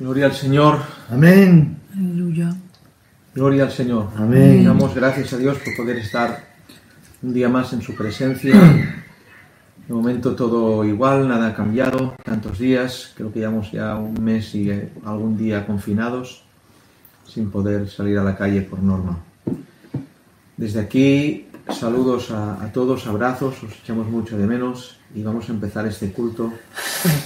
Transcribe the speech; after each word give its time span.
Gloria 0.00 0.24
al 0.24 0.32
Señor. 0.32 0.78
Amén. 1.10 1.76
Aleluya. 1.94 2.56
Gloria 3.34 3.64
al 3.64 3.70
Señor. 3.70 4.08
Amén. 4.16 4.64
Damos 4.64 4.94
gracias 4.94 5.34
a 5.34 5.36
Dios 5.36 5.58
por 5.58 5.76
poder 5.76 5.98
estar 5.98 6.42
un 7.22 7.34
día 7.34 7.50
más 7.50 7.74
en 7.74 7.82
su 7.82 7.94
presencia. 7.94 8.54
De 9.86 9.92
momento 9.92 10.34
todo 10.34 10.86
igual, 10.86 11.28
nada 11.28 11.48
ha 11.48 11.54
cambiado. 11.54 12.14
Tantos 12.24 12.58
días, 12.58 13.12
creo 13.14 13.30
que 13.30 13.40
llevamos 13.40 13.72
ya 13.72 13.94
un 13.96 14.14
mes 14.24 14.54
y 14.54 14.70
eh, 14.70 14.90
algún 15.04 15.36
día 15.36 15.66
confinados 15.66 16.44
sin 17.28 17.50
poder 17.50 17.90
salir 17.90 18.16
a 18.16 18.24
la 18.24 18.34
calle 18.34 18.62
por 18.62 18.82
norma. 18.82 19.18
Desde 20.56 20.80
aquí, 20.80 21.46
saludos 21.72 22.30
a, 22.30 22.70
todos, 22.72 23.06
abrazos, 23.06 23.62
os 23.62 23.72
echamos 23.82 24.06
mucho 24.08 24.36
de 24.36 24.46
menos 24.46 24.98
y 25.14 25.22
vamos 25.22 25.48
a 25.48 25.52
empezar 25.52 25.86
este 25.86 26.12
culto 26.12 26.52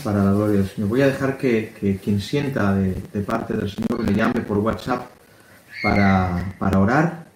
para 0.05 0.23
la 0.23 0.33
gloria 0.33 0.59
del 0.59 0.69
Señor. 0.69 0.89
Voy 0.89 1.03
a 1.03 1.07
dejar 1.07 1.39
que, 1.39 2.01
quien 2.03 2.21
sienta 2.21 2.75
de, 2.75 2.95
de 3.13 3.21
parte 3.21 3.55
del 3.55 3.71
Señor 3.71 4.03
me 4.03 4.13
llame 4.13 4.41
por 4.41 4.59
WhatsApp 4.59 5.07
para, 5.83 6.55
para 6.59 6.79
orar, 6.79 7.27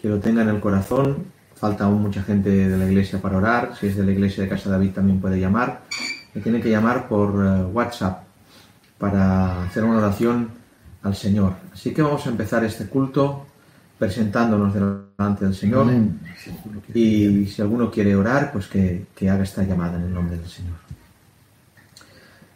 que 0.00 0.08
lo 0.08 0.18
tenga 0.18 0.42
en 0.42 0.48
el 0.48 0.60
corazón. 0.60 1.26
Falta 1.54 1.84
aún 1.84 2.02
mucha 2.02 2.22
gente 2.22 2.50
de 2.50 2.76
la 2.76 2.86
iglesia 2.86 3.20
para 3.20 3.36
orar. 3.36 3.76
Si 3.78 3.88
es 3.88 3.96
de 3.96 4.04
la 4.04 4.12
iglesia 4.12 4.44
de 4.44 4.48
Casa 4.48 4.70
David 4.70 4.92
también 4.92 5.20
puede 5.20 5.40
llamar. 5.40 5.82
Me 6.34 6.40
tiene 6.40 6.60
que 6.60 6.70
llamar 6.70 7.08
por 7.08 7.30
eh, 7.30 7.64
WhatsApp 7.64 8.22
para 8.96 9.64
hacer 9.64 9.82
una 9.82 9.98
oración 9.98 10.50
al 11.02 11.16
Señor. 11.16 11.54
Así 11.72 11.92
que 11.92 12.02
vamos 12.02 12.24
a 12.26 12.30
empezar 12.30 12.64
este 12.64 12.86
culto 12.86 13.47
presentándonos 13.98 14.72
delante 14.74 15.44
del 15.44 15.54
Señor. 15.54 15.82
Amén. 15.82 16.20
Y 16.94 17.46
si 17.46 17.62
alguno 17.62 17.90
quiere 17.90 18.14
orar, 18.14 18.52
pues 18.52 18.68
que, 18.68 19.06
que 19.14 19.28
haga 19.28 19.42
esta 19.42 19.62
llamada 19.62 19.98
en 19.98 20.04
el 20.04 20.14
nombre 20.14 20.36
del 20.36 20.48
Señor. 20.48 20.76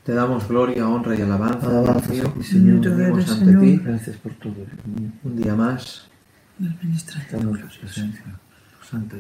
Te 0.05 0.13
damos 0.13 0.49
gloria, 0.49 0.89
honra 0.89 1.17
y 1.17 1.23
alabanza, 1.23 1.69
Alabanza, 1.69 2.13
Dios 2.13 2.29
Señor. 2.43 2.81
Venimos 2.81 3.19
eres, 3.19 3.31
ante 3.31 3.45
Señor. 3.45 3.61
ti 3.61 3.77
Gracias 3.85 4.17
por 4.17 4.33
todo. 4.35 4.55
Un 5.25 5.37
día 5.37 5.55
más. 5.55 6.09
Santa 8.83 9.17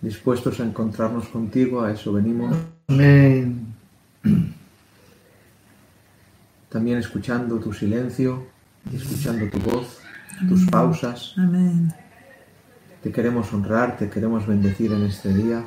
dispuestos 0.00 0.60
a 0.60 0.64
encontrarnos 0.64 1.28
contigo, 1.28 1.82
a 1.82 1.92
eso 1.92 2.12
venimos. 2.12 2.56
Amén. 2.88 3.74
También 6.68 6.98
escuchando 6.98 7.58
tu 7.58 7.72
silencio, 7.72 8.46
y 8.92 8.96
escuchando 8.96 9.48
tu 9.50 9.58
voz, 9.58 9.98
tus 10.46 10.66
pausas. 10.66 11.34
Amén. 11.36 11.92
Te 13.02 13.12
queremos 13.12 13.52
honrar, 13.52 13.96
te 13.96 14.10
queremos 14.10 14.46
bendecir 14.46 14.92
en 14.92 15.04
este 15.04 15.32
día. 15.32 15.64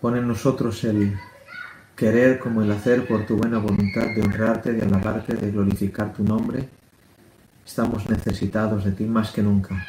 Pon 0.00 0.16
en 0.16 0.26
nosotros 0.26 0.82
el 0.84 1.16
querer 1.94 2.38
como 2.38 2.62
el 2.62 2.70
hacer 2.70 3.06
por 3.06 3.26
tu 3.26 3.36
buena 3.36 3.58
voluntad 3.58 4.06
de 4.14 4.22
honrarte, 4.22 4.72
de 4.72 4.82
alabarte, 4.82 5.34
de 5.34 5.50
glorificar 5.50 6.12
tu 6.12 6.22
nombre. 6.22 6.68
Estamos 7.64 8.08
necesitados 8.08 8.84
de 8.84 8.92
ti 8.92 9.04
más 9.04 9.32
que 9.32 9.42
nunca. 9.42 9.84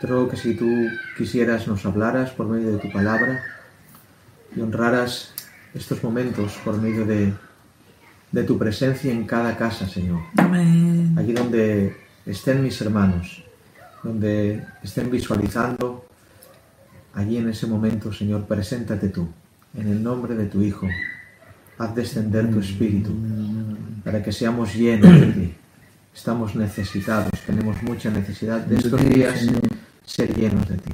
Te 0.00 0.06
ruego 0.06 0.28
que 0.28 0.36
si 0.36 0.54
tú 0.54 0.68
quisieras 1.16 1.68
nos 1.68 1.84
hablaras 1.86 2.30
por 2.30 2.48
medio 2.48 2.72
de 2.72 2.78
tu 2.78 2.90
palabra 2.92 3.42
y 4.54 4.60
honraras 4.60 5.34
estos 5.74 6.02
momentos 6.02 6.58
por 6.64 6.80
medio 6.80 7.06
de, 7.06 7.32
de 8.32 8.42
tu 8.44 8.58
presencia 8.58 9.12
en 9.12 9.24
cada 9.24 9.56
casa, 9.56 9.86
Señor 9.86 10.20
Amén. 10.36 11.14
allí 11.16 11.32
donde 11.32 11.96
estén 12.26 12.62
mis 12.62 12.80
hermanos, 12.80 13.44
donde 14.02 14.64
estén 14.82 15.10
visualizando, 15.10 16.06
allí 17.14 17.36
en 17.36 17.48
ese 17.48 17.66
momento, 17.66 18.12
Señor, 18.12 18.44
preséntate 18.46 19.08
tú, 19.08 19.28
en 19.76 19.88
el 19.88 20.02
nombre 20.02 20.34
de 20.34 20.46
tu 20.46 20.62
Hijo. 20.62 20.88
Haz 21.78 21.94
descender 21.94 22.50
tu 22.50 22.60
Espíritu 22.60 23.12
para 24.04 24.22
que 24.22 24.32
seamos 24.32 24.74
llenos 24.74 25.20
de 25.20 25.26
ti. 25.26 25.54
Estamos 26.14 26.54
necesitados, 26.54 27.32
tenemos 27.46 27.82
mucha 27.82 28.10
necesidad 28.10 28.60
de 28.60 28.76
estos 28.76 29.04
días 29.08 29.46
ser 30.04 30.34
llenos 30.36 30.68
de 30.68 30.76
ti. 30.76 30.92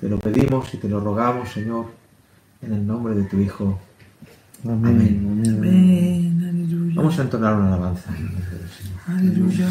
Te 0.00 0.08
lo 0.08 0.18
pedimos 0.18 0.74
y 0.74 0.78
te 0.78 0.88
lo 0.88 1.00
rogamos, 1.00 1.52
Señor, 1.52 1.86
en 2.60 2.72
el 2.72 2.86
nombre 2.86 3.14
de 3.14 3.22
tu 3.24 3.38
Hijo. 3.38 3.80
Amén. 4.64 5.26
Amén. 5.28 5.56
Amén. 5.56 6.48
Aleluya. 6.48 6.94
Vamos 6.94 7.18
a 7.18 7.22
entonar 7.22 7.54
una 7.54 7.68
alabanza. 7.68 8.10
Aleluya. 9.08 9.68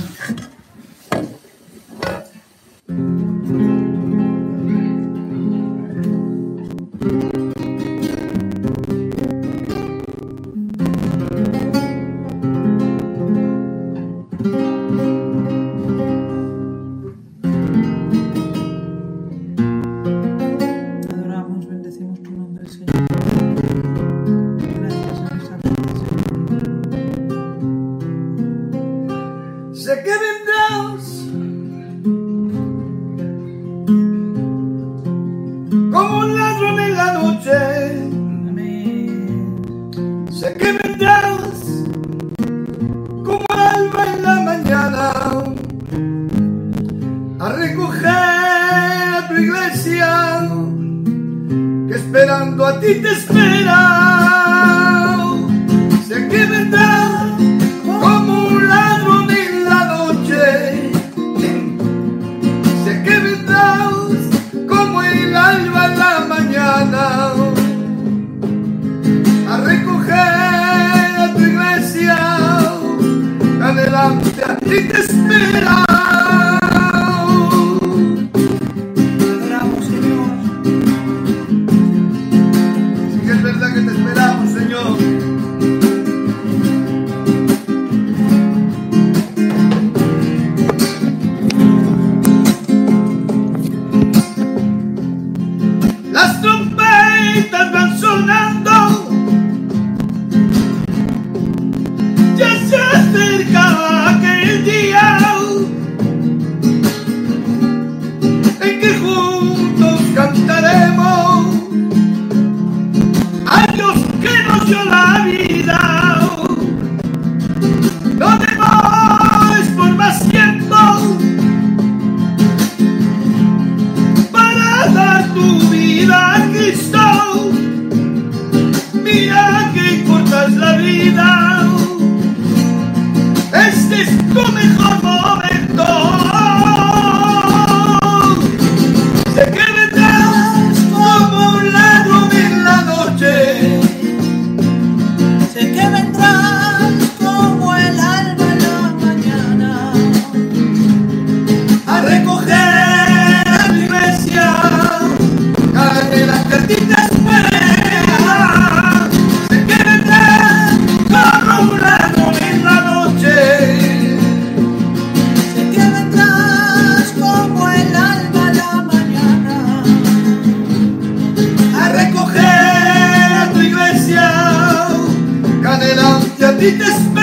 Ti 176.61 177.20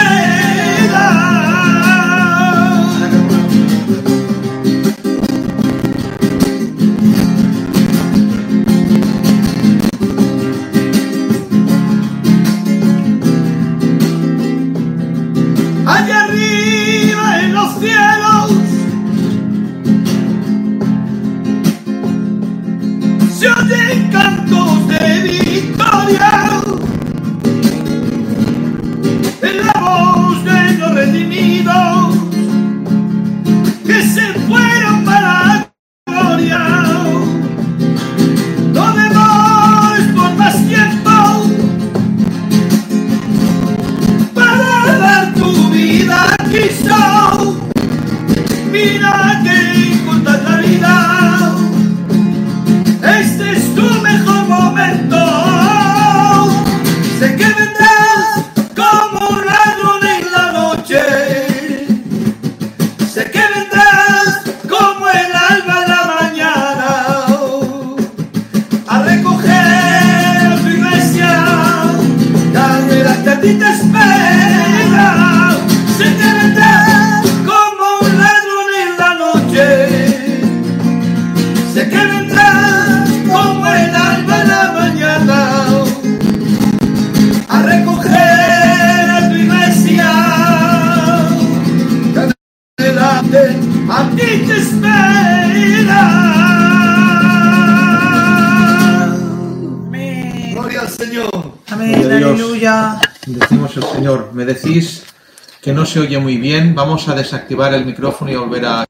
vamos 106.78 107.08
a 107.08 107.14
desactivar 107.16 107.74
el 107.74 107.84
micrófono 107.84 108.30
y 108.30 108.36
volver 108.36 108.64
a... 108.64 108.84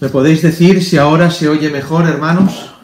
¿Me 0.00 0.08
podéis 0.10 0.42
decir 0.42 0.84
si 0.84 0.98
ahora 0.98 1.30
se 1.30 1.48
oye 1.48 1.70
mejor, 1.70 2.06
hermanos? 2.06 2.74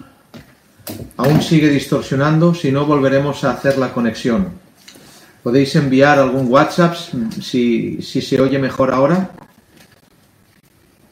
¿Aún 1.19 1.43
sigue 1.43 1.69
distorsionando? 1.69 2.55
Si 2.55 2.73
no, 2.73 2.87
volveremos 2.87 3.45
a 3.45 3.51
hacer 3.51 3.77
la 3.77 3.93
conexión. 3.93 4.53
¿Podéis 5.43 5.77
enviar 5.77 6.19
algún 6.19 6.51
WhatsApp 6.51 6.95
si, 7.43 8.01
si 8.01 8.23
se 8.23 8.41
oye 8.41 8.59
mejor 8.59 8.93
ahora? 8.93 9.33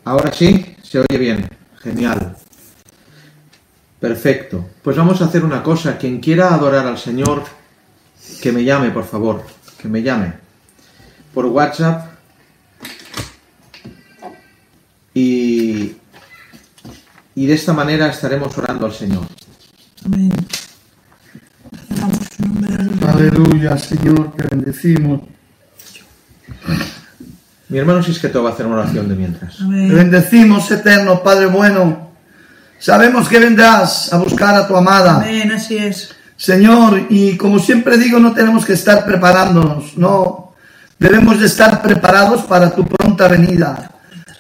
Ahora 0.04 0.32
sí, 0.32 0.76
se 0.82 1.00
oye 1.00 1.18
bien. 1.18 1.48
Genial. 1.82 2.36
Perfecto. 4.04 4.68
Pues 4.82 4.98
vamos 4.98 5.22
a 5.22 5.24
hacer 5.24 5.42
una 5.42 5.62
cosa. 5.62 5.96
Quien 5.96 6.20
quiera 6.20 6.52
adorar 6.52 6.86
al 6.86 6.98
Señor, 6.98 7.42
que 8.42 8.52
me 8.52 8.62
llame, 8.62 8.90
por 8.90 9.04
favor. 9.06 9.42
Que 9.78 9.88
me 9.88 10.02
llame. 10.02 10.34
Por 11.32 11.46
WhatsApp. 11.46 12.12
Y, 15.14 15.96
y 17.34 17.46
de 17.46 17.54
esta 17.54 17.72
manera 17.72 18.08
estaremos 18.08 18.58
orando 18.58 18.84
al 18.84 18.92
Señor. 18.92 19.24
Amén. 20.04 20.30
Aleluya. 23.08 23.78
Señor, 23.78 24.36
que 24.36 24.48
bendecimos. 24.48 25.22
Mi 27.70 27.78
hermano 27.78 28.02
Sisqueto 28.02 28.42
va 28.42 28.50
a 28.50 28.52
hacer 28.52 28.66
una 28.66 28.80
oración 28.80 29.08
de 29.08 29.14
mientras. 29.14 29.56
Te 29.56 29.64
Amén. 29.64 29.94
bendecimos, 29.94 30.70
eterno 30.70 31.22
Padre 31.22 31.46
bueno. 31.46 32.04
Sabemos 32.84 33.30
que 33.30 33.38
vendrás 33.38 34.12
a 34.12 34.18
buscar 34.18 34.54
a 34.54 34.68
tu 34.68 34.76
amada. 34.76 35.16
Amén. 35.16 35.50
Así 35.52 35.78
es. 35.78 36.14
Señor, 36.36 37.06
y 37.08 37.34
como 37.38 37.58
siempre 37.58 37.96
digo, 37.96 38.18
no 38.18 38.34
tenemos 38.34 38.66
que 38.66 38.74
estar 38.74 39.06
preparándonos, 39.06 39.96
no. 39.96 40.52
Debemos 40.98 41.40
de 41.40 41.46
estar 41.46 41.80
preparados 41.80 42.42
para 42.42 42.74
tu 42.74 42.86
pronta 42.86 43.26
venida. 43.26 43.90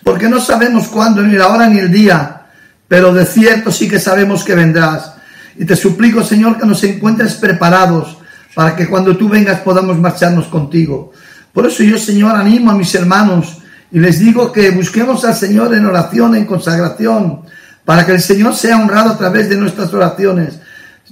Porque 0.02 0.28
no 0.28 0.42
sabemos 0.42 0.88
cuándo, 0.88 1.22
ni 1.22 1.38
la 1.38 1.48
hora 1.48 1.68
ni 1.68 1.78
el 1.78 1.90
día. 1.90 2.42
Pero 2.86 3.14
de 3.14 3.24
cierto 3.24 3.72
sí 3.72 3.88
que 3.88 3.98
sabemos 3.98 4.44
que 4.44 4.54
vendrás. 4.54 5.14
Y 5.56 5.64
te 5.64 5.74
suplico, 5.74 6.22
Señor, 6.22 6.58
que 6.58 6.66
nos 6.66 6.84
encuentres 6.84 7.36
preparados 7.36 8.18
para 8.54 8.76
que 8.76 8.86
cuando 8.86 9.16
tú 9.16 9.30
vengas 9.30 9.60
podamos 9.60 9.98
marcharnos 9.98 10.48
contigo. 10.48 11.12
Por 11.50 11.64
eso 11.64 11.82
yo, 11.82 11.96
Señor, 11.96 12.36
animo 12.36 12.70
a 12.70 12.74
mis 12.74 12.94
hermanos 12.94 13.62
y 13.90 14.00
les 14.00 14.18
digo 14.18 14.52
que 14.52 14.70
busquemos 14.70 15.24
al 15.24 15.34
Señor 15.34 15.74
en 15.74 15.86
oración, 15.86 16.34
en 16.34 16.44
consagración, 16.44 17.44
para 17.84 18.04
que 18.06 18.12
el 18.12 18.20
Señor 18.20 18.54
sea 18.54 18.76
honrado 18.76 19.10
a 19.10 19.18
través 19.18 19.48
de 19.48 19.56
nuestras 19.56 19.92
oraciones. 19.92 20.54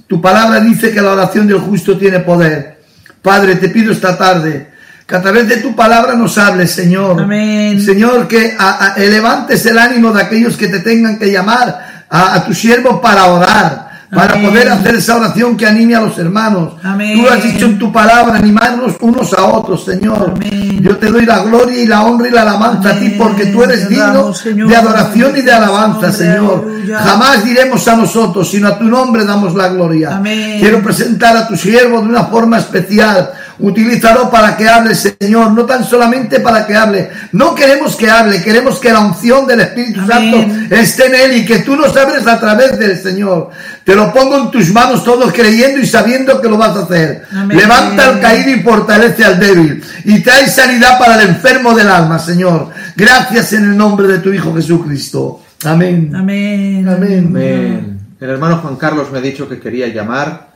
Tu 0.07 0.21
palabra 0.21 0.59
dice 0.59 0.91
que 0.91 1.01
la 1.01 1.11
oración 1.11 1.47
del 1.47 1.59
justo 1.59 1.97
tiene 1.97 2.19
poder. 2.19 2.79
Padre, 3.21 3.55
te 3.55 3.69
pido 3.69 3.91
esta 3.91 4.17
tarde 4.17 4.71
que 5.05 5.15
a 5.15 5.21
través 5.21 5.47
de 5.49 5.57
tu 5.57 5.75
palabra 5.75 6.13
nos 6.15 6.37
hables, 6.37 6.71
Señor. 6.71 7.21
Amén. 7.21 7.79
Señor, 7.81 8.27
que 8.27 8.55
a- 8.57 8.93
a- 8.93 8.97
levantes 8.97 9.65
el 9.65 9.77
ánimo 9.77 10.11
de 10.11 10.21
aquellos 10.21 10.55
que 10.57 10.67
te 10.67 10.79
tengan 10.79 11.19
que 11.19 11.31
llamar 11.31 12.05
a, 12.09 12.35
a 12.35 12.45
tu 12.45 12.53
siervo 12.53 13.01
para 13.01 13.25
orar, 13.25 13.82
para 14.13 14.33
Amén. 14.33 14.49
poder 14.49 14.69
hacer 14.69 14.95
esa 14.95 15.17
oración 15.17 15.57
que 15.57 15.65
anime 15.65 15.95
a 15.95 16.01
los 16.01 16.17
hermanos. 16.17 16.73
Amén. 16.83 17.19
Tú 17.19 17.27
has 17.27 17.43
dicho 17.43 17.65
en 17.65 17.79
tu 17.79 17.91
palabra 17.91 18.35
animarnos 18.35 18.95
unos 18.99 19.33
a 19.33 19.45
otros, 19.45 19.85
Señor. 19.85 20.33
Amén. 20.35 20.79
Yo 20.81 20.97
te 20.97 21.07
doy 21.07 21.25
la 21.25 21.43
gloria 21.43 21.81
y 21.81 21.87
la 21.87 22.03
honra 22.03 22.27
y 22.27 22.31
la 22.31 22.41
alabanza 22.41 22.91
a 22.91 22.99
ti 22.99 23.15
porque 23.17 23.47
tú 23.47 23.63
eres 23.63 23.89
digno 23.89 24.31
de 24.31 24.75
adoración 24.75 25.35
y 25.37 25.41
de 25.41 25.51
alabanza, 25.51 26.11
Señor. 26.11 26.67
Jamás 26.87 27.43
diremos 27.43 27.87
a 27.87 27.95
nosotros, 27.95 28.49
sino 28.49 28.67
a 28.67 28.77
tu 28.77 28.85
nombre 28.85 29.25
damos 29.25 29.55
la 29.55 29.69
gloria. 29.69 30.17
Amén. 30.17 30.59
Quiero 30.59 30.81
presentar 30.81 31.35
a 31.37 31.47
tu 31.47 31.55
siervo 31.55 32.01
de 32.01 32.07
una 32.07 32.25
forma 32.25 32.57
especial. 32.57 33.31
Utilízalo 33.59 34.31
para 34.31 34.57
que 34.57 34.67
hable, 34.67 34.95
Señor, 34.95 35.51
no 35.51 35.65
tan 35.65 35.83
solamente 35.83 36.39
para 36.39 36.65
que 36.65 36.75
hable. 36.75 37.09
No 37.33 37.53
queremos 37.53 37.95
que 37.95 38.09
hable, 38.09 38.41
queremos 38.41 38.79
que 38.79 38.91
la 38.91 38.99
unción 38.99 39.45
del 39.45 39.61
Espíritu 39.61 40.01
Amén. 40.01 40.67
Santo 40.69 40.75
esté 40.75 41.05
en 41.07 41.15
él 41.15 41.37
y 41.37 41.45
que 41.45 41.59
tú 41.59 41.75
nos 41.75 41.95
abres 41.95 42.25
a 42.25 42.39
través 42.39 42.79
del 42.79 42.97
Señor. 43.01 43.51
Te 43.83 43.95
lo 43.95 44.11
pongo 44.11 44.37
en 44.37 44.51
tus 44.51 44.71
manos 44.71 45.03
todos 45.03 45.31
creyendo 45.31 45.79
y 45.79 45.85
sabiendo 45.85 46.41
que 46.41 46.49
lo 46.49 46.57
vas 46.57 46.75
a 46.75 46.83
hacer. 46.83 47.25
Amén. 47.31 47.57
Levanta 47.57 48.07
al 48.07 48.19
caído 48.19 48.49
y 48.49 48.61
fortalece 48.61 49.23
al 49.23 49.39
débil. 49.39 49.83
Y 50.05 50.19
trae 50.21 50.47
sanidad 50.47 50.97
para 50.97 51.21
el 51.21 51.29
enfermo 51.29 51.75
del 51.75 51.89
alma, 51.89 52.17
Señor. 52.17 52.69
Gracias 52.95 53.53
en 53.53 53.65
el 53.65 53.77
nombre 53.77 54.07
de 54.07 54.19
tu 54.19 54.33
Hijo 54.33 54.53
Jesucristo. 54.55 55.41
Amén. 55.63 56.11
Amén. 56.15 56.87
Amén. 56.89 57.25
Amén. 57.27 57.99
El 58.19 58.29
hermano 58.29 58.57
Juan 58.57 58.77
Carlos 58.77 59.11
me 59.11 59.19
ha 59.19 59.21
dicho 59.21 59.47
que 59.47 59.59
quería 59.59 59.87
llamar. 59.87 60.53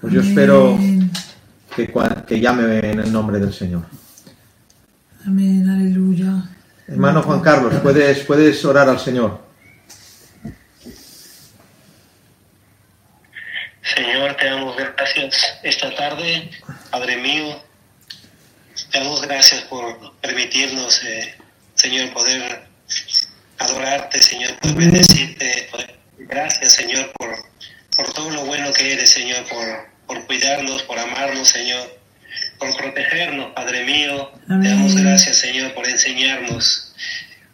Pues 0.00 0.12
yo 0.12 0.20
Amén. 0.20 0.30
espero 0.30 0.78
que, 1.74 1.92
que 2.26 2.40
llame 2.40 2.78
en 2.78 3.00
el 3.00 3.12
nombre 3.12 3.38
del 3.38 3.52
Señor. 3.52 3.82
Amén. 5.26 5.68
Aleluya. 5.68 6.44
Hermano 6.88 7.22
Juan 7.22 7.40
Carlos, 7.40 7.74
puedes, 7.82 8.20
puedes 8.20 8.64
orar 8.64 8.88
al 8.88 8.98
Señor. 8.98 9.40
Señor, 13.82 14.34
te 14.36 14.46
damos 14.46 14.76
gracias 14.76 15.58
esta 15.62 15.94
tarde, 15.94 16.50
Padre 16.90 17.16
mío. 17.16 17.62
Te 18.90 18.98
damos 18.98 19.22
gracias 19.22 19.62
por 19.62 20.18
permitirnos, 20.20 21.02
eh, 21.04 21.34
Señor, 21.74 22.12
poder 22.12 22.66
adorarte, 23.58 24.18
Señor, 24.20 24.58
poder 24.60 24.76
bendecirte. 24.76 25.68
poder- 25.70 25.98
Gracias, 26.18 26.72
Señor, 26.74 27.10
por, 27.18 27.30
por 27.96 28.12
todo 28.12 28.30
lo 28.30 28.44
bueno 28.44 28.72
que 28.72 28.92
eres, 28.92 29.10
Señor, 29.10 29.42
por, 29.48 29.89
por 30.10 30.26
cuidarnos, 30.26 30.82
por 30.82 30.98
amarnos, 30.98 31.48
Señor, 31.50 31.88
por 32.58 32.76
protegernos, 32.76 33.52
Padre 33.54 33.84
mío. 33.84 34.32
Te 34.48 34.68
damos 34.68 34.96
gracias, 34.96 35.36
Señor, 35.36 35.72
por 35.72 35.86
enseñarnos, 35.86 36.92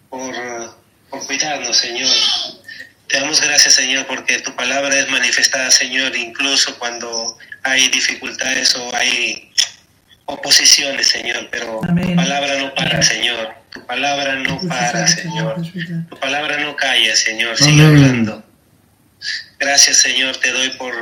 por, 0.08 0.34
por 1.10 1.26
cuidarnos, 1.26 1.76
Señor. 1.76 2.08
Te 3.08 3.16
Te 3.16 3.20
damos 3.20 3.42
gracias, 3.42 3.74
Señor, 3.74 4.06
porque 4.06 4.38
tu 4.38 4.56
palabra 4.56 4.98
es 4.98 5.10
manifestada, 5.10 5.70
Señor, 5.70 6.16
incluso 6.16 6.78
cuando 6.78 7.36
hay 7.62 7.88
dificultades 7.88 8.74
o 8.74 8.96
hay 8.96 9.52
oposiciones, 10.24 11.08
Señor, 11.08 11.48
pero 11.50 11.82
Amén. 11.86 12.08
tu 12.08 12.16
palabra 12.16 12.56
no 12.56 12.74
para, 12.74 13.02
Señor. 13.02 13.54
Tu 13.70 13.84
palabra 13.84 14.36
no 14.36 14.58
para, 14.66 15.06
Señor. 15.06 15.56
Tu 16.08 16.18
palabra 16.18 16.56
no 16.56 16.74
calla, 16.74 17.14
Señor. 17.16 17.58
Sigue 17.58 17.82
Amén. 17.84 17.86
hablando. 17.86 18.44
Gracias, 19.58 19.98
Señor, 19.98 20.38
te 20.38 20.52
doy 20.52 20.70
por, 20.70 20.94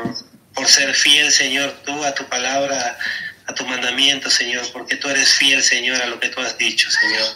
por 0.54 0.68
ser 0.68 0.94
fiel, 0.94 1.30
Señor, 1.32 1.82
tú 1.84 2.04
a 2.04 2.14
tu 2.14 2.26
palabra, 2.28 2.98
a 3.46 3.54
tu 3.54 3.66
mandamiento, 3.66 4.30
Señor, 4.30 4.64
porque 4.72 4.96
tú 4.96 5.08
eres 5.08 5.34
fiel, 5.34 5.62
Señor, 5.62 6.00
a 6.00 6.06
lo 6.06 6.20
que 6.20 6.28
tú 6.28 6.40
has 6.40 6.56
dicho, 6.56 6.90
Señor. 6.90 7.26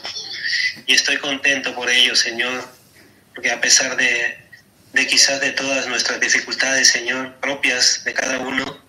Y 0.86 0.94
estoy 0.94 1.18
contento 1.18 1.74
por 1.74 1.90
ello, 1.90 2.14
Señor, 2.14 2.66
porque 3.34 3.50
a 3.50 3.60
pesar 3.60 3.96
de, 3.96 4.38
de 4.92 5.06
quizás 5.06 5.40
de 5.40 5.52
todas 5.52 5.86
nuestras 5.86 6.20
dificultades, 6.20 6.88
Señor, 6.88 7.34
propias 7.40 8.04
de 8.04 8.14
cada 8.14 8.38
uno, 8.38 8.84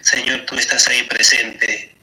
Señor, 0.00 0.46
tú 0.46 0.56
estás 0.56 0.88
ahí 0.88 1.02
presente, 1.04 1.94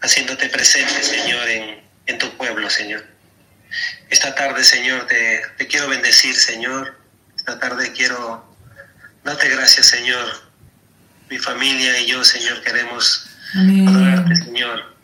haciéndote 0.00 0.48
presente, 0.48 1.02
Señor, 1.02 1.48
en, 1.48 1.82
en 2.06 2.18
tu 2.18 2.34
pueblo, 2.36 2.70
Señor. 2.70 3.04
Esta 4.08 4.34
tarde, 4.34 4.62
Señor, 4.62 5.06
te, 5.06 5.42
te 5.58 5.66
quiero 5.66 5.88
bendecir, 5.88 6.34
Señor. 6.36 6.98
Esta 7.36 7.58
tarde 7.58 7.92
quiero 7.92 8.56
darte 9.24 9.48
gracias, 9.48 9.86
Señor. 9.86 10.45
Mi 11.28 11.38
familia 11.38 12.00
y 12.00 12.06
yo, 12.06 12.24
Señor, 12.24 12.62
queremos 12.62 13.26
adorarte. 13.54 14.36
Señor, 14.36 14.94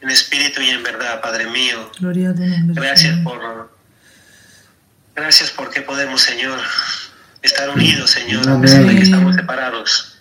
en 0.00 0.10
espíritu 0.10 0.60
y 0.60 0.70
en 0.70 0.82
verdad, 0.82 1.20
Padre 1.20 1.46
mío. 1.46 1.90
Gloria 1.98 2.30
a 2.30 2.32
nombre. 2.32 2.80
Gracias 2.80 3.18
por, 3.18 3.70
gracias 5.14 5.50
porque 5.50 5.82
podemos, 5.82 6.22
Señor, 6.22 6.60
estar 7.42 7.68
unidos, 7.70 8.10
Señor, 8.10 8.48
a 8.48 8.60
pesar 8.60 8.84
de 8.84 8.96
que 8.96 9.02
estamos 9.02 9.34
separados. 9.34 10.18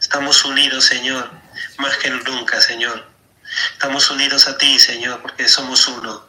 Estamos 0.00 0.44
unidos, 0.44 0.84
Señor, 0.84 1.30
más 1.78 1.96
que 1.98 2.10
nunca, 2.10 2.60
Señor. 2.60 3.06
Estamos 3.72 4.10
unidos 4.10 4.48
a 4.48 4.56
ti, 4.58 4.78
Señor, 4.78 5.20
porque 5.20 5.48
somos 5.48 5.86
uno. 5.88 6.26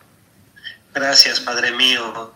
Gracias, 0.93 1.39
Padre 1.39 1.71
mío, 1.71 2.33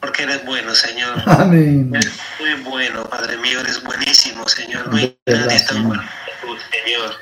porque 0.00 0.22
eres 0.22 0.44
bueno, 0.44 0.74
Señor. 0.74 1.22
Amén. 1.26 1.92
Eres 1.94 2.12
muy 2.38 2.70
bueno, 2.70 3.04
Padre 3.04 3.36
mío, 3.38 3.60
eres 3.60 3.82
buenísimo, 3.82 4.48
Señor. 4.48 4.88
No 4.88 4.96
hay 4.96 5.16
nadie 5.26 5.60
tan 5.60 5.86
bueno 5.86 6.02
como 6.42 6.54
tú, 6.54 6.62
Señor. 6.72 7.14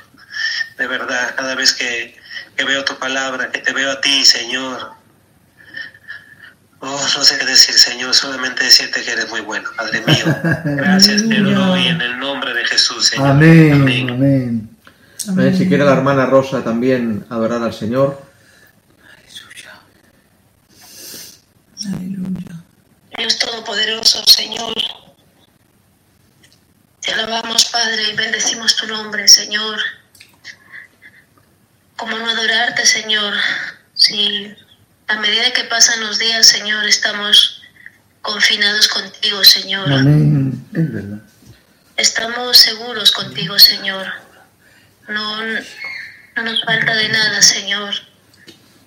De 0.77 0.87
verdad, 0.87 1.35
cada 1.35 1.55
vez 1.55 1.73
que, 1.73 2.15
que 2.55 2.63
veo 2.63 2.83
tu 2.85 2.97
palabra, 2.97 3.51
que 3.51 3.59
te 3.59 3.73
veo 3.73 3.91
a 3.91 4.01
ti, 4.01 4.23
Señor. 4.23 4.91
Oh, 6.81 7.07
no 7.17 7.23
sé 7.25 7.37
qué 7.37 7.45
decir, 7.45 7.75
Señor, 7.75 8.13
solamente 8.13 8.63
decirte 8.63 9.03
que 9.03 9.11
eres 9.11 9.29
muy 9.29 9.41
bueno, 9.41 9.69
Padre 9.75 10.01
mío. 10.01 10.25
Gracias 10.63 11.27
te 11.27 11.37
lo 11.37 11.51
doy 11.51 11.87
en 11.87 11.99
el 11.99 12.17
nombre 12.17 12.53
de 12.53 12.65
Jesús, 12.65 13.07
Señor. 13.07 13.27
Amén. 13.27 13.73
Amén. 13.73 14.69
Amén. 15.27 15.57
Si 15.57 15.67
quiere 15.67 15.83
la 15.83 15.91
hermana 15.91 16.25
Rosa 16.25 16.63
también 16.63 17.25
adorar 17.29 17.61
al 17.61 17.73
Señor. 17.73 18.23
Aleluya. 21.85 22.48
Dios 23.19 23.37
Todopoderoso, 23.37 24.23
Señor. 24.25 24.73
Te 27.01 27.11
alabamos, 27.11 27.65
Padre, 27.65 28.11
y 28.13 28.15
bendecimos 28.15 28.77
tu 28.77 28.87
nombre, 28.87 29.27
Señor. 29.27 29.77
¿Cómo 31.97 32.17
no 32.17 32.29
adorarte, 32.29 32.85
Señor? 32.85 33.33
Si 33.93 34.55
a 35.09 35.17
medida 35.17 35.51
que 35.51 35.65
pasan 35.65 35.99
los 35.99 36.17
días, 36.17 36.47
Señor, 36.47 36.85
estamos 36.85 37.61
confinados 38.21 38.87
contigo, 38.87 39.43
Señor. 39.43 39.91
Amén. 39.91 40.65
Es 40.73 40.93
verdad. 40.93 41.19
Estamos 41.97 42.55
seguros 42.57 43.11
contigo, 43.11 43.59
Señor. 43.59 44.13
No, 45.09 45.43
no 45.43 46.43
nos 46.43 46.63
falta 46.63 46.95
de 46.95 47.09
nada, 47.09 47.41
Señor. 47.41 47.93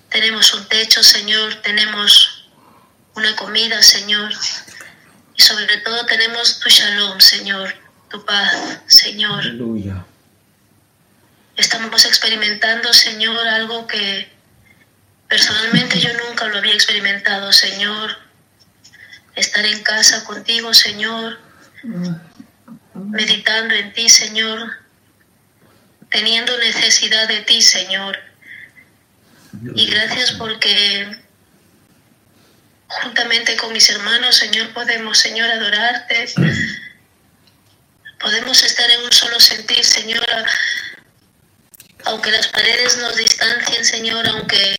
Tenemos 0.09 0.51
un 0.55 0.67
techo, 0.69 1.03
Señor. 1.03 1.53
Tenemos 1.61 2.32
una 3.15 3.35
comida, 3.35 3.81
Señor. 3.81 4.31
Y 5.35 5.41
sobre 5.41 5.77
todo 5.77 6.05
tenemos 6.05 6.59
tu 6.59 6.69
shalom, 6.69 7.19
Señor. 7.19 7.73
Tu 8.09 8.23
paz, 8.25 8.79
Señor. 8.87 9.39
Aleluya. 9.39 10.05
Estamos 11.55 12.05
experimentando, 12.05 12.93
Señor, 12.93 13.47
algo 13.47 13.87
que 13.87 14.31
personalmente 15.27 15.99
yo 15.99 16.09
nunca 16.27 16.47
lo 16.47 16.57
había 16.57 16.73
experimentado, 16.73 17.51
Señor. 17.51 18.17
Estar 19.35 19.65
en 19.65 19.81
casa 19.83 20.23
contigo, 20.25 20.73
Señor. 20.73 21.39
Meditando 22.93 23.73
en 23.73 23.93
ti, 23.93 24.09
Señor. 24.09 24.77
Teniendo 26.09 26.55
necesidad 26.59 27.27
de 27.27 27.41
ti, 27.41 27.61
Señor. 27.61 28.17
Y 29.75 29.87
gracias 29.87 30.31
porque 30.33 31.22
juntamente 33.01 33.55
con 33.57 33.73
mis 33.73 33.89
hermanos, 33.89 34.35
Señor, 34.35 34.71
podemos, 34.73 35.17
Señor, 35.17 35.49
adorarte. 35.49 36.25
Podemos 38.19 38.63
estar 38.63 38.89
en 38.89 39.01
un 39.01 39.11
solo 39.11 39.39
sentir, 39.39 39.83
Señor, 39.83 40.25
aunque 42.05 42.31
las 42.31 42.47
paredes 42.47 42.97
nos 42.97 43.15
distancien, 43.17 43.83
Señor, 43.83 44.27
aunque 44.27 44.75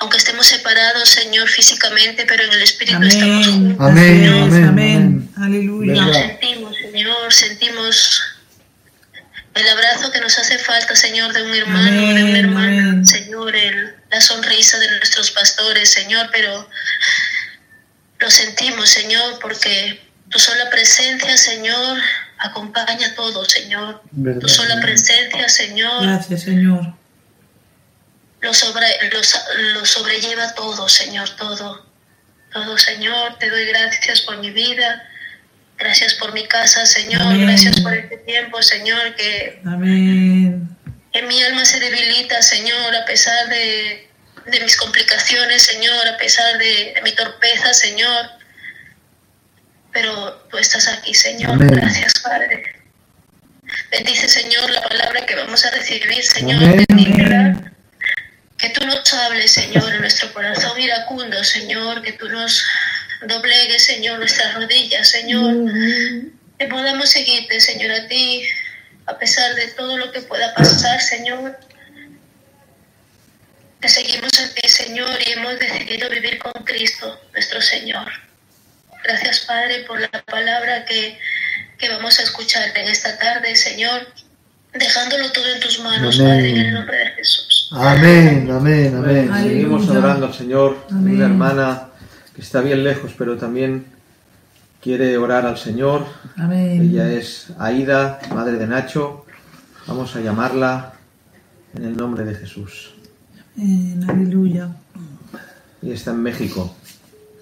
aunque 0.00 0.16
estemos 0.18 0.46
separados, 0.46 1.08
Señor, 1.08 1.48
físicamente, 1.48 2.26
pero 2.26 2.42
en 2.44 2.52
el 2.52 2.62
espíritu 2.62 3.00
estamos 3.04 3.46
juntos. 3.46 3.86
Amén, 3.86 4.26
amén, 4.26 4.42
Amén. 4.42 4.64
amén. 4.66 5.30
Aleluya. 5.40 6.02
Nos 6.02 6.16
sentimos, 6.16 6.76
Señor, 6.76 7.32
sentimos 7.32 8.22
el 9.54 9.68
abrazo 9.68 10.10
que 10.10 10.20
nos 10.20 10.36
hace 10.36 10.58
falta, 10.58 10.96
Señor, 10.96 11.32
de 11.32 11.42
un 11.44 11.54
hermano, 11.54 12.12
de 12.14 12.24
una 12.24 12.38
hermana, 12.38 12.82
amén. 12.90 13.06
Señor, 13.06 13.54
el- 13.54 13.94
la 14.14 14.20
sonrisa 14.20 14.78
de 14.78 14.88
nuestros 14.92 15.32
pastores, 15.32 15.90
Señor, 15.90 16.28
pero 16.30 16.68
lo 18.20 18.30
sentimos, 18.30 18.88
Señor, 18.88 19.40
porque 19.40 20.00
tu 20.28 20.38
sola 20.38 20.70
presencia, 20.70 21.36
Señor, 21.36 21.98
acompaña 22.38 23.12
todo, 23.16 23.44
Señor. 23.44 24.02
Verdad. 24.12 24.40
Tu 24.40 24.48
sola 24.48 24.80
presencia, 24.80 25.48
Señor, 25.48 26.06
Gracias, 26.06 26.42
Señor. 26.42 26.94
lo, 28.40 28.54
sobre, 28.54 28.86
lo, 29.10 29.84
sobrelleva 29.84 30.54
todo, 30.54 30.88
Señor, 30.88 31.28
todo. 31.30 31.84
Todo, 32.52 32.78
Señor, 32.78 33.36
te 33.38 33.50
doy 33.50 33.66
gracias 33.66 34.20
por 34.20 34.38
mi 34.38 34.52
vida. 34.52 35.08
Gracias 35.76 36.14
por 36.14 36.32
mi 36.32 36.46
casa, 36.46 36.86
Señor. 36.86 37.22
Amén. 37.22 37.48
Gracias 37.48 37.80
por 37.80 37.92
este 37.92 38.18
tiempo, 38.18 38.62
Señor, 38.62 39.16
que, 39.16 39.60
Amén. 39.64 40.68
Que 41.14 41.22
mi 41.22 41.40
alma 41.44 41.64
se 41.64 41.78
debilita, 41.78 42.42
Señor, 42.42 42.94
a 42.96 43.04
pesar 43.04 43.48
de, 43.48 44.10
de 44.46 44.60
mis 44.60 44.76
complicaciones, 44.76 45.62
Señor, 45.62 46.08
a 46.08 46.16
pesar 46.16 46.58
de, 46.58 46.92
de 46.92 47.02
mi 47.02 47.12
torpeza, 47.12 47.72
Señor. 47.72 48.30
Pero 49.92 50.34
tú 50.50 50.58
estás 50.58 50.88
aquí, 50.88 51.14
Señor. 51.14 51.52
Amén. 51.52 51.68
Gracias, 51.68 52.14
Padre. 52.18 52.64
Bendice, 53.92 54.28
Señor, 54.28 54.68
la 54.70 54.82
palabra 54.82 55.24
que 55.24 55.36
vamos 55.36 55.64
a 55.64 55.70
recibir, 55.70 56.24
Señor. 56.24 56.60
Amén. 56.64 57.72
Que 58.58 58.70
tú 58.70 58.84
nos 58.84 59.14
hables, 59.14 59.52
Señor, 59.52 59.94
en 59.94 60.00
nuestro 60.00 60.32
corazón 60.32 60.80
iracundo, 60.80 61.44
Señor. 61.44 62.02
Que 62.02 62.14
tú 62.14 62.28
nos 62.28 62.64
doblegues, 63.22 63.84
Señor, 63.84 64.18
nuestras 64.18 64.52
rodillas, 64.54 65.08
Señor. 65.08 65.54
Que 66.58 66.66
podamos 66.66 67.08
seguirte, 67.08 67.60
Señor, 67.60 67.92
a 67.92 68.08
ti, 68.08 68.48
a 69.06 69.18
pesar 69.18 69.54
de 69.54 69.68
todo 69.68 69.96
lo 69.98 70.10
que 70.12 70.20
pueda 70.22 70.54
pasar, 70.54 71.00
Señor. 71.00 71.56
Te 73.80 73.88
seguimos 73.88 74.32
a 74.40 74.54
ti, 74.54 74.68
Señor, 74.68 75.10
y 75.26 75.32
hemos 75.32 75.58
decidido 75.58 76.08
vivir 76.08 76.38
con 76.38 76.52
Cristo, 76.64 77.20
nuestro 77.32 77.60
Señor. 77.60 78.06
Gracias, 79.02 79.40
Padre, 79.40 79.84
por 79.86 80.00
la 80.00 80.08
palabra 80.08 80.86
que, 80.86 81.18
que 81.76 81.88
vamos 81.90 82.18
a 82.18 82.22
escuchar 82.22 82.76
en 82.76 82.88
esta 82.88 83.18
tarde, 83.18 83.54
Señor. 83.56 84.06
Dejándolo 84.72 85.30
todo 85.30 85.46
en 85.54 85.60
tus 85.60 85.78
manos, 85.80 86.18
Amén. 86.18 86.32
Padre, 86.32 86.50
en 86.50 86.56
el 86.56 86.74
nombre 86.74 86.96
de 86.96 87.06
Jesús. 87.10 87.70
Amén, 87.72 88.50
amén, 88.50 88.96
amén. 88.96 89.30
Seguimos 89.42 89.88
adorando 89.88 90.26
al 90.26 90.34
Señor. 90.34 90.86
Amén. 90.90 91.16
Una 91.16 91.26
hermana 91.26 91.88
que 92.34 92.40
está 92.40 92.60
bien 92.60 92.82
lejos, 92.82 93.12
pero 93.16 93.36
también 93.36 93.93
quiere 94.84 95.16
orar 95.16 95.46
al 95.46 95.56
Señor. 95.56 96.04
Amén. 96.36 96.82
Ella 96.82 97.10
es 97.10 97.48
Aida, 97.58 98.20
madre 98.34 98.58
de 98.58 98.66
Nacho. 98.66 99.24
Vamos 99.86 100.14
a 100.14 100.20
llamarla 100.20 100.92
en 101.74 101.86
el 101.86 101.96
nombre 101.96 102.22
de 102.22 102.34
Jesús. 102.34 102.92
Amén. 103.56 104.04
Aleluya. 104.06 104.68
Y 105.80 105.90
está 105.90 106.10
en 106.10 106.22
México. 106.22 106.76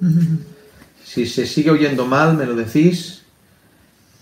Si 1.04 1.26
se 1.26 1.46
sigue 1.46 1.70
oyendo 1.70 2.06
mal, 2.06 2.38
me 2.38 2.46
lo 2.46 2.54
decís 2.54 3.22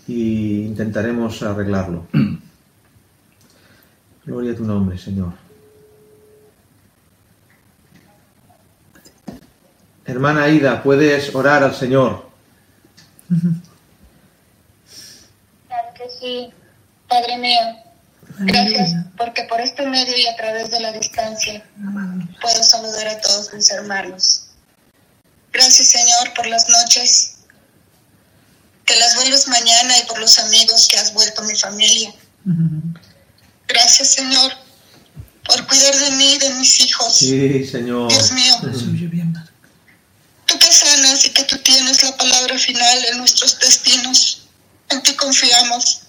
y 0.09 0.63
intentaremos 0.63 1.41
arreglarlo. 1.41 2.05
Gloria 4.25 4.51
a 4.51 4.55
tu 4.55 4.65
nombre, 4.65 4.97
Señor. 4.97 5.31
Hermana 10.03 10.43
Aida, 10.43 10.83
puedes 10.83 11.33
orar 11.33 11.63
al 11.63 11.73
Señor. 11.73 12.30
Claro 15.67 15.93
que 15.95 16.09
sí, 16.19 16.49
Padre 17.07 17.37
mío. 17.37 17.59
Gracias 18.39 18.93
porque 19.17 19.43
por 19.43 19.59
este 19.61 19.85
medio 19.85 20.17
y 20.17 20.25
a 20.27 20.35
través 20.35 20.71
de 20.71 20.79
la 20.79 20.91
distancia 20.91 21.63
puedo 22.41 22.63
saludar 22.63 23.07
a 23.07 23.21
todos 23.21 23.53
mis 23.53 23.69
hermanos. 23.71 24.47
Gracias 25.51 25.89
Señor 25.89 26.33
por 26.35 26.47
las 26.47 26.67
noches 26.69 27.37
que 28.85 28.95
las 28.97 29.15
vuelves 29.15 29.47
mañana 29.47 29.97
y 29.99 30.07
por 30.07 30.19
los 30.19 30.39
amigos 30.39 30.87
que 30.89 30.97
has 30.97 31.13
vuelto 31.13 31.41
a 31.41 31.45
mi 31.45 31.55
familia. 31.55 32.13
Gracias 33.67 34.09
Señor 34.09 34.51
por 35.45 35.67
cuidar 35.67 35.95
de 35.95 36.11
mí 36.11 36.33
y 36.33 36.37
de 36.37 36.53
mis 36.55 36.79
hijos. 36.81 37.17
Sí, 37.17 37.65
Señor. 37.65 38.09
Dios 38.09 38.31
mío, 38.31 38.53
Se 38.61 38.85
oye 38.85 39.07
bien, 39.07 39.31
Marc. 39.31 39.51
tú 40.45 40.57
y 41.25 41.29
que 41.29 41.43
tú 41.43 41.57
tienes 41.59 42.03
la 42.03 42.15
palabra 42.17 42.57
final 42.57 43.05
en 43.05 43.17
nuestros 43.17 43.59
destinos. 43.59 44.47
En 44.89 45.01
ti 45.03 45.13
confiamos 45.15 46.01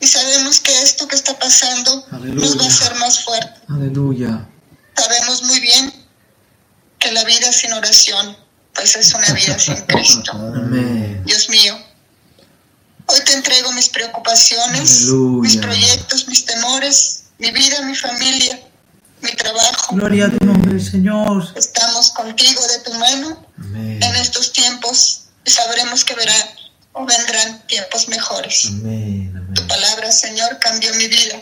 y 0.00 0.06
sabemos 0.06 0.60
que 0.60 0.82
esto 0.82 1.06
que 1.06 1.16
está 1.16 1.38
pasando 1.38 2.06
nos 2.10 2.58
va 2.58 2.64
a 2.64 2.68
hacer 2.68 2.94
más 2.96 3.24
fuerte. 3.24 3.60
Aleluya. 3.68 4.48
Sabemos 4.96 5.42
muy 5.44 5.60
bien 5.60 5.92
que 6.98 7.12
la 7.12 7.24
vida 7.24 7.52
sin 7.52 7.72
oración 7.72 8.36
pues 8.74 8.96
es 8.96 9.14
una 9.14 9.30
vida 9.32 9.58
sin 9.58 9.76
Cristo. 9.86 10.32
Amén. 10.32 11.22
Dios 11.24 11.48
mío, 11.48 11.78
hoy 13.06 13.20
te 13.24 13.34
entrego 13.34 13.72
mis 13.72 13.88
preocupaciones, 13.88 15.02
Aleluya. 15.02 15.48
mis 15.48 15.56
proyectos, 15.58 16.28
mis 16.28 16.44
temores, 16.44 17.24
mi 17.38 17.50
vida, 17.52 17.82
mi 17.82 17.94
familia, 17.94 18.60
mi 19.24 19.32
trabajo. 19.32 19.96
Gloria 19.96 20.26
a 20.26 20.30
tu 20.30 20.44
nombre, 20.44 20.78
Señor. 20.78 21.44
Estamos 21.56 22.10
contigo 22.12 22.60
de 22.68 22.78
tu 22.90 22.94
mano 22.98 23.46
Amén. 23.58 24.02
en 24.02 24.14
estos 24.16 24.52
tiempos 24.52 25.24
y 25.44 25.50
sabremos 25.50 26.04
que 26.04 26.14
verán 26.14 26.46
o 26.92 27.04
vendrán 27.04 27.66
tiempos 27.66 28.08
mejores. 28.08 28.66
Amén. 28.68 29.32
Amén. 29.36 29.54
Tu 29.54 29.66
palabra, 29.66 30.12
Señor, 30.12 30.58
cambió 30.60 30.94
mi 30.94 31.08
vida. 31.08 31.36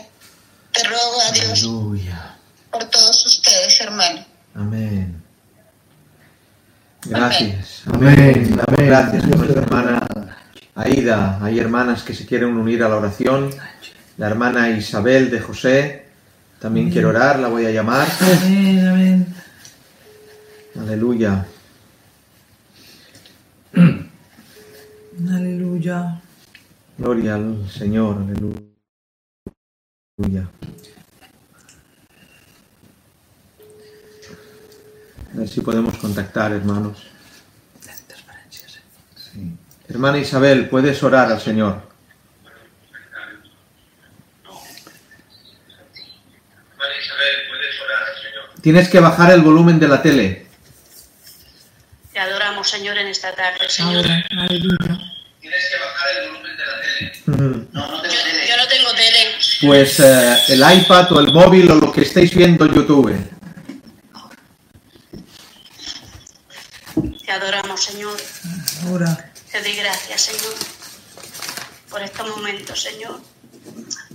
Te 0.71 0.83
ruego 0.83 1.21
a 1.27 1.31
Dios 1.31 1.63
Aleluya. 1.63 2.35
por 2.71 2.85
todos 2.85 3.25
ustedes, 3.25 3.79
hermano. 3.81 4.25
Amén. 4.55 5.21
Gracias. 7.05 7.81
Amén. 7.93 8.55
Damos 8.55 8.85
gracias 8.85 9.23
hermana 9.23 10.07
Aida. 10.75 11.39
Hay 11.41 11.59
hermanas 11.59 12.03
que 12.03 12.13
se 12.13 12.25
quieren 12.25 12.55
unir 12.55 12.81
a 12.83 12.89
la 12.89 12.95
oración. 12.95 13.53
La 14.17 14.27
hermana 14.27 14.69
Isabel 14.69 15.29
de 15.29 15.39
José. 15.39 16.02
También 16.63 16.89
quiere 16.89 17.05
orar, 17.07 17.39
la 17.39 17.49
voy 17.49 17.65
a 17.65 17.71
llamar. 17.71 18.07
Amén, 18.21 18.87
amén. 18.87 19.35
Aleluya. 20.79 21.45
Aleluya. 25.27 26.21
Gloria 26.97 27.35
al 27.35 27.69
Señor. 27.69 28.15
Aleluya. 28.15 28.63
A 35.33 35.37
ver 35.37 35.49
si 35.49 35.59
podemos 35.59 35.97
contactar, 35.97 36.53
hermanos. 36.53 37.07
Sí. 39.17 39.51
Hermana 39.89 40.17
Isabel, 40.17 40.69
puedes 40.69 41.03
orar 41.03 41.29
al 41.29 41.41
Señor. 41.41 41.92
Tienes 48.61 48.87
que 48.89 48.99
bajar 48.99 49.31
el 49.31 49.41
volumen 49.41 49.79
de 49.79 49.87
la 49.87 50.01
tele. 50.01 50.47
Te 52.13 52.19
adoramos, 52.19 52.69
Señor, 52.69 52.97
en 52.97 53.07
esta 53.07 53.33
tarde, 53.33 53.67
Señor. 53.67 54.05
Aleluya. 54.37 54.99
Yo, 55.41 55.49
yo 57.25 58.57
no 58.57 58.67
tengo 58.67 58.93
tele. 58.93 59.35
Pues 59.61 59.99
eh, 59.99 60.37
el 60.49 60.63
iPad 60.79 61.11
o 61.11 61.19
el 61.19 61.33
móvil 61.33 61.71
o 61.71 61.75
lo 61.75 61.91
que 61.91 62.01
estéis 62.01 62.33
viendo 62.35 62.65
en 62.65 62.73
YouTube. 62.73 63.13
Te 67.25 67.31
adoramos, 67.31 67.83
Señor. 67.83 68.17
Ahora. 68.85 69.33
Te 69.53 69.61
doy 69.61 69.75
gracias, 69.75 70.21
Señor, 70.21 70.55
por 71.87 72.01
estos 72.01 72.27
momentos, 72.27 72.81
Señor, 72.81 73.21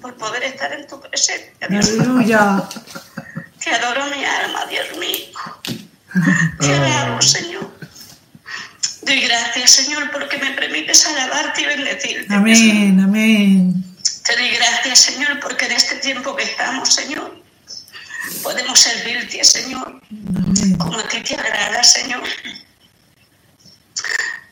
por 0.01 0.15
poder 0.17 0.43
estar 0.45 0.73
en 0.73 0.87
tu 0.87 1.01
presencia. 1.01 1.69
Dios. 1.69 1.89
Aleluya. 1.89 2.63
Te 3.65 3.75
adoro 3.75 4.07
mi 4.07 4.25
alma, 4.25 4.67
Dios 4.67 4.97
mío. 4.99 5.39
Te 6.61 6.75
alabo, 6.75 7.21
Señor. 7.21 7.71
Doy 9.03 9.21
gracias, 9.21 9.71
Señor, 9.71 10.11
porque 10.11 10.39
me 10.39 10.51
permites 10.53 11.07
alabarte 11.07 11.63
y 11.63 11.65
bendecirte. 11.65 12.35
Amén, 12.35 13.01
amén. 13.01 13.85
Te 14.25 14.37
doy 14.37 14.51
gracias, 14.51 14.99
Señor, 14.99 15.41
porque 15.41 15.67
en 15.67 15.73
este 15.73 15.97
tiempo 15.97 16.37
que 16.37 16.45
estamos, 16.45 16.93
Señor, 16.95 17.43
podemos 18.43 18.79
servirte, 18.79 19.43
Señor, 19.45 20.03
Amén. 20.11 20.77
como 20.77 20.99
a 20.99 21.09
ti 21.09 21.21
te 21.21 21.35
agrada, 21.35 21.83
Señor. 21.83 22.23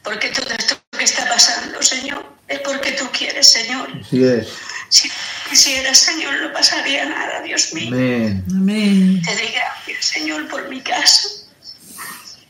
Porque 0.03 0.29
todo 0.31 0.51
esto 0.51 0.81
que 0.97 1.05
está 1.05 1.29
pasando, 1.29 1.83
Señor, 1.83 2.25
es 2.49 2.61
porque 2.61 2.93
tú 2.93 3.09
quieres, 3.13 3.47
Señor. 3.49 3.89
Así 4.01 4.25
es. 4.25 4.49
Si 4.89 5.11
quisieras, 5.49 5.99
Señor, 5.99 6.41
no 6.41 6.53
pasaría 6.53 7.05
nada, 7.07 7.41
Dios 7.43 7.73
mío. 7.73 7.89
Amén. 7.89 8.45
Amén. 8.51 9.23
Te 9.23 9.35
doy 9.35 9.49
gracias, 9.49 10.05
Señor, 10.05 10.49
por 10.49 10.69
mi 10.69 10.81
casa. 10.81 11.29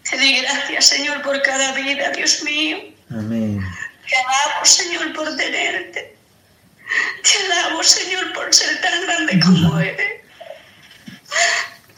Te 0.09 0.17
doy 0.17 0.37
gracias, 0.41 0.87
Señor, 0.87 1.23
por 1.23 1.41
cada 1.43 1.73
vida, 1.73 2.11
Dios 2.11 2.43
mío. 2.43 2.79
Amén. 3.11 3.61
Te 4.09 4.17
alabo, 4.17 4.65
Señor, 4.65 5.13
por 5.15 5.37
tenerte. 5.37 6.17
Te 7.23 7.53
alabo, 7.53 7.83
Señor, 7.83 8.33
por 8.33 8.55
ser 8.55 8.81
tan 8.81 9.03
grande 9.03 9.41
como 9.41 9.81
eres. 9.81 10.23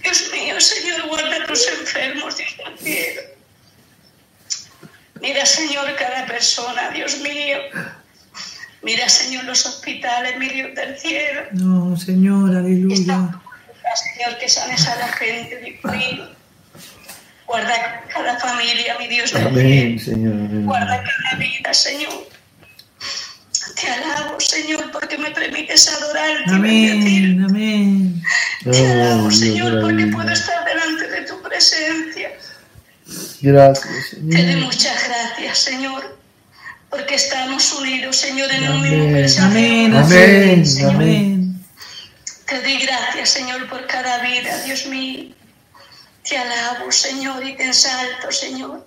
Dios 0.02 0.30
mío, 0.32 0.60
Señor, 0.60 1.06
guarda 1.08 1.44
a 1.44 1.46
tus 1.46 1.66
enfermos, 1.68 2.36
Dios 2.36 2.54
cielo. 2.80 3.22
Mira, 5.20 5.44
Señor, 5.44 5.94
cada 5.96 6.26
persona, 6.26 6.90
Dios 6.90 7.18
mío. 7.18 7.58
Mira, 8.82 9.08
Señor, 9.08 9.44
los 9.44 9.66
hospitales, 9.66 10.38
mi 10.38 10.48
Dios 10.48 10.74
del 10.74 10.96
cielo. 10.98 11.42
No, 11.52 11.96
Señor, 11.96 12.56
aleluya. 12.56 12.96
Señor, 12.96 14.38
que 14.38 14.48
sanes 14.48 14.86
a 14.86 14.96
la 14.96 15.08
gente, 15.08 15.56
Dios 15.58 15.92
mío. 15.92 16.28
Guarda 17.46 18.04
cada 18.12 18.38
familia, 18.38 18.96
mi 18.98 19.08
Dios 19.08 19.32
del 19.32 19.46
Amén, 19.46 19.98
cielo. 19.98 20.16
Señor. 20.20 20.64
Guarda 20.64 21.02
cada 21.02 21.38
vida, 21.38 21.74
Señor. 21.74 22.28
Te 23.80 23.88
alabo, 23.90 24.38
Señor, 24.40 24.90
porque 24.92 25.18
me 25.18 25.30
permites 25.30 25.88
adorarte 25.88 26.42
y 26.46 26.58
bendecirte. 26.58 27.44
Amén, 27.44 27.44
amén. 27.48 28.22
Te 28.70 28.92
alabo, 28.92 29.30
Señor, 29.30 29.80
porque 29.80 30.06
puedo 30.06 30.30
estar 30.30 30.64
delante 30.64 31.08
de 31.08 31.20
tu 31.22 31.40
presencia. 31.42 32.30
Gracias, 33.40 34.10
Te 34.10 34.20
doy 34.20 34.32
Señor. 34.32 34.60
muchas 34.66 35.08
gracias, 35.08 35.58
Señor, 35.58 36.17
porque 36.90 37.14
estamos 37.16 37.72
unidos, 37.74 38.16
Señor, 38.16 38.50
en 38.52 38.70
un 38.70 38.82
mismo 38.82 39.06
mensaje. 39.08 39.46
Amén, 39.46 39.94
Amén. 40.86 41.64
Te 42.46 42.60
doy 42.62 42.78
gracias, 42.78 43.28
Señor, 43.30 43.68
por 43.68 43.86
cada 43.86 44.18
vida, 44.22 44.62
Dios 44.64 44.86
mío. 44.86 45.34
Te 46.26 46.36
alabo, 46.38 46.90
Señor, 46.90 47.46
y 47.46 47.56
te 47.56 47.64
ensalto, 47.64 48.30
Señor, 48.32 48.86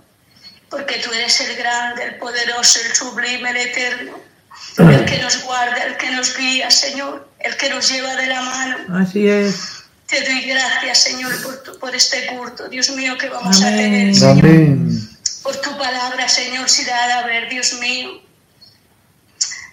porque 0.70 0.96
tú 1.04 1.12
eres 1.14 1.40
el 1.42 1.56
grande, 1.56 2.04
el 2.06 2.16
poderoso, 2.16 2.80
el 2.88 2.96
sublime, 2.96 3.50
el 3.52 3.58
eterno, 3.58 4.14
el 4.78 5.06
que 5.06 5.18
nos 5.20 5.44
guarda, 5.44 5.84
el 5.86 5.98
que 5.98 6.12
nos 6.12 6.36
guía, 6.38 6.70
Señor, 6.72 7.28
el 7.40 7.56
que 7.58 7.70
nos 7.70 7.90
lleva 7.92 8.16
de 8.16 8.28
la 8.28 8.42
mano. 8.42 8.78
Así 9.00 9.28
es. 9.28 9.56
Te 10.08 10.22
doy 10.24 10.42
gracias, 10.42 10.98
Señor, 11.04 11.42
por, 11.42 11.64
tu- 11.64 11.80
por 11.80 11.96
este 11.96 12.26
culto, 12.28 12.68
Dios 12.68 12.90
mío, 12.92 13.18
que 13.18 13.30
vamos 13.30 13.62
a 13.62 13.68
tener, 13.70 14.14
Señor. 14.16 14.38
Amén. 14.40 14.81
Por 15.44 15.56
tu 15.58 15.78
palabra, 15.78 16.28
Señor, 16.30 16.70
si 16.70 16.86
da 16.86 17.20
a 17.20 17.26
ver, 17.26 17.50
Dios 17.50 17.74
mío. 17.80 18.22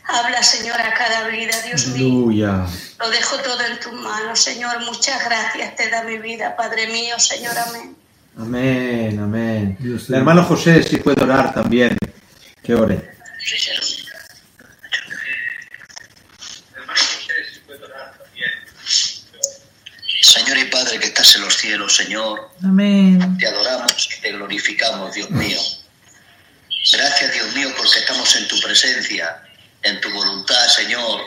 Habla, 0.04 0.42
Señor, 0.42 0.80
a 0.80 0.94
cada 0.94 1.28
vida, 1.28 1.52
Dios 1.66 1.88
mío. 1.88 2.66
Lo 2.98 3.10
dejo 3.10 3.36
todo 3.38 3.60
en 3.66 3.78
tus 3.78 3.92
manos, 3.92 4.40
Señor. 4.40 4.80
Muchas 4.84 5.22
gracias 5.24 5.76
te 5.76 5.90
da 5.90 6.02
mi 6.04 6.18
vida, 6.18 6.56
Padre 6.56 6.86
mío, 6.86 7.18
Señor. 7.18 7.56
Amén. 7.58 7.96
Amén, 8.38 9.18
amén. 9.18 9.76
Dios 9.80 10.08
El 10.08 10.16
hermano 10.16 10.44
José 10.44 10.82
sí 10.82 10.96
puede 10.98 11.22
orar 11.22 11.52
también. 11.52 11.98
Que 12.62 12.74
ore. 12.74 13.10
Señor 20.20 20.58
y 20.58 20.64
Padre 20.64 20.98
que 20.98 21.06
estás 21.06 21.34
en 21.36 21.42
los 21.42 21.56
cielos, 21.56 21.94
Señor. 21.94 22.50
Amén. 22.62 23.38
Te 23.38 23.46
adoramos 23.46 24.08
y 24.16 24.20
te 24.20 24.32
glorificamos, 24.32 25.14
Dios 25.14 25.30
mío. 25.30 25.60
Gracias, 26.92 27.32
Dios 27.32 27.54
mío, 27.54 27.72
porque 27.76 27.98
estamos 27.98 28.34
en 28.36 28.48
tu 28.48 28.58
presencia, 28.60 29.42
en 29.82 30.00
tu 30.00 30.10
voluntad, 30.10 30.68
Señor, 30.68 31.20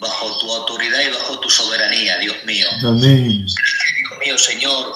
bajo 0.00 0.38
tu 0.40 0.52
autoridad 0.52 1.00
y 1.00 1.10
bajo 1.10 1.40
tu 1.40 1.48
soberanía, 1.48 2.18
Dios 2.18 2.36
mío. 2.44 2.66
Amén. 2.82 3.46
Dios 3.46 4.18
mío, 4.24 4.38
Señor, 4.38 4.94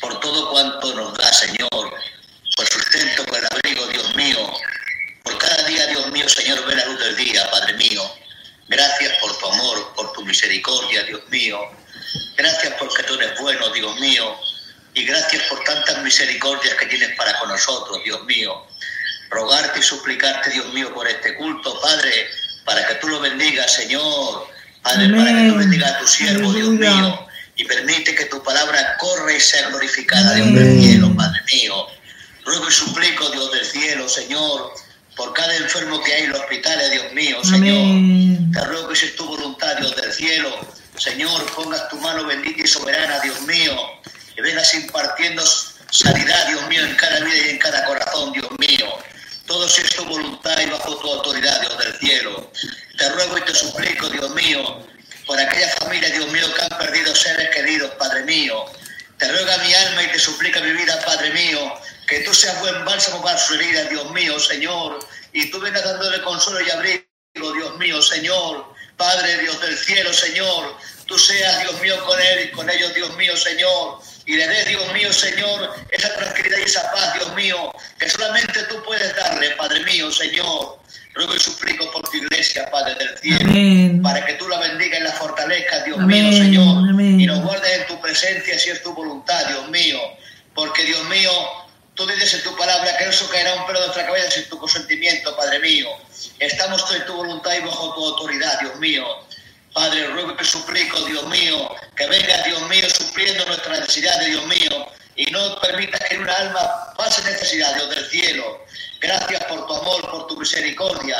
por 0.00 0.20
todo 0.20 0.50
cuanto 0.50 0.94
nos 0.94 1.16
da, 1.16 1.32
Señor, 1.32 1.68
por 2.56 2.68
sustento, 2.68 3.24
por 3.26 3.38
el 3.38 3.46
abrigo, 3.50 3.86
Dios 3.86 4.14
mío, 4.16 4.52
por 5.22 5.38
cada 5.38 5.62
día, 5.64 5.86
Dios 5.86 6.10
mío, 6.10 6.28
Señor, 6.28 6.66
ve 6.66 6.74
la 6.74 6.84
luz 6.86 6.98
del 6.98 7.16
día, 7.16 7.48
Padre 7.50 7.74
mío. 7.74 8.02
Gracias 8.68 9.12
por 9.20 9.38
tu 9.38 9.46
amor, 9.46 9.92
por 9.94 10.12
tu 10.12 10.24
misericordia, 10.24 11.04
Dios 11.04 11.22
mío. 11.30 11.58
Gracias 12.36 12.74
porque 12.78 13.02
tú 13.02 13.14
eres 13.14 13.38
bueno, 13.40 13.68
Dios 13.70 13.98
mío, 13.98 14.38
y 14.94 15.04
gracias 15.04 15.42
por 15.44 15.62
tantas 15.64 16.02
misericordias 16.02 16.74
que 16.74 16.86
tienes 16.86 17.14
para 17.16 17.38
con 17.38 17.48
nosotros, 17.48 18.02
Dios 18.04 18.24
mío. 18.24 18.66
Rogarte 19.30 19.78
y 19.78 19.82
suplicarte, 19.82 20.50
Dios 20.50 20.72
mío, 20.72 20.92
por 20.94 21.06
este 21.06 21.36
culto, 21.36 21.80
Padre, 21.80 22.28
para 22.64 22.86
que 22.86 22.94
tú 22.96 23.08
lo 23.08 23.20
bendigas, 23.20 23.72
Señor. 23.74 24.48
Padre, 24.82 25.10
para 25.10 25.34
que 25.34 25.48
tú 25.50 25.56
bendigas 25.56 25.92
a 25.92 25.98
tu 25.98 26.06
siervo, 26.06 26.52
Dios 26.52 26.70
mío. 26.70 27.26
Y 27.56 27.64
permite 27.64 28.14
que 28.14 28.24
tu 28.26 28.42
palabra 28.42 28.96
corra 28.98 29.32
y 29.32 29.40
sea 29.40 29.68
glorificada, 29.68 30.34
Dios 30.34 30.54
del 30.54 30.80
cielo, 30.80 31.14
Padre 31.16 31.40
mío. 31.52 31.86
Ruego 32.44 32.68
y 32.68 32.72
suplico, 32.72 33.28
Dios 33.30 33.52
del 33.52 33.64
cielo, 33.64 34.08
Señor, 34.08 34.72
por 35.16 35.32
cada 35.34 35.54
enfermo 35.56 36.00
que 36.02 36.14
hay 36.14 36.22
en 36.24 36.30
los 36.30 36.40
hospitales, 36.40 36.90
Dios 36.90 37.12
mío, 37.12 37.44
Señor. 37.44 38.52
Te 38.52 38.64
ruego 38.64 38.88
que 38.88 38.96
sea 38.96 39.14
tu 39.16 39.26
voluntad, 39.26 39.76
Dios 39.76 39.94
del 39.96 40.12
cielo, 40.12 40.66
Señor, 40.98 41.46
pongas 41.54 41.88
tu 41.88 41.96
mano 41.96 42.24
bendita 42.24 42.62
y 42.62 42.66
soberana, 42.66 43.20
Dios 43.20 43.40
mío, 43.42 43.76
y 44.36 44.40
vengas 44.40 44.74
impartiendo 44.74 45.44
sanidad, 45.90 46.48
Dios 46.48 46.66
mío, 46.68 46.84
en 46.84 46.96
cada 46.96 47.20
vida 47.20 47.36
y 47.46 47.50
en 47.50 47.58
cada 47.58 47.84
corazón, 47.84 48.32
Dios 48.32 48.50
mío. 48.58 48.98
Todo 49.46 49.68
si 49.68 49.80
es 49.80 49.94
tu 49.94 50.04
voluntad 50.04 50.60
y 50.60 50.66
bajo 50.66 50.96
tu 50.98 51.12
autoridad, 51.12 51.60
Dios 51.60 51.78
del 51.78 51.98
cielo. 51.98 52.50
Te 52.98 53.08
ruego 53.10 53.38
y 53.38 53.42
te 53.42 53.54
suplico, 53.54 54.08
Dios 54.10 54.30
mío, 54.34 54.86
por 55.24 55.38
aquella 55.38 55.68
familia, 55.78 56.10
Dios 56.10 56.26
mío, 56.32 56.52
que 56.54 56.62
han 56.62 56.78
perdido 56.78 57.14
seres 57.14 57.48
queridos, 57.54 57.92
Padre 57.92 58.24
mío. 58.24 58.64
Te 59.18 59.30
ruega 59.30 59.56
mi 59.58 59.72
alma 59.74 60.02
y 60.02 60.08
te 60.08 60.18
suplica 60.18 60.60
mi 60.60 60.72
vida, 60.72 61.00
Padre 61.06 61.30
mío, 61.30 61.74
que 62.08 62.20
tú 62.20 62.34
seas 62.34 62.58
buen 62.60 62.84
bálsamo 62.84 63.22
para 63.22 63.38
su 63.38 63.54
herida, 63.54 63.84
Dios 63.84 64.10
mío, 64.10 64.38
Señor, 64.40 64.98
y 65.32 65.50
tú 65.50 65.60
vengas 65.60 65.84
dándole 65.84 66.20
consuelo 66.22 66.60
y 66.60 66.70
abrigo, 66.70 67.52
Dios 67.54 67.76
mío, 67.78 68.02
Señor, 68.02 68.77
Padre 68.98 69.38
Dios 69.38 69.60
del 69.60 69.78
cielo, 69.78 70.12
Señor, 70.12 70.76
tú 71.06 71.16
seas, 71.16 71.60
Dios 71.60 71.80
mío, 71.80 72.04
con 72.04 72.20
él 72.20 72.48
y 72.48 72.50
con 72.50 72.68
ellos, 72.68 72.92
Dios 72.94 73.16
mío, 73.16 73.36
Señor, 73.36 74.00
y 74.26 74.36
le 74.36 74.46
dé, 74.46 74.64
Dios 74.64 74.92
mío, 74.92 75.12
Señor, 75.12 75.72
esa 75.90 76.14
tranquilidad 76.16 76.58
y 76.58 76.64
esa 76.64 76.90
paz, 76.90 77.14
Dios 77.14 77.32
mío, 77.34 77.72
que 77.96 78.10
solamente 78.10 78.64
tú 78.64 78.82
puedes 78.84 79.14
darle, 79.14 79.50
Padre 79.52 79.84
mío, 79.84 80.10
Señor. 80.10 80.78
Ruego 81.14 81.34
y 81.34 81.38
suplico 81.38 81.90
por 81.92 82.08
tu 82.10 82.16
iglesia, 82.16 82.68
Padre 82.70 82.96
del 82.96 83.18
cielo, 83.18 83.50
Amén. 83.50 84.02
para 84.02 84.24
que 84.26 84.34
tú 84.34 84.48
la 84.48 84.58
bendigas 84.58 85.00
y 85.00 85.04
la 85.04 85.12
fortalezcas, 85.12 85.84
Dios 85.84 85.98
Amén, 85.98 86.30
mío, 86.30 86.42
Señor, 86.42 86.90
amén. 86.90 87.20
y 87.20 87.26
nos 87.26 87.40
guardes 87.42 87.72
en 87.80 87.86
tu 87.86 88.00
presencia 88.00 88.58
si 88.58 88.70
es 88.70 88.82
tu 88.82 88.92
voluntad, 88.92 89.46
Dios 89.46 89.68
mío, 89.70 89.98
porque 90.54 90.84
Dios 90.84 91.02
mío, 91.08 91.30
tú 91.98 92.06
dices 92.06 92.34
en 92.34 92.42
tu 92.44 92.56
palabra 92.56 92.96
que 92.96 93.08
eso 93.08 93.28
caerá 93.28 93.54
un 93.54 93.66
pelo 93.66 93.80
de 93.80 93.86
nuestra 93.86 94.06
cabeza 94.06 94.30
sin 94.30 94.48
tu 94.48 94.56
consentimiento, 94.56 95.36
Padre 95.36 95.58
mío. 95.58 95.88
Estamos 96.38 96.84
en 96.94 97.04
tu 97.04 97.12
voluntad 97.12 97.52
y 97.54 97.60
bajo 97.60 97.92
tu 97.92 98.06
autoridad, 98.06 98.60
Dios 98.60 98.76
mío. 98.76 99.04
Padre, 99.74 100.06
ruego 100.06 100.36
y 100.40 100.44
suplico, 100.44 101.00
Dios 101.06 101.26
mío, 101.26 101.68
que 101.96 102.06
venga, 102.06 102.42
Dios 102.44 102.62
mío, 102.68 102.88
supliendo 102.88 103.44
nuestras 103.46 103.80
necesidades, 103.80 104.28
Dios 104.28 104.46
mío, 104.46 104.86
y 105.16 105.26
no 105.26 105.60
permitas 105.60 106.00
que 106.08 106.18
una 106.18 106.32
alma 106.34 106.94
pase 106.96 107.20
necesidad, 107.28 107.74
Dios 107.74 107.90
del 107.90 108.06
cielo. 108.08 108.64
Gracias 109.00 109.44
por 109.44 109.66
tu 109.66 109.74
amor, 109.74 110.08
por 110.08 110.26
tu 110.28 110.36
misericordia, 110.36 111.16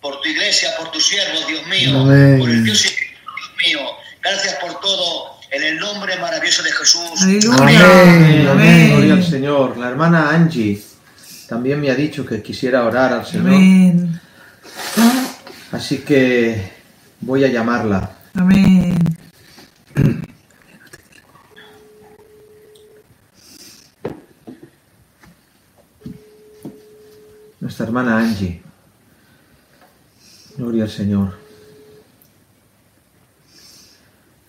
por 0.00 0.20
tu 0.20 0.28
iglesia, 0.28 0.76
por 0.76 0.92
tus 0.92 1.08
siervos, 1.08 1.44
Dios 1.48 1.66
mío, 1.66 1.90
Amén. 2.02 2.38
por 2.38 2.48
el 2.48 2.64
Dios 2.64 2.84
y 2.84 2.88
Dios 2.88 3.50
mío. 3.66 3.96
Gracias 4.22 4.54
por 4.56 4.78
todo, 4.80 5.39
en 5.50 5.62
el 5.62 5.78
nombre 5.78 6.18
maravilloso 6.18 6.62
de 6.62 6.72
Jesús. 6.72 7.22
Aleluya. 7.22 8.02
Amén, 8.02 8.48
Amén. 8.48 8.90
Gloria 8.92 9.14
al. 9.14 9.24
Señor. 9.24 9.76
La 9.76 9.88
hermana 9.88 10.30
Angie 10.30 10.80
también 11.48 11.80
me 11.80 11.90
ha 11.90 11.94
dicho 11.94 12.24
que 12.24 12.42
quisiera 12.42 12.84
orar 12.84 13.12
al 13.12 13.26
Señor. 13.26 13.48
Amén. 13.48 14.20
Así 15.72 15.98
que 15.98 16.72
voy 17.20 17.44
a 17.44 17.48
llamarla. 17.48 18.10
Amén. 18.34 18.96
Nuestra 27.60 27.86
hermana 27.86 28.18
Angie. 28.18 28.62
Gloria 30.56 30.84
al 30.84 30.90
Señor. 30.90 31.39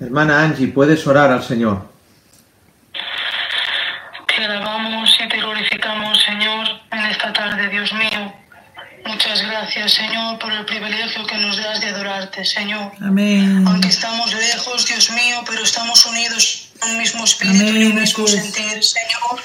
Hermana 0.02 0.42
Angie, 0.42 0.68
puedes 0.68 1.06
orar 1.06 1.30
al 1.30 1.44
Señor. 1.44 1.88
Te 4.28 4.44
alabamos 4.44 5.16
y 5.24 5.30
te 5.30 5.38
glorificamos, 5.38 6.24
Señor, 6.24 6.68
en 6.92 7.06
esta 7.06 7.32
tarde, 7.32 7.70
Dios 7.70 7.94
mío. 7.94 8.34
Muchas 9.06 9.44
gracias, 9.44 9.94
Señor, 9.94 10.40
por 10.40 10.52
el 10.52 10.66
privilegio 10.66 11.24
que 11.28 11.38
nos 11.38 11.56
das 11.58 11.82
de 11.82 11.88
adorarte, 11.90 12.44
Señor. 12.44 12.92
Amén. 13.00 13.64
Aunque 13.68 13.90
estamos 13.90 14.34
lejos, 14.34 14.88
Dios 14.88 15.12
mío, 15.12 15.44
pero 15.48 15.62
estamos 15.64 16.04
unidos 16.08 16.70
en 16.82 16.92
un 16.92 16.98
mismo 16.98 17.24
espíritu 17.24 17.64
y 17.64 17.70
Amén, 17.70 17.92
un 17.92 18.02
mismo 18.02 18.28
sentir, 18.28 18.84
Señor. 18.84 19.40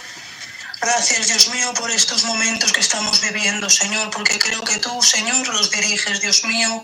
Gracias, 0.81 1.27
Dios 1.29 1.51
mío, 1.51 1.75
por 1.75 1.91
estos 1.91 2.25
momentos 2.25 2.73
que 2.73 2.81
estamos 2.81 3.21
viviendo, 3.21 3.69
Señor, 3.69 4.11
porque 4.11 4.39
creo 4.39 4.63
que 4.63 4.79
tú, 4.79 5.03
Señor, 5.03 5.49
los 5.49 5.71
diriges, 5.71 6.23
Dios 6.23 6.45
mío. 6.45 6.83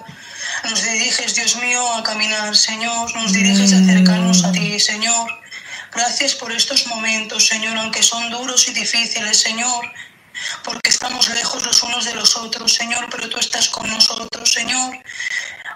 Nos 0.65 0.83
diriges, 0.83 1.35
Dios 1.35 1.57
mío, 1.57 1.83
a 1.95 2.03
caminar, 2.03 2.57
Señor. 2.57 3.15
Nos 3.15 3.33
diriges 3.33 3.73
a 3.73 3.79
acercarnos 3.79 4.45
a 4.45 4.53
ti, 4.53 4.79
Señor. 4.81 5.29
Gracias 5.95 6.35
por 6.35 6.53
estos 6.53 6.87
momentos, 6.87 7.47
Señor, 7.47 7.77
aunque 7.77 8.03
son 8.03 8.31
duros 8.31 8.67
y 8.69 8.73
difíciles, 8.73 9.39
Señor 9.39 9.93
porque 10.65 10.91
estamos 10.91 11.29
lejos 11.31 11.65
los 11.65 11.83
unos 11.83 12.05
de 12.05 12.15
los 12.15 12.37
otros, 12.37 12.73
Señor, 12.73 13.09
pero 13.11 13.29
tú 13.29 13.39
estás 13.39 13.69
con 13.69 13.89
nosotros, 13.89 14.53
Señor. 14.53 14.99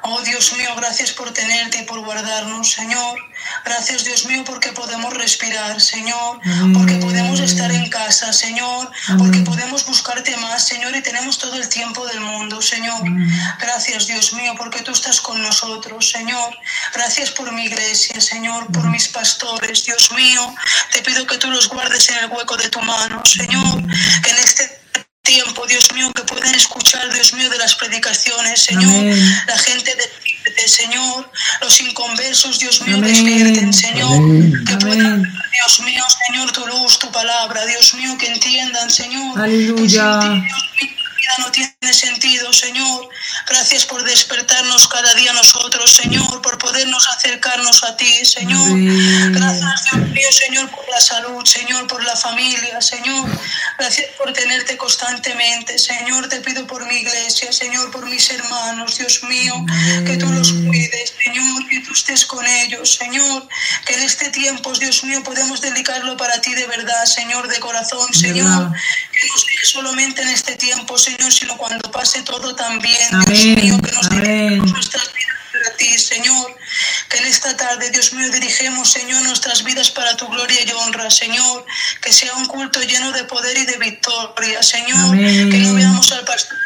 Oh 0.08 0.20
Dios 0.20 0.52
mío, 0.56 0.72
gracias 0.76 1.10
por 1.10 1.32
tenerte 1.32 1.78
y 1.78 1.82
por 1.82 1.98
guardarnos, 1.98 2.70
Señor. 2.70 3.18
Gracias, 3.64 4.04
Dios 4.04 4.24
mío, 4.26 4.44
porque 4.46 4.70
podemos 4.70 5.12
respirar, 5.14 5.80
Señor, 5.80 6.38
porque 6.72 6.94
podemos 6.96 7.40
estar 7.40 7.72
en 7.72 7.90
casa, 7.90 8.32
Señor, 8.32 8.88
porque 9.18 9.40
podemos 9.40 9.84
buscarte 9.84 10.36
más, 10.36 10.64
Señor, 10.64 10.94
y 10.94 11.02
tenemos 11.02 11.38
todo 11.38 11.56
el 11.56 11.68
tiempo 11.68 12.06
del 12.06 12.20
mundo, 12.20 12.62
Señor. 12.62 13.02
Gracias, 13.58 14.06
Dios 14.06 14.32
mío, 14.34 14.54
porque 14.56 14.82
tú 14.82 14.92
estás 14.92 15.20
con 15.20 15.42
nosotros, 15.42 16.08
Señor. 16.08 16.56
Gracias 16.94 17.32
por 17.32 17.50
mi 17.52 17.64
iglesia, 17.64 18.20
Señor, 18.20 18.70
por 18.70 18.88
mis 18.88 19.08
pastores, 19.08 19.86
Dios 19.86 20.12
mío. 20.12 20.54
Te 20.92 21.02
pido 21.02 21.26
que 21.26 21.38
tú 21.38 21.50
los 21.50 21.68
guardes 21.68 22.08
en 22.10 22.18
el 22.18 22.30
hueco 22.30 22.56
de 22.56 22.68
tu 22.68 22.80
mano, 22.80 23.22
Señor, 23.24 23.82
que 24.22 24.30
en 24.30 24.38
este 24.38 24.86
tiempo, 25.26 25.66
Dios 25.66 25.92
mío, 25.92 26.10
que 26.14 26.22
puedan 26.22 26.54
escuchar, 26.54 27.12
Dios 27.12 27.34
mío, 27.34 27.50
de 27.50 27.58
las 27.58 27.74
predicaciones, 27.74 28.62
Señor, 28.62 29.00
Amén. 29.00 29.42
la 29.46 29.58
gente 29.58 29.94
despierte, 29.94 30.68
Señor, 30.68 31.30
los 31.60 31.80
inconversos, 31.80 32.58
Dios 32.58 32.80
mío, 32.82 32.96
Amén. 32.96 33.12
despierten, 33.12 33.72
Señor, 33.72 34.16
Amén. 34.16 34.64
que 34.64 34.76
puedan, 34.76 35.22
Dios 35.22 35.80
mío, 35.84 36.04
Señor, 36.26 36.52
tu 36.52 36.66
luz, 36.66 36.98
tu 36.98 37.10
palabra, 37.10 37.66
Dios 37.66 37.94
mío, 37.94 38.16
que 38.18 38.26
entiendan, 38.28 38.88
Señor, 38.90 39.38
Aleluya. 39.40 40.20
que 40.80 40.95
vida 41.26 41.34
no 41.38 41.50
tiene 41.50 41.92
sentido, 41.92 42.52
Señor. 42.52 43.08
Gracias 43.48 43.84
por 43.84 44.02
despertarnos 44.04 44.88
cada 44.88 45.12
día 45.14 45.32
nosotros, 45.32 45.90
Señor, 45.90 46.42
por 46.42 46.58
podernos 46.58 47.06
acercarnos 47.08 47.82
a 47.84 47.96
ti, 47.96 48.24
Señor. 48.24 48.68
Gracias, 49.32 49.84
Dios 49.84 50.08
mío, 50.10 50.32
Señor, 50.32 50.70
por 50.70 50.88
la 50.88 51.00
salud, 51.00 51.44
Señor, 51.44 51.86
por 51.86 52.02
la 52.04 52.16
familia, 52.16 52.80
Señor. 52.80 53.28
Gracias 53.78 54.06
por 54.18 54.32
tenerte 54.32 54.76
constantemente, 54.76 55.78
Señor. 55.78 56.28
Te 56.28 56.40
pido 56.40 56.66
por 56.66 56.86
mi 56.86 56.96
iglesia, 56.96 57.52
Señor, 57.52 57.90
por 57.90 58.06
mis 58.06 58.30
hermanos, 58.30 58.98
Dios 58.98 59.22
mío, 59.24 59.54
que 60.04 60.16
tú 60.16 60.26
los 60.32 60.52
cuides, 60.52 61.14
Señor, 61.22 61.68
que 61.68 61.80
tú 61.80 61.92
estés 61.92 62.24
con 62.26 62.46
ellos, 62.46 62.94
Señor. 62.94 63.48
Que 63.84 63.94
en 63.94 64.02
este 64.02 64.30
tiempo, 64.30 64.72
Dios 64.78 65.04
mío, 65.04 65.22
podemos 65.22 65.60
dedicarlo 65.60 66.16
para 66.16 66.40
ti 66.40 66.54
de 66.54 66.66
verdad, 66.66 67.04
Señor, 67.04 67.48
de 67.48 67.58
corazón, 67.58 68.12
Señor. 68.12 68.72
Que 69.12 69.26
no 69.26 69.38
sea 69.38 69.64
solamente 69.64 70.22
en 70.22 70.28
este 70.28 70.56
tiempo, 70.56 70.98
Señor, 70.98 71.15
sino 71.30 71.56
cuando 71.56 71.90
pase 71.90 72.22
todo 72.22 72.54
también, 72.54 73.14
Amén, 73.14 73.26
Dios 73.26 73.44
mío, 73.44 73.78
que 73.82 73.92
nos 73.92 74.08
dediquemos 74.08 74.72
nuestras 74.72 75.12
vidas 75.12 75.36
para 75.52 75.76
ti, 75.76 75.98
Señor. 75.98 76.56
Que 77.08 77.18
en 77.18 77.26
esta 77.26 77.56
tarde, 77.56 77.90
Dios 77.90 78.12
mío, 78.12 78.30
dirigemos, 78.30 78.90
Señor, 78.90 79.22
nuestras 79.22 79.64
vidas 79.64 79.90
para 79.90 80.16
tu 80.16 80.26
gloria 80.28 80.60
y 80.62 80.70
honra, 80.72 81.10
Señor. 81.10 81.64
Que 82.02 82.12
sea 82.12 82.34
un 82.34 82.46
culto 82.46 82.80
lleno 82.82 83.12
de 83.12 83.24
poder 83.24 83.56
y 83.56 83.64
de 83.64 83.76
victoria, 83.78 84.62
Señor. 84.62 84.98
Amén. 84.98 85.50
Que 85.50 85.58
no 85.58 85.74
veamos 85.74 86.12
al 86.12 86.24
pastor, 86.24 86.58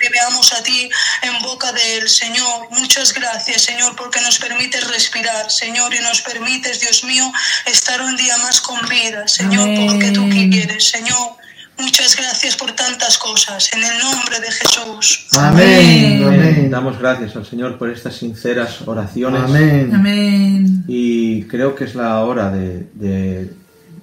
que 0.00 0.08
veamos 0.08 0.52
a 0.52 0.62
ti 0.62 0.90
en 1.22 1.42
boca 1.42 1.72
de 1.72 1.98
él, 1.98 2.08
Señor. 2.08 2.68
Muchas 2.70 3.12
gracias, 3.12 3.62
Señor, 3.62 3.94
porque 3.96 4.20
nos 4.20 4.38
permites 4.38 4.86
respirar, 4.88 5.50
Señor, 5.50 5.94
y 5.94 6.00
nos 6.00 6.22
permites, 6.22 6.80
Dios 6.80 7.04
mío, 7.04 7.30
estar 7.66 8.00
un 8.00 8.16
día 8.16 8.36
más 8.38 8.60
con 8.60 8.80
vida, 8.88 9.28
Señor, 9.28 9.68
Amén. 9.68 9.86
porque 9.86 10.10
tú 10.10 10.28
quieres, 10.28 10.88
Señor. 10.88 11.41
Muchas 11.78 12.16
gracias 12.16 12.56
por 12.56 12.70
tantas 12.72 13.18
cosas. 13.18 13.70
En 13.72 13.82
el 13.82 13.98
nombre 13.98 14.38
de 14.40 14.50
Jesús. 14.50 15.26
Amén. 15.32 16.22
Amén. 16.24 16.40
Amén. 16.40 16.70
Damos 16.70 16.98
gracias 16.98 17.34
al 17.34 17.44
Señor 17.46 17.78
por 17.78 17.90
estas 17.90 18.14
sinceras 18.16 18.86
oraciones. 18.86 19.42
Amén. 19.42 19.90
Amén. 19.94 20.84
Y 20.86 21.44
creo 21.44 21.74
que 21.74 21.84
es 21.84 21.94
la 21.94 22.22
hora 22.24 22.50
de, 22.50 22.88
de- 22.94 23.54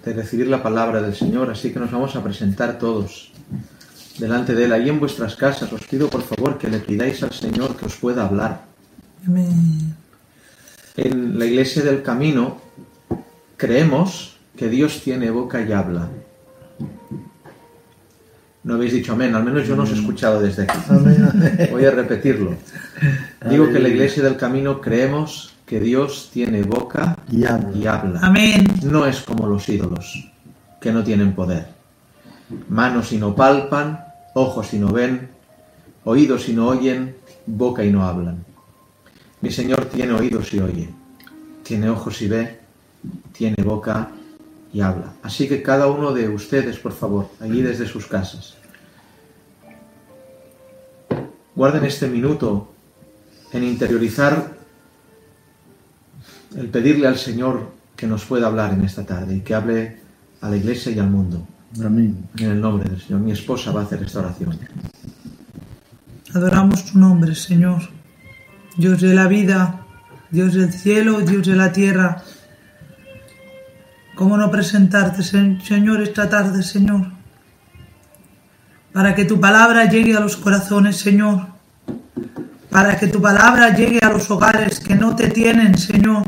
de 0.04 0.14
recibir 0.14 0.48
la 0.48 0.64
palabra 0.64 1.02
del 1.02 1.14
Señor, 1.14 1.50
así 1.52 1.72
que 1.74 1.80
nos 1.80 1.92
vamos 1.92 2.16
a 2.16 2.24
presentar 2.24 2.80
todos 2.80 3.32
delante 4.18 4.56
de 4.56 4.64
Él. 4.66 4.72
Ahí 4.74 4.88
en 4.90 5.00
vuestras 5.00 5.36
casas 5.36 5.72
os 5.74 5.82
pido 5.86 6.10
por 6.10 6.24
favor 6.24 6.58
que 6.58 6.70
le 6.70 6.80
pidáis 6.80 7.22
al 7.22 7.34
Señor 7.34 7.76
que 7.76 7.86
os 7.86 7.96
pueda 7.96 8.26
hablar. 8.26 8.64
Amén. 9.28 9.94
En 10.96 11.38
la 11.38 11.46
iglesia 11.46 11.84
del 11.84 12.02
camino 12.02 12.62
creemos 13.58 14.38
que 14.58 14.70
Dios 14.70 15.02
tiene 15.04 15.30
boca 15.32 15.62
y 15.62 15.72
habla. 15.72 16.10
No 18.70 18.76
habéis 18.76 18.94
dicho 18.94 19.14
amén, 19.14 19.34
al 19.34 19.44
menos 19.44 19.68
yo 19.68 19.76
no 19.76 19.82
os 19.82 19.90
he 19.90 19.96
escuchado 19.96 20.40
desde 20.40 20.62
aquí. 20.62 20.78
Voy 21.72 21.86
a 21.86 21.90
repetirlo. 21.90 22.56
Digo 23.50 23.68
que 23.68 23.78
en 23.78 23.82
la 23.82 23.90
iglesia 23.90 24.22
del 24.22 24.38
camino 24.38 24.80
creemos 24.80 25.56
que 25.66 25.80
Dios 25.80 26.30
tiene 26.32 26.62
boca 26.62 27.18
Y 27.32 27.46
habla. 27.46 27.72
y 27.76 27.88
habla. 27.88 28.20
Amén. 28.22 28.68
No 28.84 29.08
es 29.08 29.22
como 29.22 29.48
los 29.48 29.68
ídolos, 29.70 30.30
que 30.80 30.94
no 30.94 31.04
tienen 31.04 31.34
poder. 31.34 31.66
Manos 32.70 33.12
y 33.12 33.18
no 33.18 33.36
palpan, 33.36 34.06
ojos 34.36 34.72
y 34.76 34.78
no 34.78 34.90
ven, 34.90 35.30
oídos 36.04 36.48
y 36.48 36.54
no 36.54 36.68
oyen, 36.68 37.16
boca 37.48 37.84
y 37.84 37.90
no 37.92 38.06
hablan. 38.06 38.46
Mi 39.42 39.50
Señor 39.50 39.86
tiene 39.86 40.14
oídos 40.14 40.54
y 40.54 40.60
oye, 40.60 40.90
tiene 41.64 41.90
ojos 41.90 42.22
y 42.22 42.28
ve, 42.28 42.60
tiene 43.32 43.64
boca 43.64 44.10
y 44.72 44.82
habla. 44.82 45.14
Así 45.24 45.48
que 45.48 45.64
cada 45.64 45.88
uno 45.88 46.14
de 46.14 46.30
ustedes, 46.30 46.78
por 46.78 46.92
favor, 46.92 47.30
allí 47.40 47.64
desde 47.64 47.88
sus 47.88 48.06
casas, 48.06 48.59
guarden 51.56 51.84
este 51.86 52.08
minuto 52.08 52.72
en 53.52 53.64
interiorizar 53.64 54.58
el 56.56 56.68
pedirle 56.70 57.08
al 57.08 57.18
Señor 57.18 57.72
que 57.96 58.08
nos 58.08 58.26
pueda 58.26 58.48
hablar 58.48 58.74
en 58.74 58.84
esta 58.84 59.06
tarde 59.06 59.36
y 59.38 59.42
que 59.42 59.54
hable 59.56 60.00
a 60.42 60.50
la 60.50 60.58
iglesia 60.58 60.92
y 60.92 61.00
al 61.00 61.10
mundo. 61.10 61.46
Amén. 61.84 62.30
En 62.38 62.52
el 62.52 62.62
nombre 62.62 62.90
del 62.90 63.00
Señor. 63.02 63.22
Mi 63.22 63.32
esposa 63.32 63.72
va 63.72 63.82
a 63.82 63.84
hacer 63.84 64.02
esta 64.04 64.20
oración. 64.20 64.58
Adoramos 66.34 66.86
tu 66.92 66.98
nombre, 66.98 67.36
Señor. 67.36 67.82
Dios 68.78 69.02
de 69.02 69.14
la 69.14 69.28
vida, 69.28 69.86
Dios 70.32 70.54
del 70.54 70.72
cielo, 70.72 71.20
Dios 71.22 71.46
de 71.48 71.56
la 71.56 71.72
tierra. 71.72 72.24
¿Cómo 74.16 74.38
no 74.38 74.50
presentarte, 74.52 75.22
Sen- 75.22 75.62
Señor, 75.62 76.02
esta 76.02 76.30
tarde, 76.30 76.64
Señor? 76.64 77.19
Para 78.93 79.13
que 79.13 79.25
tu 79.25 79.39
palabra 79.39 79.86
llegue 79.86 80.15
a 80.15 80.19
los 80.19 80.38
corazones, 80.38 80.97
Señor. 80.97 81.47
Para 82.69 82.97
que 82.97 83.08
tu 83.08 83.21
palabra 83.21 83.75
llegue 83.75 83.99
a 84.02 84.10
los 84.10 84.30
hogares 84.32 84.80
que 84.80 84.95
no 84.95 85.15
te 85.15 85.30
tienen, 85.30 85.78
Señor. 85.78 86.23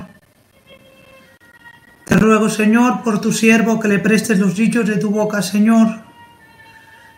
Te 2.05 2.15
ruego, 2.15 2.49
Señor, 2.49 3.03
por 3.03 3.21
tu 3.21 3.31
siervo 3.31 3.79
que 3.79 3.87
le 3.87 3.99
prestes 3.99 4.37
los 4.37 4.55
dichos 4.55 4.87
de 4.87 4.97
tu 4.97 5.09
boca, 5.09 5.41
Señor. 5.41 6.01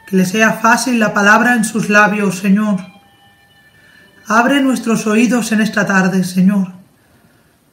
Que 0.08 0.18
le 0.18 0.26
sea 0.26 0.54
fácil 0.54 1.00
la 1.00 1.14
palabra 1.14 1.56
en 1.56 1.64
sus 1.64 1.90
labios, 1.90 2.40
Señor. 2.40 2.94
Abre 4.28 4.62
nuestros 4.62 5.06
oídos 5.08 5.52
en 5.52 5.60
esta 5.60 5.86
tarde, 5.86 6.24
Señor, 6.24 6.72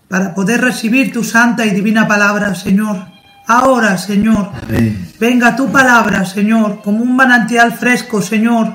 para 0.09 0.35
poder 0.35 0.61
recibir 0.61 1.13
tu 1.13 1.23
santa 1.23 1.65
y 1.65 1.71
divina 1.71 2.09
palabra, 2.09 2.55
Señor. 2.57 3.10
Ahora, 3.47 3.99
Señor, 3.99 4.51
Amén. 4.63 5.09
venga 5.19 5.57
tu 5.57 5.71
palabra, 5.71 6.25
Señor, 6.25 6.83
como 6.83 7.03
un 7.03 7.17
manantial 7.17 7.73
fresco, 7.73 8.23
Señor, 8.23 8.75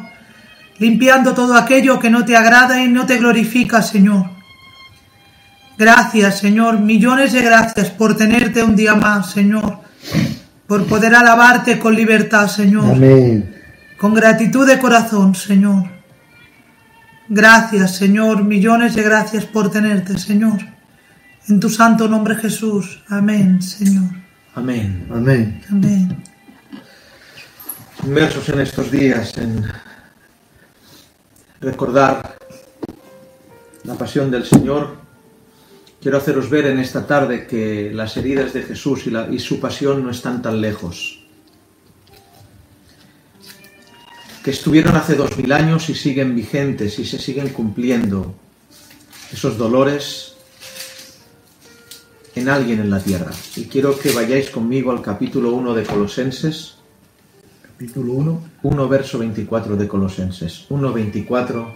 limpiando 0.79 1.33
todo 1.33 1.55
aquello 1.55 1.99
que 1.99 2.09
no 2.09 2.25
te 2.25 2.35
agrada 2.35 2.81
y 2.83 2.89
no 2.89 3.05
te 3.05 3.17
glorifica, 3.17 3.81
Señor. 3.81 4.29
Gracias, 5.77 6.39
Señor, 6.39 6.79
millones 6.79 7.33
de 7.33 7.41
gracias 7.41 7.89
por 7.89 8.15
tenerte 8.15 8.63
un 8.63 8.75
día 8.75 8.95
más, 8.95 9.31
Señor, 9.31 9.79
por 10.67 10.85
poder 10.85 11.15
alabarte 11.15 11.79
con 11.79 11.95
libertad, 11.95 12.47
Señor 12.47 12.95
Amén. 12.95 13.55
con 13.97 14.13
gratitud 14.13 14.67
de 14.67 14.79
corazón, 14.79 15.35
Señor. 15.35 15.95
Gracias, 17.27 17.95
Señor, 17.95 18.43
millones 18.43 18.95
de 18.95 19.03
gracias 19.03 19.45
por 19.45 19.71
tenerte, 19.71 20.17
Señor. 20.17 20.59
En 21.47 21.59
tu 21.59 21.69
santo 21.69 22.07
nombre 22.07 22.35
Jesús. 22.35 23.03
Amén, 23.09 23.61
Señor. 23.61 24.24
Amén. 24.55 25.07
Amén. 25.11 25.61
Amén. 25.69 26.23
Inmersos 28.03 28.47
en 28.49 28.59
estos 28.61 28.89
días 28.91 29.35
en 29.37 29.65
recordar 31.59 32.37
la 33.83 33.95
pasión 33.95 34.29
del 34.31 34.45
Señor, 34.45 34.95
quiero 36.01 36.17
haceros 36.17 36.49
ver 36.49 36.67
en 36.67 36.79
esta 36.79 37.05
tarde 37.05 37.47
que 37.47 37.91
las 37.93 38.15
heridas 38.17 38.53
de 38.53 38.63
Jesús 38.63 39.07
y, 39.07 39.11
la- 39.11 39.27
y 39.29 39.39
su 39.39 39.59
pasión 39.59 40.03
no 40.03 40.11
están 40.11 40.41
tan 40.41 40.61
lejos. 40.61 41.21
que 44.43 44.51
estuvieron 44.51 44.95
hace 44.95 45.15
dos 45.15 45.35
mil 45.37 45.51
años 45.51 45.89
y 45.89 45.95
siguen 45.95 46.35
vigentes 46.35 46.99
y 46.99 47.05
se 47.05 47.17
siguen 47.17 47.49
cumpliendo 47.49 48.35
esos 49.33 49.57
dolores 49.57 50.34
en 52.35 52.49
alguien 52.49 52.79
en 52.79 52.89
la 52.89 52.99
tierra. 52.99 53.31
Y 53.55 53.65
quiero 53.65 53.97
que 53.97 54.11
vayáis 54.11 54.49
conmigo 54.49 54.91
al 54.91 55.01
capítulo 55.01 55.53
1 55.53 55.73
de 55.73 55.83
Colosenses, 55.83 56.75
Capítulo 57.77 58.13
1. 58.13 58.41
1 58.63 58.87
verso 58.87 59.19
24 59.19 59.75
de 59.75 59.85
Colosenses, 59.85 60.65
1 60.69 60.93
24 60.93 61.75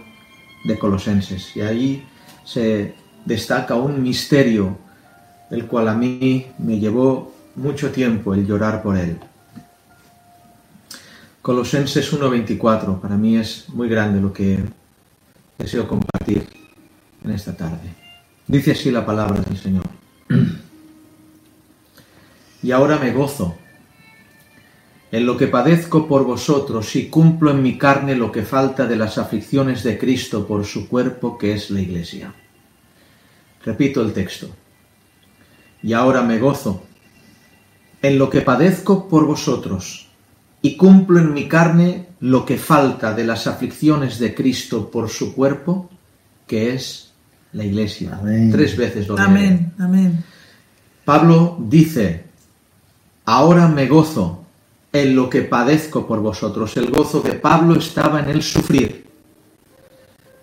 de 0.64 0.78
Colosenses. 0.78 1.54
Y 1.54 1.60
ahí 1.60 2.06
se 2.42 2.94
destaca 3.26 3.74
un 3.74 4.02
misterio, 4.02 4.78
el 5.50 5.66
cual 5.66 5.88
a 5.88 5.94
mí 5.94 6.46
me 6.58 6.78
llevó 6.78 7.34
mucho 7.56 7.90
tiempo 7.90 8.32
el 8.32 8.46
llorar 8.46 8.82
por 8.82 8.96
él. 8.96 9.18
Colosenses 11.42 12.12
1.24, 12.12 12.98
para 12.98 13.16
mí 13.16 13.36
es 13.36 13.68
muy 13.68 13.88
grande 13.88 14.20
lo 14.22 14.32
que 14.32 14.58
deseo 15.58 15.86
compartir 15.86 16.46
en 17.24 17.30
esta 17.30 17.54
tarde. 17.54 17.94
Dice 18.46 18.72
así 18.72 18.90
la 18.90 19.04
palabra 19.04 19.40
del 19.42 19.58
Señor. 19.58 19.99
Y 22.62 22.72
ahora 22.72 22.98
me 22.98 23.12
gozo 23.12 23.56
en 25.12 25.26
lo 25.26 25.36
que 25.36 25.48
padezco 25.48 26.06
por 26.06 26.24
vosotros 26.24 26.94
y 26.94 27.08
cumplo 27.08 27.50
en 27.50 27.62
mi 27.62 27.76
carne 27.78 28.14
lo 28.14 28.30
que 28.30 28.42
falta 28.42 28.86
de 28.86 28.96
las 28.96 29.18
aflicciones 29.18 29.82
de 29.82 29.98
Cristo 29.98 30.46
por 30.46 30.64
su 30.64 30.88
cuerpo 30.88 31.36
que 31.36 31.54
es 31.54 31.70
la 31.70 31.80
Iglesia. 31.80 32.32
Repito 33.64 34.02
el 34.02 34.12
texto. 34.12 34.48
Y 35.82 35.94
ahora 35.94 36.22
me 36.22 36.38
gozo 36.38 36.84
en 38.02 38.18
lo 38.18 38.30
que 38.30 38.42
padezco 38.42 39.08
por 39.08 39.26
vosotros 39.26 40.08
y 40.62 40.76
cumplo 40.76 41.18
en 41.18 41.32
mi 41.32 41.48
carne 41.48 42.08
lo 42.20 42.44
que 42.44 42.58
falta 42.58 43.14
de 43.14 43.24
las 43.24 43.46
aflicciones 43.46 44.18
de 44.18 44.34
Cristo 44.34 44.90
por 44.90 45.08
su 45.08 45.34
cuerpo, 45.34 45.90
que 46.46 46.74
es 46.74 47.09
la 47.52 47.64
iglesia. 47.64 48.18
Amén. 48.20 48.50
Tres 48.50 48.76
veces 48.76 49.08
lo. 49.08 49.18
Amén. 49.18 49.72
Amén. 49.78 50.22
Pablo 51.04 51.56
dice, 51.60 52.24
ahora 53.24 53.68
me 53.68 53.86
gozo 53.86 54.44
en 54.92 55.16
lo 55.16 55.28
que 55.28 55.42
padezco 55.42 56.06
por 56.06 56.20
vosotros. 56.20 56.76
El 56.76 56.90
gozo 56.90 57.20
de 57.20 57.32
Pablo 57.32 57.78
estaba 57.78 58.20
en 58.20 58.28
el 58.30 58.42
sufrir. 58.42 59.06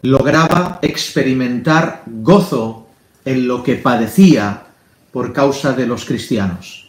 Lograba 0.02 0.80
experimentar 0.82 2.04
gozo 2.06 2.88
en 3.26 3.48
lo 3.48 3.64
que 3.64 3.76
padecía 3.76 4.64
por 5.12 5.34
causa 5.34 5.74
de 5.74 5.88
los 5.88 6.06
cristianos 6.06 6.88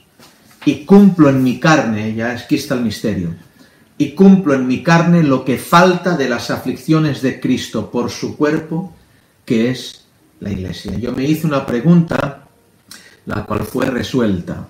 y 0.65 0.85
cumplo 0.85 1.31
en 1.31 1.43
mi 1.43 1.59
carne, 1.59 2.15
ya 2.15 2.33
aquí 2.33 2.57
está 2.57 2.75
el 2.75 2.83
misterio, 2.83 3.35
y 3.97 4.11
cumplo 4.11 4.55
en 4.55 4.67
mi 4.67 4.83
carne 4.83 5.23
lo 5.23 5.45
que 5.45 5.57
falta 5.57 6.17
de 6.17 6.29
las 6.29 6.51
aflicciones 6.51 7.23
de 7.23 7.41
Cristo 7.41 7.91
por 7.91 8.11
su 8.11 8.37
cuerpo, 8.37 8.93
que 9.45 9.71
es 9.71 10.05
la 10.41 10.51
iglesia. 10.51 10.97
Yo 10.97 11.13
me 11.13 11.25
hice 11.25 11.47
una 11.47 11.67
pregunta, 11.67 12.45
la 13.27 13.45
cual 13.45 13.61
fue 13.61 13.87
resuelta. 13.87 14.69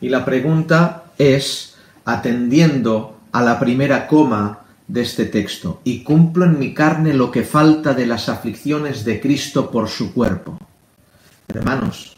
Y 0.00 0.08
la 0.08 0.24
pregunta 0.24 1.04
es, 1.18 1.74
atendiendo 2.04 3.20
a 3.32 3.42
la 3.42 3.58
primera 3.58 4.06
coma 4.06 4.60
de 4.86 5.02
este 5.02 5.26
texto, 5.26 5.80
y 5.84 6.02
cumplo 6.02 6.44
en 6.44 6.58
mi 6.58 6.74
carne 6.74 7.14
lo 7.14 7.30
que 7.30 7.44
falta 7.44 7.94
de 7.94 8.06
las 8.06 8.28
aflicciones 8.28 9.04
de 9.04 9.20
Cristo 9.20 9.70
por 9.70 9.88
su 9.88 10.12
cuerpo. 10.12 10.58
Hermanos, 11.48 12.16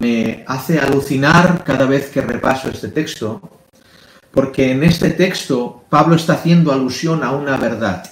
me 0.00 0.44
hace 0.46 0.78
alucinar 0.78 1.64
cada 1.64 1.86
vez 1.86 2.10
que 2.10 2.20
repaso 2.20 2.68
este 2.68 2.88
texto, 2.88 3.40
porque 4.30 4.72
en 4.72 4.82
este 4.82 5.10
texto 5.10 5.84
Pablo 5.88 6.16
está 6.16 6.34
haciendo 6.34 6.72
alusión 6.72 7.22
a 7.22 7.32
una 7.32 7.56
verdad. 7.56 8.04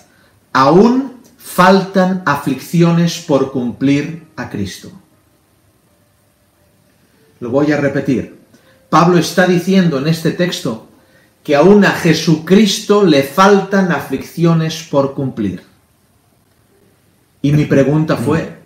Aún 0.53 1.20
faltan 1.43 2.23
aflicciones 2.27 3.19
por 3.21 3.51
cumplir 3.51 4.29
a 4.37 4.49
Cristo. 4.49 4.93
Lo 7.41 7.51
voy 7.51 7.73
a 7.73 7.77
repetir. 7.79 8.39
Pablo 8.89 9.19
está 9.19 9.47
diciendo 9.47 9.99
en 9.99 10.09
este 10.09 10.33
texto 10.33 10.89
que 11.43 11.57
aún 11.57 11.85
a 11.85 11.93
Jesucristo 11.93 13.05
le 13.05 13.23
faltan 13.23 13.91
aflicciones 13.93 14.83
por 14.83 15.15
cumplir. 15.15 15.63
Y 17.43 17.53
mi 17.53 17.65
pregunta 17.65 18.17
fue, 18.17 18.59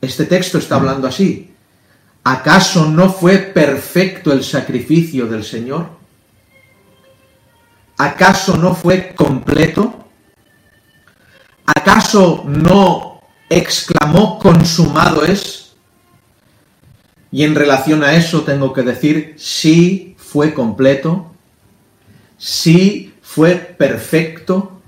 este 0.00 0.26
texto 0.26 0.58
está 0.58 0.76
hablando 0.76 1.08
así, 1.08 1.56
¿Acaso 2.28 2.86
no 2.86 3.08
fue 3.08 3.38
perfecto 3.38 4.32
el 4.32 4.42
sacrificio 4.42 5.28
del 5.28 5.44
Señor? 5.44 5.86
¿Acaso 7.98 8.56
no 8.56 8.74
fue 8.74 9.14
completo? 9.14 10.05
¿Acaso 11.66 12.44
no 12.46 13.20
exclamó 13.48 14.38
consumado 14.38 15.24
es? 15.24 15.74
Y 17.32 17.42
en 17.42 17.54
relación 17.54 18.04
a 18.04 18.14
eso 18.14 18.42
tengo 18.42 18.72
que 18.72 18.82
decir, 18.82 19.34
sí 19.36 20.14
fue 20.16 20.54
completo, 20.54 21.32
sí 22.38 23.14
fue 23.20 23.56
perfecto, 23.56 24.80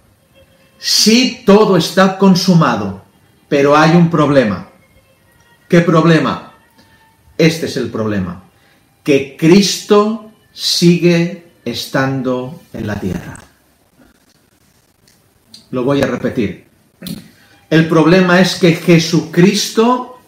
sí 0.78 1.42
todo 1.44 1.76
está 1.76 2.16
consumado, 2.16 3.02
pero 3.48 3.76
hay 3.76 3.96
un 3.96 4.08
problema. 4.08 4.68
¿Qué 5.68 5.80
problema? 5.80 6.54
Este 7.36 7.66
es 7.66 7.76
el 7.76 7.90
problema, 7.90 8.44
que 9.04 9.36
Cristo 9.36 10.30
sigue 10.52 11.52
estando 11.64 12.62
en 12.72 12.86
la 12.86 12.98
tierra. 12.98 13.38
Lo 15.70 15.84
voy 15.84 16.00
a 16.00 16.06
repetir. 16.06 16.67
El 17.70 17.86
problema 17.86 18.40
es 18.40 18.54
que 18.54 18.72
Jesucristo 18.72 20.18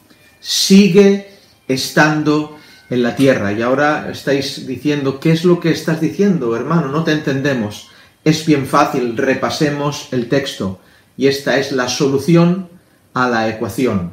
sigue 0.41 1.31
estando 1.67 2.59
en 2.91 3.03
la 3.03 3.17
tierra. 3.17 3.53
Y 3.53 3.63
ahora 3.63 4.11
estáis 4.11 4.67
diciendo, 4.67 5.19
¿qué 5.19 5.33
es 5.33 5.45
lo 5.45 5.59
que 5.59 5.71
estás 5.71 6.03
diciendo, 6.03 6.55
hermano? 6.55 6.89
No 6.89 7.03
te 7.03 7.13
entendemos. 7.13 7.89
Es 8.25 8.45
bien 8.45 8.67
fácil, 8.67 9.17
repasemos 9.17 10.09
el 10.13 10.29
texto. 10.29 10.81
Y 11.17 11.29
esta 11.29 11.57
es 11.57 11.73
la 11.73 11.89
solución 11.89 12.69
a 13.15 13.29
la 13.29 13.49
ecuación. 13.49 14.13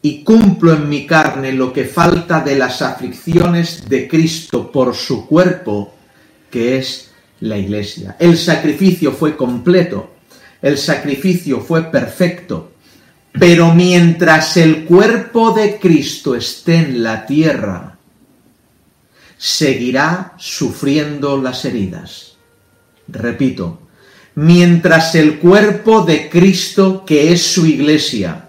Y 0.00 0.22
cumplo 0.22 0.72
en 0.72 0.88
mi 0.88 1.06
carne 1.06 1.52
lo 1.52 1.72
que 1.72 1.84
falta 1.84 2.40
de 2.40 2.56
las 2.56 2.80
aflicciones 2.80 3.88
de 3.88 4.08
Cristo 4.08 4.72
por 4.72 4.94
su 4.94 5.26
cuerpo, 5.26 5.94
que 6.50 6.78
es 6.78 7.10
la 7.40 7.58
iglesia. 7.58 8.16
El 8.18 8.38
sacrificio 8.38 9.12
fue 9.12 9.36
completo 9.36 10.13
el 10.64 10.78
sacrificio 10.78 11.60
fue 11.60 11.90
perfecto, 11.90 12.72
pero 13.38 13.74
mientras 13.74 14.56
el 14.56 14.86
cuerpo 14.86 15.50
de 15.50 15.78
Cristo 15.78 16.34
esté 16.34 16.76
en 16.76 17.02
la 17.02 17.26
tierra, 17.26 17.98
seguirá 19.36 20.32
sufriendo 20.38 21.36
las 21.36 21.66
heridas. 21.66 22.36
Repito, 23.08 23.78
mientras 24.36 25.14
el 25.16 25.38
cuerpo 25.38 26.00
de 26.00 26.30
Cristo, 26.30 27.04
que 27.04 27.30
es 27.30 27.42
su 27.42 27.66
iglesia, 27.66 28.48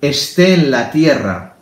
esté 0.00 0.54
en 0.54 0.70
la 0.70 0.92
tierra, 0.92 1.56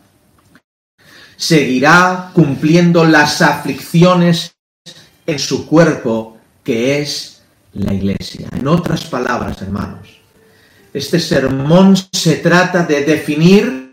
seguirá 1.37 2.29
cumpliendo 2.35 3.03
las 3.03 3.41
aflicciones 3.41 4.51
en 5.25 5.39
su 5.39 5.65
cuerpo, 5.65 6.37
que 6.63 7.01
es 7.01 7.36
la 7.83 7.93
iglesia. 7.93 8.49
En 8.51 8.67
otras 8.67 9.05
palabras, 9.05 9.61
hermanos, 9.61 10.19
este 10.93 11.19
sermón 11.19 11.95
se 12.11 12.37
trata 12.37 12.83
de 12.83 13.03
definir 13.03 13.87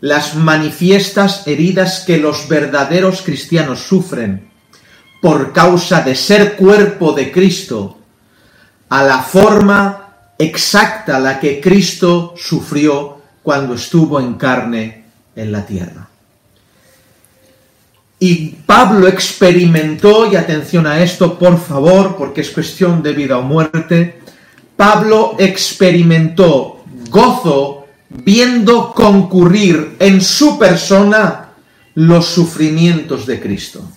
las 0.00 0.34
manifiestas 0.34 1.46
heridas 1.46 2.04
que 2.06 2.18
los 2.18 2.48
verdaderos 2.48 3.22
cristianos 3.22 3.80
sufren 3.80 4.50
por 5.20 5.52
causa 5.52 6.00
de 6.00 6.14
ser 6.14 6.56
cuerpo 6.56 7.12
de 7.12 7.30
Cristo 7.30 7.98
a 8.88 9.04
la 9.04 9.22
forma 9.22 10.34
exacta 10.38 11.18
la 11.18 11.38
que 11.38 11.60
Cristo 11.60 12.34
sufrió 12.36 13.20
cuando 13.42 13.74
estuvo 13.74 14.20
en 14.20 14.34
carne 14.34 15.04
en 15.36 15.52
la 15.52 15.64
tierra. 15.64 16.09
Y 18.22 18.48
Pablo 18.66 19.08
experimentó, 19.08 20.30
y 20.30 20.36
atención 20.36 20.86
a 20.86 21.02
esto, 21.02 21.38
por 21.38 21.58
favor, 21.58 22.16
porque 22.16 22.42
es 22.42 22.50
cuestión 22.50 23.02
de 23.02 23.14
vida 23.14 23.38
o 23.38 23.42
muerte, 23.42 24.20
Pablo 24.76 25.36
experimentó 25.38 26.84
gozo 27.08 27.86
viendo 28.10 28.92
concurrir 28.92 29.96
en 29.98 30.20
su 30.20 30.58
persona 30.58 31.48
los 31.94 32.26
sufrimientos 32.26 33.24
de 33.24 33.40
Cristo. 33.40 33.90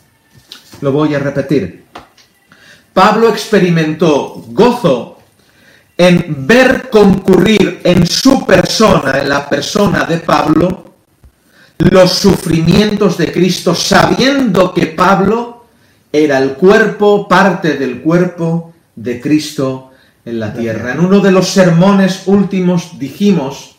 Lo 0.80 0.94
voy 0.94 1.16
a 1.16 1.20
repetir. 1.20 1.84
Pablo 2.94 3.30
experimentó 3.30 4.46
gozo 4.48 5.20
en 5.98 6.48
ver 6.48 6.90
concurrir 6.90 7.82
en 7.84 8.08
su 8.08 8.46
persona, 8.46 9.20
en 9.20 9.30
la 9.30 9.50
persona 9.50 10.06
de 10.06 10.20
Pablo, 10.20 10.83
los 11.78 12.14
sufrimientos 12.14 13.18
de 13.18 13.32
Cristo, 13.32 13.76
sabiendo 13.76 14.74
que 14.74 14.88
Pablo 14.88 15.66
era 16.12 16.38
el 16.38 16.54
cuerpo, 16.54 17.28
parte 17.28 17.78
del 17.78 18.02
cuerpo 18.02 18.74
de 18.96 19.20
Cristo 19.20 19.92
en 20.26 20.40
la 20.40 20.54
tierra. 20.54 20.94
En 20.94 21.00
uno 21.00 21.20
de 21.20 21.32
los 21.32 21.50
sermones 21.50 22.24
últimos 22.28 22.98
dijimos 23.00 23.76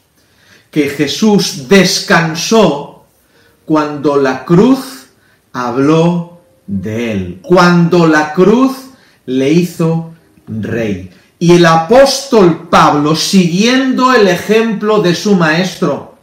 que 0.71 0.89
Jesús 0.89 1.69
descansó 1.69 3.05
cuando 3.65 4.17
la 4.17 4.45
cruz 4.45 5.07
habló 5.53 6.41
de 6.67 7.13
él, 7.13 7.39
cuando 7.43 8.07
la 8.07 8.33
cruz 8.33 8.77
le 9.27 9.51
hizo 9.51 10.13
rey. 10.49 11.11
Y 11.39 11.53
el 11.53 11.67
apóstol 11.67 12.69
Pablo, 12.69 13.15
siguiendo 13.15 14.13
el 14.13 14.29
ejemplo 14.29 15.01
de 15.01 15.15
su 15.15 15.37
maestro, 15.37 16.17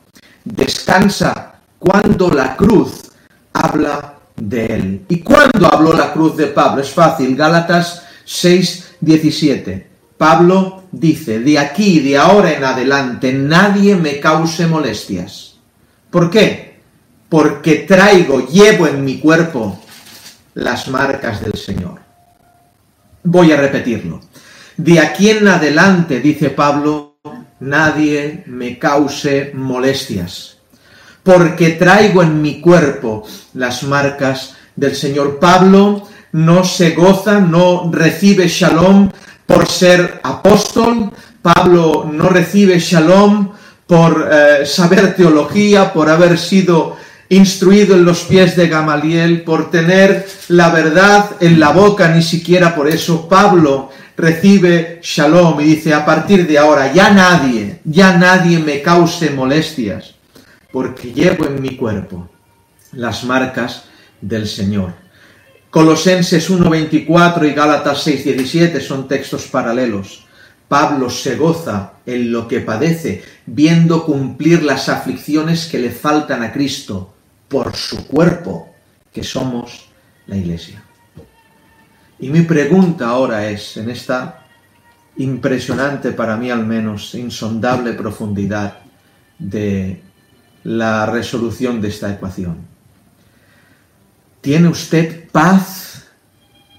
descansa 0.44 1.51
cuando 1.82 2.30
la 2.30 2.56
cruz 2.56 3.12
habla 3.54 4.20
de 4.36 4.66
él. 4.68 5.06
¿Y 5.10 5.22
cuándo 5.22 5.66
habló 5.66 5.94
la 5.94 6.14
cruz 6.14 6.38
de 6.38 6.46
Pablo? 6.46 6.84
Es 6.84 6.92
fácil, 6.92 7.36
Gálatas 7.36 8.04
6, 8.24 8.98
17. 9.00 9.90
Pablo 10.16 10.84
dice, 10.92 11.40
de 11.40 11.58
aquí, 11.58 12.00
de 12.02 12.20
ahora 12.20 12.54
en 12.54 12.64
adelante, 12.64 13.34
nadie 13.34 13.96
me 13.96 14.20
cause 14.20 14.68
molestias. 14.68 15.56
¿Por 16.12 16.30
qué? 16.30 16.82
Porque 17.28 17.78
traigo, 17.78 18.48
llevo 18.48 18.86
en 18.86 19.04
mi 19.04 19.18
cuerpo 19.18 19.82
las 20.54 20.88
marcas 20.88 21.42
del 21.42 21.56
Señor. 21.56 22.00
Voy 23.24 23.54
a 23.54 23.58
repetirlo. 23.58 24.22
De 24.78 25.00
aquí 25.00 25.32
en 25.32 25.48
adelante, 25.48 26.20
dice 26.20 26.52
Pablo, 26.52 27.18
nadie 27.60 28.44
me 28.46 28.78
cause 28.78 29.52
molestias 29.56 30.61
porque 31.24 31.72
traigo 31.72 32.24
en 32.24 32.42
mi 32.42 32.60
cuerpo 32.60 33.26
las 33.54 33.84
marcas 33.84 34.56
del 34.76 34.96
Señor. 34.96 35.40
Pablo 35.40 36.08
no 36.34 36.64
se 36.64 36.92
goza, 36.92 37.40
no 37.40 37.90
recibe 37.92 38.48
shalom 38.48 39.10
por 39.46 39.68
ser 39.68 40.22
apóstol, 40.24 41.12
Pablo 41.42 42.10
no 42.12 42.30
recibe 42.30 42.80
shalom 42.80 43.52
por 43.86 44.30
eh, 44.32 44.66
saber 44.66 45.16
teología, 45.16 45.92
por 45.92 46.10
haber 46.10 46.38
sido 46.38 46.96
instruido 47.30 47.96
en 47.96 48.06
los 48.06 48.22
pies 48.22 48.56
de 48.56 48.68
Gamaliel, 48.68 49.44
por 49.44 49.72
tener 49.72 50.28
la 50.50 50.70
verdad 50.70 51.32
en 51.40 51.60
la 51.60 51.72
boca, 51.72 52.10
ni 52.10 52.22
siquiera 52.22 52.76
por 52.76 52.90
eso 52.90 53.28
Pablo 53.28 53.90
recibe 54.18 55.00
shalom 55.02 55.60
y 55.62 55.64
dice, 55.64 55.94
a 55.94 56.06
partir 56.06 56.48
de 56.48 56.58
ahora 56.58 56.94
ya 56.94 57.10
nadie, 57.12 57.80
ya 57.84 58.18
nadie 58.18 58.60
me 58.60 58.82
cause 58.82 59.30
molestias 59.32 60.16
porque 60.72 61.12
llevo 61.12 61.46
en 61.46 61.62
mi 61.62 61.76
cuerpo 61.76 62.30
las 62.94 63.24
marcas 63.24 63.86
del 64.20 64.48
Señor. 64.48 64.94
Colosenses 65.70 66.50
1.24 66.50 67.50
y 67.50 67.54
Gálatas 67.54 68.06
6.17 68.06 68.82
son 68.82 69.08
textos 69.08 69.48
paralelos. 69.48 70.26
Pablo 70.68 71.10
se 71.10 71.36
goza 71.36 71.94
en 72.06 72.32
lo 72.32 72.48
que 72.48 72.62
padece, 72.62 73.24
viendo 73.46 74.06
cumplir 74.06 74.64
las 74.64 74.90
aflicciones 74.90 75.68
que 75.68 75.80
le 75.80 75.92
faltan 75.92 76.44
a 76.44 76.52
Cristo 76.52 77.14
por 77.48 77.76
su 77.76 78.08
cuerpo, 78.08 78.74
que 79.14 79.24
somos 79.24 79.90
la 80.28 80.38
Iglesia. 80.38 80.84
Y 82.20 82.30
mi 82.30 82.42
pregunta 82.42 83.08
ahora 83.08 83.50
es, 83.50 83.78
en 83.78 83.90
esta 83.90 84.46
impresionante, 85.18 86.12
para 86.12 86.38
mí 86.38 86.50
al 86.50 86.66
menos, 86.66 87.16
insondable 87.16 87.94
profundidad 87.94 88.80
de 89.38 90.02
la 90.64 91.06
resolución 91.06 91.82
de 91.82 91.90
esta 91.90 92.12
ecuación. 92.12 92.58
¿Tiene 94.42 94.68
usted 94.68 95.30
paz 95.30 96.08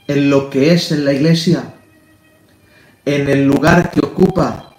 en 0.06 0.30
lo 0.30 0.50
que 0.50 0.72
es 0.72 0.92
en 0.92 1.04
la 1.04 1.12
iglesia? 1.12 1.74
¿En 3.04 3.28
el 3.28 3.46
lugar 3.46 3.90
que 3.90 4.00
ocupa? 4.00 4.74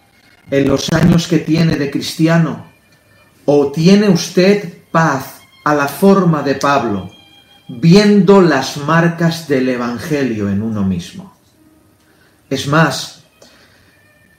¿En 0.52 0.68
los 0.68 0.92
años 0.92 1.28
que 1.28 1.40
tiene 1.40 1.76
de 1.76 1.90
cristiano? 1.90 2.66
¿O 3.46 3.72
tiene 3.72 4.10
usted 4.10 4.84
paz 4.92 5.42
a 5.66 5.74
la 5.74 5.88
forma 5.88 6.44
de 6.44 6.56
Pablo, 6.56 7.10
viendo 7.68 8.42
las 8.42 8.78
marcas 8.78 9.48
del 9.48 9.70
Evangelio 9.70 10.50
en 10.50 10.62
uno 10.62 10.84
mismo? 10.84 11.34
Es 12.50 12.68
más, 12.68 13.24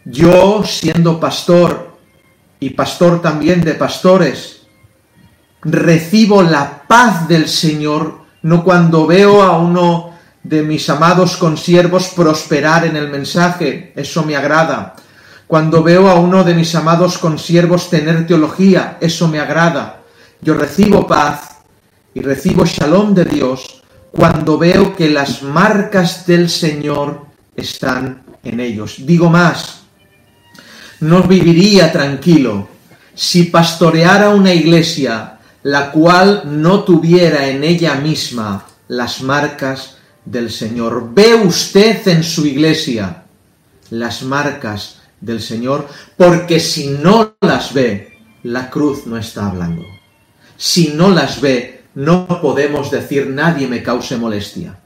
yo 0.05 0.63
siendo 0.65 1.19
pastor 1.19 1.99
y 2.61 2.71
pastor 2.71 3.21
también 3.21 3.63
de 3.63 3.75
pastores, 3.75 4.54
recibo 5.65 6.43
la 6.43 6.83
paz 6.87 7.27
del 7.29 7.49
Señor, 7.49 8.21
no 8.43 8.63
cuando 8.63 9.07
veo 9.07 9.43
a 9.43 9.59
uno 9.59 10.15
de 10.43 10.63
mis 10.63 10.89
amados 10.91 11.37
consiervos 11.37 12.09
prosperar 12.15 12.85
en 12.85 12.97
el 12.97 13.09
mensaje, 13.09 13.93
eso 13.97 14.23
me 14.25 14.37
agrada. 14.37 14.95
Cuando 15.47 15.83
veo 15.83 16.09
a 16.09 16.15
uno 16.15 16.45
de 16.45 16.55
mis 16.55 16.75
amados 16.75 17.19
consiervos 17.19 17.89
tener 17.89 18.27
teología, 18.27 18.99
eso 19.01 19.29
me 19.29 19.41
agrada. 19.41 20.01
Yo 20.41 20.55
recibo 20.55 21.07
paz 21.07 21.59
y 22.13 22.21
recibo 22.21 22.65
shalom 22.67 23.15
de 23.15 23.25
Dios 23.25 23.83
cuando 24.11 24.59
veo 24.59 24.95
que 24.95 25.09
las 25.09 25.43
marcas 25.43 26.27
del 26.27 26.49
Señor 26.49 27.27
están 27.57 28.23
en 28.43 28.61
ellos. 28.61 28.97
Digo 28.99 29.31
más, 29.31 29.83
no 31.01 31.23
viviría 31.23 31.91
tranquilo 31.91 32.69
si 33.15 33.45
pastoreara 33.45 34.31
una 34.31 34.53
iglesia 34.53 35.34
la 35.65 35.91
cual 35.91 36.43
no 36.45 36.85
tuviera 36.85 37.49
en 37.49 37.65
ella 37.65 37.95
misma 37.95 38.67
las 38.87 39.23
marcas 39.23 39.97
del 40.25 40.51
Señor. 40.51 41.13
¿Ve 41.15 41.35
usted 41.35 42.07
en 42.07 42.23
su 42.23 42.47
iglesia 42.47 43.25
las 43.91 44.23
marcas 44.23 45.01
del 45.21 45.41
Señor? 45.41 45.89
Porque 46.19 46.61
si 46.61 46.91
no 46.91 47.37
las 47.41 47.73
ve, 47.73 48.19
la 48.43 48.69
cruz 48.69 49.07
no 49.07 49.17
está 49.17 49.49
hablando. 49.49 49.83
Si 50.57 50.89
no 50.89 51.09
las 51.09 51.41
ve, 51.41 51.85
no 51.95 52.27
podemos 52.43 52.91
decir 52.91 53.29
nadie 53.29 53.67
me 53.67 53.83
cause 53.83 54.19
molestia, 54.19 54.79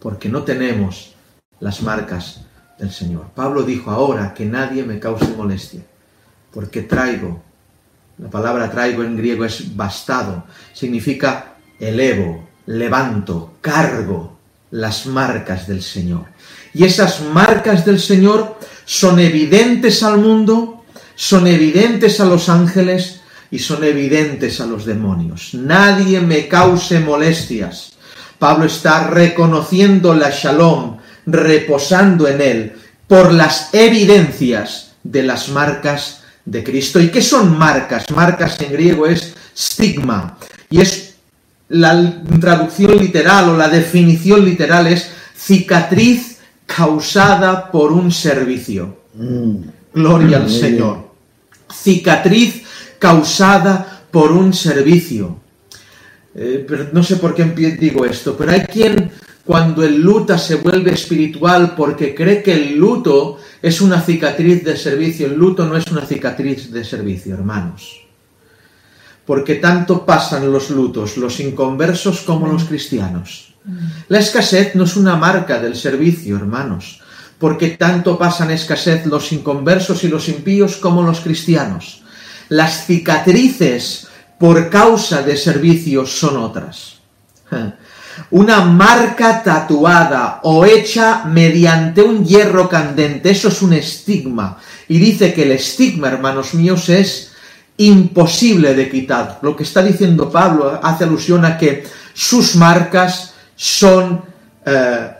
porque 0.00 0.28
no 0.28 0.42
tenemos 0.42 1.14
las 1.60 1.82
marcas 1.82 2.40
del 2.80 2.90
Señor. 2.90 3.26
Pablo 3.34 3.62
dijo 3.62 3.92
ahora 3.92 4.34
que 4.34 4.44
nadie 4.44 4.82
me 4.82 4.98
cause 4.98 5.28
molestia, 5.36 5.82
porque 6.52 6.82
traigo, 6.82 7.42
la 8.20 8.28
palabra 8.28 8.70
traigo 8.70 9.02
en 9.02 9.16
griego 9.16 9.46
es 9.46 9.74
bastado, 9.74 10.44
significa 10.74 11.54
elevo, 11.78 12.48
levanto, 12.66 13.54
cargo 13.62 14.36
las 14.72 15.06
marcas 15.06 15.66
del 15.66 15.82
Señor. 15.82 16.26
Y 16.74 16.84
esas 16.84 17.22
marcas 17.22 17.84
del 17.84 17.98
Señor 17.98 18.58
son 18.84 19.18
evidentes 19.18 20.02
al 20.02 20.18
mundo, 20.18 20.84
son 21.14 21.46
evidentes 21.46 22.20
a 22.20 22.26
los 22.26 22.50
ángeles 22.50 23.22
y 23.50 23.58
son 23.58 23.84
evidentes 23.84 24.60
a 24.60 24.66
los 24.66 24.84
demonios. 24.84 25.54
Nadie 25.54 26.20
me 26.20 26.46
cause 26.46 27.00
molestias. 27.00 27.94
Pablo 28.38 28.66
está 28.66 29.08
reconociendo 29.08 30.14
la 30.14 30.30
shalom, 30.30 30.98
reposando 31.26 32.28
en 32.28 32.40
él, 32.42 32.72
por 33.08 33.32
las 33.32 33.72
evidencias 33.72 34.92
de 35.02 35.22
las 35.22 35.48
marcas 35.48 36.19
de 36.44 36.64
Cristo. 36.64 37.00
¿Y 37.00 37.08
qué 37.08 37.22
son 37.22 37.56
marcas? 37.56 38.10
Marcas 38.10 38.60
en 38.60 38.72
griego 38.72 39.06
es 39.06 39.34
stigma. 39.56 40.38
Y 40.68 40.80
es 40.80 41.14
la 41.68 42.22
traducción 42.40 42.96
literal 42.96 43.50
o 43.50 43.56
la 43.56 43.68
definición 43.68 44.44
literal 44.44 44.86
es 44.86 45.10
cicatriz 45.36 46.38
causada 46.66 47.70
por 47.70 47.92
un 47.92 48.12
servicio. 48.12 48.98
Gloria 49.92 50.38
al 50.38 50.50
Señor. 50.50 51.10
Cicatriz 51.72 52.62
causada 52.98 54.02
por 54.10 54.32
un 54.32 54.52
servicio. 54.52 55.38
Eh, 56.34 56.64
pero 56.66 56.88
no 56.92 57.02
sé 57.02 57.16
por 57.16 57.34
qué 57.34 57.44
digo 57.44 58.04
esto, 58.04 58.36
pero 58.36 58.52
hay 58.52 58.60
quien 58.60 59.10
cuando 59.44 59.82
el 59.82 60.00
luta 60.00 60.38
se 60.38 60.56
vuelve 60.56 60.92
espiritual 60.92 61.74
porque 61.76 62.14
cree 62.14 62.42
que 62.42 62.52
el 62.52 62.76
luto 62.76 63.38
es 63.62 63.80
una 63.80 64.00
cicatriz 64.00 64.64
de 64.64 64.76
servicio. 64.76 65.26
El 65.26 65.34
luto 65.34 65.66
no 65.66 65.76
es 65.76 65.86
una 65.90 66.04
cicatriz 66.04 66.70
de 66.70 66.84
servicio, 66.84 67.34
hermanos. 67.34 68.06
Porque 69.24 69.56
tanto 69.56 70.04
pasan 70.04 70.50
los 70.52 70.70
lutos, 70.70 71.16
los 71.16 71.40
inconversos 71.40 72.20
como 72.22 72.46
los 72.46 72.64
cristianos. 72.64 73.54
La 74.08 74.18
escasez 74.18 74.74
no 74.74 74.84
es 74.84 74.96
una 74.96 75.16
marca 75.16 75.60
del 75.60 75.76
servicio, 75.76 76.36
hermanos, 76.36 77.00
porque 77.38 77.70
tanto 77.70 78.18
pasan 78.18 78.50
escasez 78.50 79.06
los 79.06 79.32
inconversos 79.32 80.02
y 80.04 80.08
los 80.08 80.28
impíos 80.28 80.76
como 80.76 81.02
los 81.02 81.20
cristianos. 81.20 82.02
Las 82.48 82.86
cicatrices 82.86 84.08
por 84.38 84.70
causa 84.70 85.22
de 85.22 85.36
servicio 85.36 86.06
son 86.06 86.38
otras. 86.38 87.00
Una 88.30 88.60
marca 88.62 89.42
tatuada 89.42 90.40
o 90.44 90.64
hecha 90.64 91.24
mediante 91.24 92.02
un 92.02 92.24
hierro 92.24 92.68
candente, 92.68 93.30
eso 93.30 93.48
es 93.48 93.62
un 93.62 93.72
estigma. 93.72 94.58
Y 94.88 94.98
dice 94.98 95.32
que 95.32 95.44
el 95.44 95.52
estigma, 95.52 96.08
hermanos 96.08 96.54
míos, 96.54 96.88
es 96.88 97.32
imposible 97.76 98.74
de 98.74 98.90
quitar. 98.90 99.38
Lo 99.42 99.56
que 99.56 99.62
está 99.62 99.82
diciendo 99.82 100.30
Pablo 100.30 100.78
hace 100.82 101.04
alusión 101.04 101.44
a 101.44 101.56
que 101.56 101.84
sus 102.14 102.56
marcas 102.56 103.34
son... 103.56 104.22
Eh, 104.66 105.10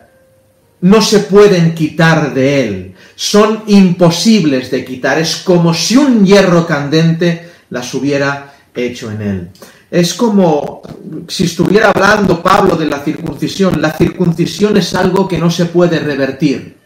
no 0.83 1.03
se 1.03 1.21
pueden 1.21 1.75
quitar 1.75 2.33
de 2.33 2.67
él, 2.67 2.95
son 3.15 3.65
imposibles 3.67 4.71
de 4.71 4.85
quitar. 4.85 5.19
Es 5.19 5.37
como 5.37 5.75
si 5.75 5.97
un 5.97 6.25
hierro 6.25 6.67
candente 6.67 7.51
las 7.69 7.93
hubiera 7.95 8.55
hecho 8.75 9.11
en 9.11 9.23
él. 9.23 9.51
Es 9.91 10.15
como 10.15 10.83
si 11.27 11.45
estuviera 11.45 11.91
hablando 11.91 12.43
Pablo 12.43 12.77
de 12.77 12.87
la 12.87 13.01
circuncisión. 13.01 13.83
La 13.83 13.93
circuncisión 13.93 14.77
es 14.77 14.95
algo 14.95 15.27
que 15.27 15.39
no 15.39 15.51
se 15.51 15.67
puede 15.67 15.99
revertir. 15.99 16.79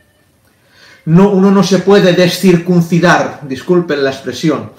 No, 1.06 1.30
uno 1.30 1.50
no 1.50 1.62
se 1.62 1.80
puede 1.80 2.14
descircuncidar, 2.14 3.40
disculpen 3.46 4.02
la 4.02 4.10
expresión. 4.10 4.72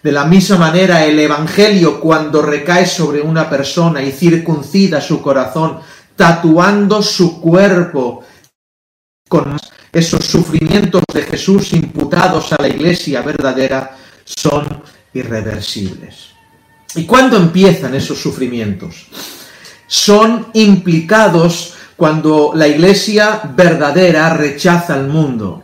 De 0.00 0.12
la 0.12 0.24
misma 0.24 0.58
manera, 0.58 1.04
el 1.04 1.18
Evangelio, 1.18 2.00
cuando 2.00 2.40
recae 2.40 2.86
sobre 2.86 3.20
una 3.20 3.50
persona 3.50 4.00
y 4.02 4.12
circuncida 4.12 5.00
su 5.00 5.20
corazón, 5.20 5.80
tatuando 6.14 7.02
su 7.02 7.40
cuerpo 7.40 8.22
con 9.28 9.56
esos 9.92 10.24
sufrimientos 10.24 11.02
de 11.12 11.22
Jesús 11.22 11.72
imputados 11.72 12.52
a 12.52 12.62
la 12.62 12.68
iglesia 12.68 13.22
verdadera, 13.22 13.96
son 14.24 14.82
irreversibles. 15.14 16.31
¿Y 16.94 17.04
cuándo 17.04 17.36
empiezan 17.36 17.94
esos 17.94 18.20
sufrimientos? 18.20 19.06
Son 19.86 20.48
implicados 20.52 21.74
cuando 21.96 22.52
la 22.54 22.68
iglesia 22.68 23.40
verdadera 23.54 24.34
rechaza 24.34 24.94
al 24.94 25.08
mundo. 25.08 25.62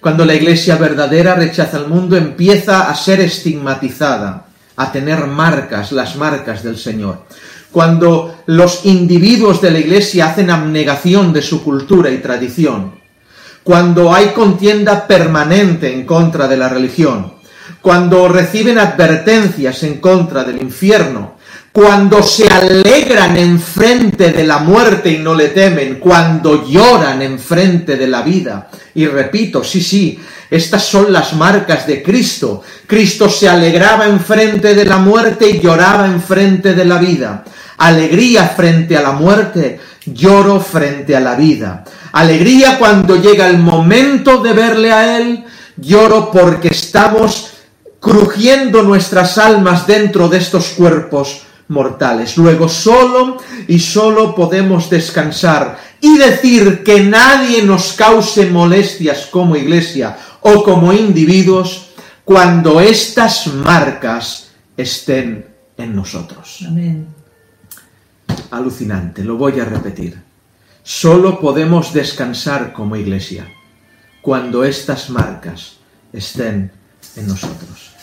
Cuando 0.00 0.24
la 0.24 0.34
iglesia 0.34 0.76
verdadera 0.76 1.34
rechaza 1.34 1.78
al 1.78 1.88
mundo 1.88 2.16
empieza 2.16 2.90
a 2.90 2.94
ser 2.94 3.20
estigmatizada, 3.20 4.46
a 4.76 4.92
tener 4.92 5.26
marcas, 5.26 5.92
las 5.92 6.16
marcas 6.16 6.62
del 6.62 6.78
Señor. 6.78 7.24
Cuando 7.70 8.42
los 8.46 8.84
individuos 8.84 9.60
de 9.60 9.70
la 9.70 9.78
iglesia 9.78 10.26
hacen 10.26 10.50
abnegación 10.50 11.32
de 11.32 11.42
su 11.42 11.62
cultura 11.62 12.10
y 12.10 12.18
tradición. 12.18 12.92
Cuando 13.62 14.14
hay 14.14 14.28
contienda 14.28 15.06
permanente 15.06 15.92
en 15.92 16.06
contra 16.06 16.46
de 16.46 16.56
la 16.56 16.68
religión 16.68 17.34
cuando 17.84 18.28
reciben 18.28 18.78
advertencias 18.78 19.82
en 19.82 19.98
contra 19.98 20.42
del 20.42 20.62
infierno, 20.62 21.36
cuando 21.70 22.22
se 22.22 22.48
alegran 22.48 23.36
en 23.36 23.60
frente 23.60 24.32
de 24.32 24.42
la 24.42 24.56
muerte 24.60 25.10
y 25.10 25.18
no 25.18 25.34
le 25.34 25.48
temen, 25.48 25.96
cuando 25.96 26.66
lloran 26.66 27.20
en 27.20 27.38
frente 27.38 27.96
de 27.96 28.06
la 28.06 28.22
vida. 28.22 28.70
Y 28.94 29.06
repito, 29.06 29.62
sí, 29.62 29.82
sí, 29.82 30.18
estas 30.50 30.82
son 30.82 31.12
las 31.12 31.34
marcas 31.34 31.86
de 31.86 32.02
Cristo. 32.02 32.62
Cristo 32.86 33.28
se 33.28 33.50
alegraba 33.50 34.06
en 34.06 34.18
frente 34.18 34.74
de 34.74 34.86
la 34.86 34.96
muerte 34.96 35.50
y 35.50 35.60
lloraba 35.60 36.06
en 36.06 36.22
frente 36.22 36.72
de 36.72 36.86
la 36.86 36.96
vida. 36.96 37.44
Alegría 37.76 38.48
frente 38.48 38.96
a 38.96 39.02
la 39.02 39.12
muerte, 39.12 39.78
lloro 40.06 40.58
frente 40.58 41.14
a 41.14 41.20
la 41.20 41.34
vida. 41.34 41.84
Alegría 42.12 42.78
cuando 42.78 43.16
llega 43.16 43.46
el 43.46 43.58
momento 43.58 44.38
de 44.38 44.54
verle 44.54 44.90
a 44.90 45.18
Él, 45.18 45.44
lloro 45.76 46.30
porque 46.30 46.68
estamos 46.68 47.50
crujiendo 48.04 48.82
nuestras 48.82 49.38
almas 49.38 49.86
dentro 49.86 50.28
de 50.28 50.36
estos 50.36 50.68
cuerpos 50.76 51.40
mortales. 51.68 52.36
Luego 52.36 52.68
solo 52.68 53.38
y 53.66 53.78
solo 53.78 54.34
podemos 54.34 54.90
descansar 54.90 55.78
y 56.02 56.18
decir 56.18 56.84
que 56.84 57.02
nadie 57.02 57.62
nos 57.62 57.94
cause 57.94 58.44
molestias 58.50 59.24
como 59.24 59.56
iglesia 59.56 60.18
o 60.42 60.62
como 60.62 60.92
individuos 60.92 61.92
cuando 62.26 62.78
estas 62.78 63.46
marcas 63.46 64.50
estén 64.76 65.46
en 65.78 65.96
nosotros. 65.96 66.62
Amén. 66.68 67.06
Alucinante, 68.50 69.24
lo 69.24 69.38
voy 69.38 69.58
a 69.60 69.64
repetir. 69.64 70.20
Solo 70.82 71.40
podemos 71.40 71.94
descansar 71.94 72.74
como 72.74 72.96
iglesia 72.96 73.48
cuando 74.20 74.62
estas 74.62 75.08
marcas 75.08 75.78
estén 76.12 76.70
en 77.16 77.26
nosotros. 77.26 77.93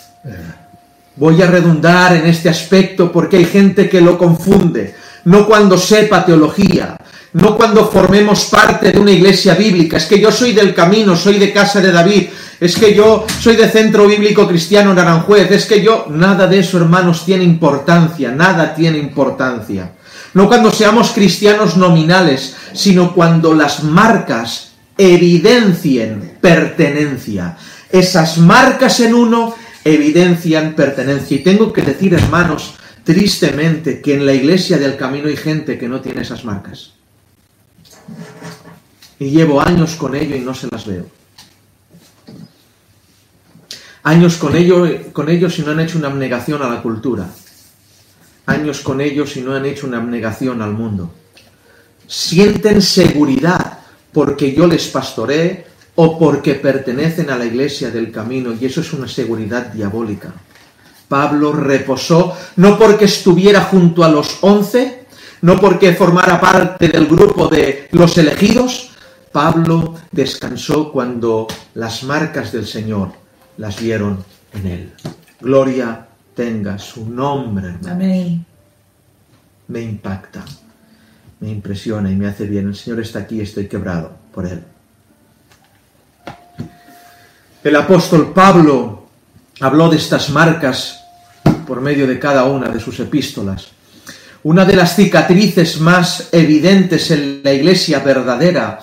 Voy 1.15 1.41
a 1.41 1.47
redundar 1.47 2.15
en 2.15 2.25
este 2.25 2.49
aspecto 2.49 3.11
porque 3.11 3.37
hay 3.37 3.45
gente 3.45 3.89
que 3.89 4.01
lo 4.01 4.17
confunde, 4.17 4.95
no 5.25 5.45
cuando 5.45 5.77
sepa 5.77 6.25
teología, 6.25 6.97
no 7.33 7.55
cuando 7.55 7.87
formemos 7.89 8.45
parte 8.45 8.91
de 8.91 8.99
una 8.99 9.11
iglesia 9.11 9.55
bíblica, 9.55 9.97
es 9.97 10.05
que 10.05 10.19
yo 10.19 10.31
soy 10.31 10.53
del 10.53 10.73
camino, 10.73 11.15
soy 11.15 11.37
de 11.37 11.53
casa 11.53 11.79
de 11.79 11.91
David, 11.91 12.27
es 12.59 12.75
que 12.75 12.93
yo 12.93 13.25
soy 13.39 13.55
de 13.55 13.69
Centro 13.69 14.07
Bíblico 14.07 14.47
Cristiano 14.47 14.93
Naranjuez, 14.93 15.51
es 15.51 15.65
que 15.65 15.81
yo, 15.81 16.07
nada 16.09 16.47
de 16.47 16.59
eso 16.59 16.77
hermanos 16.77 17.25
tiene 17.25 17.43
importancia, 17.43 18.31
nada 18.31 18.73
tiene 18.73 18.97
importancia. 18.97 19.91
No 20.33 20.47
cuando 20.47 20.71
seamos 20.71 21.11
cristianos 21.11 21.75
nominales, 21.75 22.55
sino 22.73 23.13
cuando 23.13 23.53
las 23.53 23.83
marcas 23.83 24.71
evidencien 24.97 26.37
pertenencia. 26.39 27.57
Esas 27.89 28.37
marcas 28.37 28.99
en 29.01 29.13
uno 29.13 29.55
evidencian 29.83 30.73
pertenencia. 30.73 31.37
Y 31.37 31.43
tengo 31.43 31.71
que 31.73 31.81
decir, 31.81 32.13
hermanos, 32.13 32.75
tristemente 33.03 34.01
que 34.01 34.15
en 34.15 34.25
la 34.25 34.33
iglesia 34.33 34.77
del 34.77 34.97
camino 34.97 35.27
hay 35.27 35.37
gente 35.37 35.77
que 35.77 35.87
no 35.87 36.01
tiene 36.01 36.21
esas 36.21 36.45
marcas. 36.45 36.93
Y 39.19 39.29
llevo 39.29 39.61
años 39.61 39.95
con 39.95 40.15
ello 40.15 40.35
y 40.35 40.41
no 40.41 40.53
se 40.53 40.67
las 40.71 40.85
veo. 40.85 41.05
Años 44.03 44.37
con, 44.37 44.55
ello, 44.55 44.87
con 45.13 45.29
ellos 45.29 45.59
y 45.59 45.61
no 45.61 45.71
han 45.71 45.79
hecho 45.79 45.99
una 45.99 46.07
abnegación 46.07 46.61
a 46.63 46.69
la 46.69 46.81
cultura. 46.81 47.29
Años 48.47 48.81
con 48.81 48.99
ellos 48.99 49.37
y 49.37 49.41
no 49.41 49.53
han 49.53 49.65
hecho 49.65 49.85
una 49.85 49.97
abnegación 49.97 50.61
al 50.61 50.73
mundo. 50.73 51.13
Sienten 52.07 52.81
seguridad 52.81 53.79
porque 54.11 54.53
yo 54.53 54.65
les 54.65 54.87
pastoré 54.87 55.67
o 55.95 56.17
porque 56.17 56.55
pertenecen 56.55 57.29
a 57.29 57.37
la 57.37 57.45
iglesia 57.45 57.91
del 57.91 58.11
camino 58.11 58.53
y 58.59 58.65
eso 58.65 58.81
es 58.81 58.93
una 58.93 59.07
seguridad 59.07 59.67
diabólica. 59.67 60.33
Pablo 61.07 61.51
reposó 61.51 62.33
no 62.55 62.77
porque 62.77 63.05
estuviera 63.05 63.61
junto 63.61 64.03
a 64.03 64.09
los 64.09 64.37
once, 64.41 65.05
no 65.41 65.59
porque 65.59 65.93
formara 65.93 66.39
parte 66.39 66.87
del 66.87 67.07
grupo 67.07 67.47
de 67.47 67.89
los 67.91 68.17
elegidos, 68.17 68.91
Pablo 69.31 69.95
descansó 70.11 70.91
cuando 70.91 71.47
las 71.75 72.03
marcas 72.03 72.51
del 72.51 72.65
Señor 72.65 73.11
las 73.57 73.81
vieron 73.81 74.23
en 74.53 74.67
él. 74.67 74.93
Gloria 75.39 76.07
tenga 76.35 76.77
su 76.77 77.09
nombre, 77.09 77.67
hermano. 77.67 77.93
Amén. 77.93 78.45
Me 79.67 79.81
impacta, 79.81 80.43
me 81.39 81.49
impresiona 81.49 82.11
y 82.11 82.15
me 82.15 82.27
hace 82.27 82.45
bien. 82.45 82.67
El 82.67 82.75
Señor 82.75 82.99
está 82.99 83.19
aquí 83.19 83.41
estoy 83.41 83.67
quebrado 83.67 84.11
por 84.33 84.45
él. 84.45 84.63
El 87.63 87.75
apóstol 87.75 88.33
Pablo 88.33 89.03
habló 89.59 89.87
de 89.87 89.97
estas 89.97 90.31
marcas 90.31 90.99
por 91.67 91.79
medio 91.79 92.07
de 92.07 92.17
cada 92.17 92.45
una 92.45 92.69
de 92.69 92.79
sus 92.79 92.99
epístolas. 92.99 93.67
Una 94.41 94.65
de 94.65 94.75
las 94.75 94.95
cicatrices 94.95 95.79
más 95.79 96.29
evidentes 96.31 97.11
en 97.11 97.41
la 97.43 97.53
iglesia 97.53 97.99
verdadera 97.99 98.79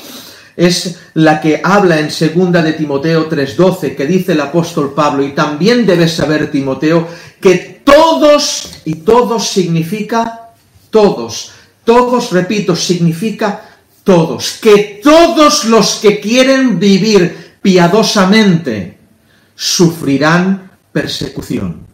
es 0.57 0.97
la 1.15 1.41
que 1.41 1.61
habla 1.63 1.99
en 1.99 2.13
segunda 2.13 2.63
de 2.63 2.75
Timoteo 2.75 3.29
3:12, 3.29 3.97
que 3.97 4.07
dice 4.07 4.33
el 4.33 4.41
apóstol 4.41 4.95
Pablo, 4.95 5.25
y 5.25 5.33
también 5.33 5.85
debes 5.85 6.13
saber, 6.13 6.49
Timoteo, 6.49 7.09
que 7.41 7.83
todos, 7.83 8.79
y 8.85 8.95
todos 8.97 9.49
significa 9.49 10.51
todos, 10.91 11.51
todos, 11.85 12.31
repito, 12.31 12.77
significa 12.77 13.61
todos, 14.05 14.59
que 14.63 15.01
todos 15.03 15.65
los 15.65 15.97
que 15.97 16.21
quieren 16.21 16.79
vivir 16.79 17.48
piadosamente 17.63 18.99
sufrirán 19.55 20.71
persecución. 20.93 21.87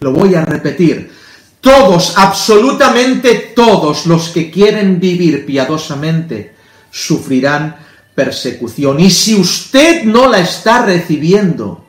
Lo 0.00 0.12
voy 0.12 0.34
a 0.34 0.44
repetir. 0.44 1.10
Todos, 1.60 2.14
absolutamente 2.16 3.52
todos 3.54 4.06
los 4.06 4.30
que 4.30 4.50
quieren 4.50 4.98
vivir 4.98 5.46
piadosamente 5.46 6.54
sufrirán 6.90 7.76
persecución. 8.14 8.98
Y 9.00 9.10
si 9.10 9.34
usted 9.34 10.02
no 10.04 10.28
la 10.28 10.40
está 10.40 10.84
recibiendo, 10.84 11.84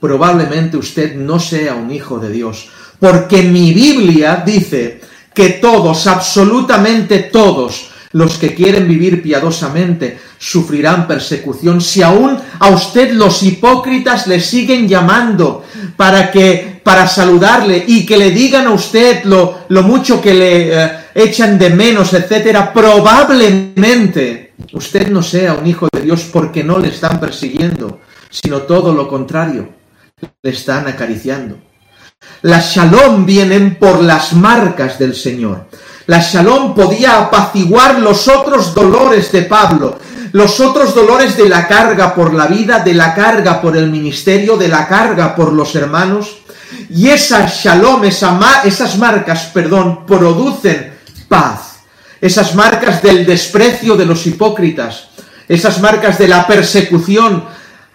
probablemente 0.00 0.76
usted 0.76 1.14
no 1.14 1.38
sea 1.38 1.74
un 1.74 1.90
hijo 1.90 2.18
de 2.18 2.30
Dios. 2.30 2.68
Porque 2.98 3.42
mi 3.42 3.72
Biblia 3.72 4.42
dice 4.44 5.00
que 5.34 5.50
todos, 5.50 6.06
absolutamente 6.06 7.18
todos, 7.18 7.90
los 8.14 8.38
que 8.38 8.54
quieren 8.54 8.88
vivir 8.88 9.22
piadosamente 9.22 10.18
sufrirán 10.38 11.06
persecución. 11.06 11.80
Si 11.80 12.00
aún 12.00 12.38
a 12.60 12.70
usted 12.70 13.12
los 13.12 13.42
hipócritas 13.42 14.28
le 14.28 14.40
siguen 14.40 14.88
llamando 14.88 15.64
para 15.96 16.30
que 16.30 16.80
para 16.84 17.08
saludarle 17.08 17.82
y 17.86 18.06
que 18.06 18.16
le 18.16 18.30
digan 18.30 18.66
a 18.66 18.70
usted 18.70 19.24
lo, 19.24 19.64
lo 19.68 19.82
mucho 19.82 20.20
que 20.20 20.34
le 20.34 20.84
eh, 20.84 20.90
echan 21.14 21.58
de 21.58 21.70
menos, 21.70 22.12
etcétera, 22.12 22.72
probablemente 22.72 24.52
usted 24.72 25.08
no 25.08 25.22
sea 25.22 25.54
un 25.54 25.66
hijo 25.66 25.88
de 25.92 26.02
Dios 26.02 26.28
porque 26.32 26.62
no 26.62 26.78
le 26.78 26.88
están 26.88 27.18
persiguiendo, 27.18 28.00
sino 28.30 28.62
todo 28.62 28.94
lo 28.94 29.08
contrario, 29.08 29.70
le 30.42 30.50
están 30.50 30.86
acariciando. 30.86 31.58
Las 32.42 32.74
shalom 32.74 33.26
vienen 33.26 33.76
por 33.76 34.02
las 34.02 34.34
marcas 34.34 34.98
del 34.98 35.14
Señor. 35.16 35.66
La 36.06 36.20
shalom 36.20 36.74
podía 36.74 37.18
apaciguar 37.18 37.98
los 37.98 38.28
otros 38.28 38.74
dolores 38.74 39.32
de 39.32 39.42
Pablo, 39.42 39.98
los 40.32 40.60
otros 40.60 40.94
dolores 40.94 41.36
de 41.36 41.48
la 41.48 41.66
carga 41.66 42.14
por 42.14 42.34
la 42.34 42.46
vida, 42.46 42.80
de 42.80 42.92
la 42.92 43.14
carga 43.14 43.60
por 43.60 43.76
el 43.76 43.90
ministerio, 43.90 44.56
de 44.56 44.68
la 44.68 44.86
carga 44.86 45.34
por 45.34 45.52
los 45.52 45.74
hermanos. 45.74 46.38
Y 46.90 47.08
esas 47.08 47.62
shalom, 47.62 48.04
esas 48.04 48.98
marcas, 48.98 49.50
perdón, 49.54 50.04
producen 50.04 50.94
paz. 51.28 51.76
Esas 52.20 52.54
marcas 52.54 53.02
del 53.02 53.24
desprecio 53.24 53.96
de 53.96 54.06
los 54.06 54.26
hipócritas, 54.26 55.08
esas 55.46 55.80
marcas 55.80 56.18
de 56.18 56.28
la 56.28 56.46
persecución, 56.46 57.44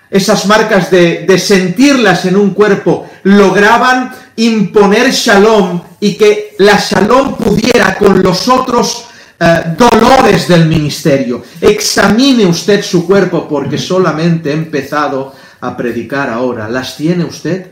esas 0.10 0.46
marcas 0.46 0.90
de, 0.90 1.26
de 1.28 1.40
sentirlas 1.40 2.26
en 2.26 2.36
un 2.36 2.52
cuerpo, 2.52 3.10
lograban 3.24 4.12
imponer 4.36 5.12
shalom 5.12 5.82
y 6.00 6.16
que 6.16 6.56
la 6.60 6.78
shalom 6.78 7.36
pudiera 7.36 7.98
con 7.98 8.24
los 8.24 8.48
otros 8.48 9.10
eh, 9.40 9.76
dolores 9.78 10.48
del 10.48 10.66
ministerio. 10.66 11.44
Examine 11.62 12.46
usted 12.46 12.84
su 12.84 13.08
cuerpo 13.08 13.48
porque 13.48 13.78
solamente 13.78 14.50
he 14.50 14.54
empezado 14.54 15.34
a 15.62 15.78
predicar 15.78 16.30
ahora. 16.30 16.68
¿Las 16.68 16.98
tiene 16.98 17.24
usted? 17.24 17.72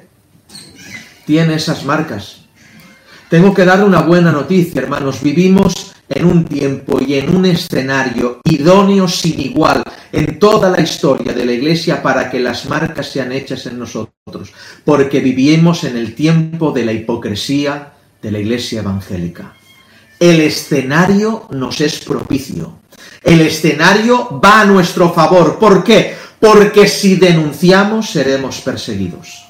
Tiene 1.26 1.56
esas 1.56 1.84
marcas. 1.84 2.38
Tengo 3.30 3.54
que 3.54 3.66
darle 3.66 3.84
una 3.84 4.02
buena 4.02 4.32
noticia, 4.32 4.82
hermanos. 4.82 5.22
Vivimos 5.22 5.94
en 6.10 6.26
un 6.26 6.46
tiempo 6.46 7.00
y 7.02 7.16
en 7.16 7.36
un 7.36 7.46
escenario 7.46 8.40
idóneo 8.44 9.08
sin 9.08 9.40
igual 9.40 9.84
en 10.12 10.40
toda 10.40 10.70
la 10.70 10.82
historia 10.82 11.34
de 11.34 11.46
la 11.46 11.52
Iglesia 11.52 12.02
para 12.02 12.30
que 12.30 12.40
las 12.40 12.66
marcas 12.66 13.08
sean 13.08 13.32
hechas 13.32 13.66
en 13.66 13.80
nosotros, 13.80 14.54
porque 14.86 15.20
vivimos 15.20 15.84
en 15.84 15.98
el 15.98 16.16
tiempo 16.16 16.72
de 16.72 16.86
la 16.86 16.94
hipocresía 16.94 17.94
de 18.22 18.32
la 18.32 18.40
Iglesia 18.40 18.80
evangélica. 18.80 19.54
El 20.20 20.40
escenario 20.40 21.48
nos 21.52 21.82
es 21.82 22.00
propicio. 22.00 22.80
El 23.24 23.42
escenario 23.42 24.40
va 24.44 24.62
a 24.62 24.66
nuestro 24.66 25.14
favor. 25.14 25.60
¿Por 25.60 25.84
qué? 25.84 26.16
Porque 26.40 26.88
si 26.88 27.16
denunciamos 27.16 28.10
seremos 28.10 28.62
perseguidos. 28.62 29.47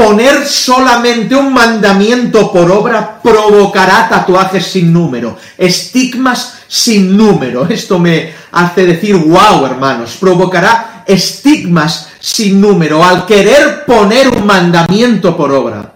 Poner 0.00 0.46
solamente 0.46 1.36
un 1.36 1.52
mandamiento 1.52 2.50
por 2.50 2.70
obra 2.70 3.20
provocará 3.22 4.08
tatuajes 4.08 4.64
sin 4.64 4.90
número, 4.90 5.36
estigmas 5.58 6.60
sin 6.66 7.14
número. 7.14 7.68
Esto 7.68 7.98
me 7.98 8.32
hace 8.50 8.86
decir, 8.86 9.14
wow, 9.14 9.66
hermanos, 9.66 10.16
provocará 10.18 11.04
estigmas 11.06 12.08
sin 12.18 12.62
número 12.62 13.04
al 13.04 13.26
querer 13.26 13.84
poner 13.84 14.28
un 14.28 14.46
mandamiento 14.46 15.36
por 15.36 15.52
obra. 15.52 15.92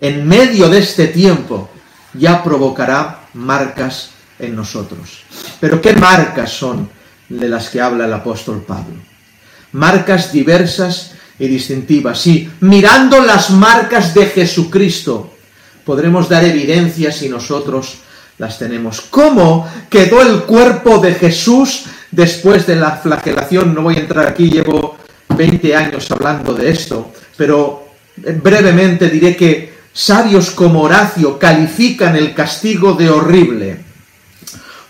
En 0.00 0.26
medio 0.26 0.70
de 0.70 0.78
este 0.78 1.08
tiempo 1.08 1.68
ya 2.14 2.42
provocará 2.42 3.26
marcas 3.34 4.12
en 4.38 4.56
nosotros. 4.56 5.24
Pero 5.60 5.78
¿qué 5.78 5.92
marcas 5.92 6.50
son 6.52 6.88
de 7.28 7.48
las 7.50 7.68
que 7.68 7.82
habla 7.82 8.06
el 8.06 8.14
apóstol 8.14 8.64
Pablo? 8.66 8.96
Marcas 9.72 10.32
diversas 10.32 11.12
y 11.42 11.48
distintivas. 11.48 12.20
Sí, 12.20 12.48
mirando 12.60 13.20
las 13.20 13.50
marcas 13.50 14.14
de 14.14 14.26
Jesucristo, 14.26 15.34
podremos 15.84 16.28
dar 16.28 16.44
evidencia 16.44 17.10
si 17.10 17.28
nosotros 17.28 17.98
las 18.38 18.60
tenemos. 18.60 19.00
¿Cómo 19.00 19.68
quedó 19.90 20.22
el 20.22 20.44
cuerpo 20.44 20.98
de 20.98 21.14
Jesús 21.14 21.86
después 22.12 22.64
de 22.64 22.76
la 22.76 22.92
flagelación? 22.92 23.74
No 23.74 23.82
voy 23.82 23.96
a 23.96 24.00
entrar 24.00 24.28
aquí, 24.28 24.50
llevo 24.50 24.96
20 25.36 25.74
años 25.74 26.08
hablando 26.12 26.54
de 26.54 26.70
esto, 26.70 27.12
pero 27.36 27.88
brevemente 28.16 29.10
diré 29.10 29.34
que 29.34 29.74
sabios 29.92 30.52
como 30.52 30.82
Horacio 30.82 31.40
califican 31.40 32.14
el 32.14 32.34
castigo 32.34 32.92
de 32.92 33.10
horrible. 33.10 33.91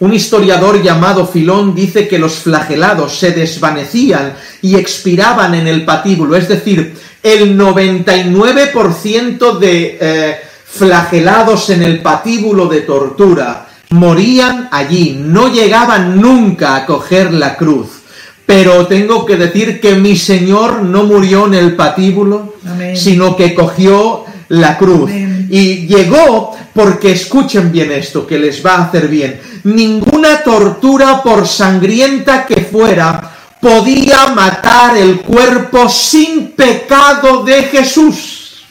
Un 0.03 0.13
historiador 0.13 0.83
llamado 0.83 1.25
Filón 1.29 1.77
dice 1.77 2.09
que 2.09 2.19
los 2.19 2.35
flagelados 2.35 3.17
se 3.17 3.31
desvanecían 3.31 4.35
y 4.61 4.75
expiraban 4.75 5.55
en 5.55 5.69
el 5.69 5.85
patíbulo, 5.85 6.35
es 6.35 6.49
decir, 6.49 6.97
el 7.23 7.57
99% 7.57 9.59
de 9.61 9.99
eh, 10.01 10.41
flagelados 10.65 11.71
en 11.71 11.85
el 11.85 12.03
patíbulo 12.03 12.67
de 12.67 12.81
tortura 12.81 13.69
morían 13.91 14.69
allí, 14.73 15.23
no 15.25 15.47
llegaban 15.47 16.21
nunca 16.21 16.75
a 16.75 16.85
coger 16.85 17.33
la 17.33 17.57
cruz. 17.57 18.03
Pero 18.45 18.89
tengo 18.89 19.25
que 19.25 19.37
decir 19.37 19.81
que 19.81 19.95
mi 19.95 20.17
Señor 20.17 20.83
no 20.83 21.05
murió 21.05 21.47
en 21.47 21.55
el 21.55 21.77
patíbulo, 21.77 22.57
sino 22.97 23.37
que 23.37 23.55
cogió 23.55 24.25
la 24.49 24.77
cruz. 24.77 25.13
Y 25.53 25.87
llegó 25.87 26.57
porque 26.73 27.13
escuchen 27.13 27.71
bien 27.71 27.93
esto, 27.93 28.27
que 28.27 28.39
les 28.39 28.65
va 28.65 28.77
a 28.77 28.85
hacer 28.85 29.07
bien. 29.07 29.39
Ninguna 29.65 30.43
tortura, 30.43 31.23
por 31.23 31.47
sangrienta 31.47 32.47
que 32.47 32.63
fuera, 32.63 33.31
podía 33.61 34.29
matar 34.29 34.97
el 34.97 35.21
cuerpo 35.21 35.91
sin 35.91 36.53
pecado 36.53 37.45
de 37.45 37.65
Jesús. 37.65 38.65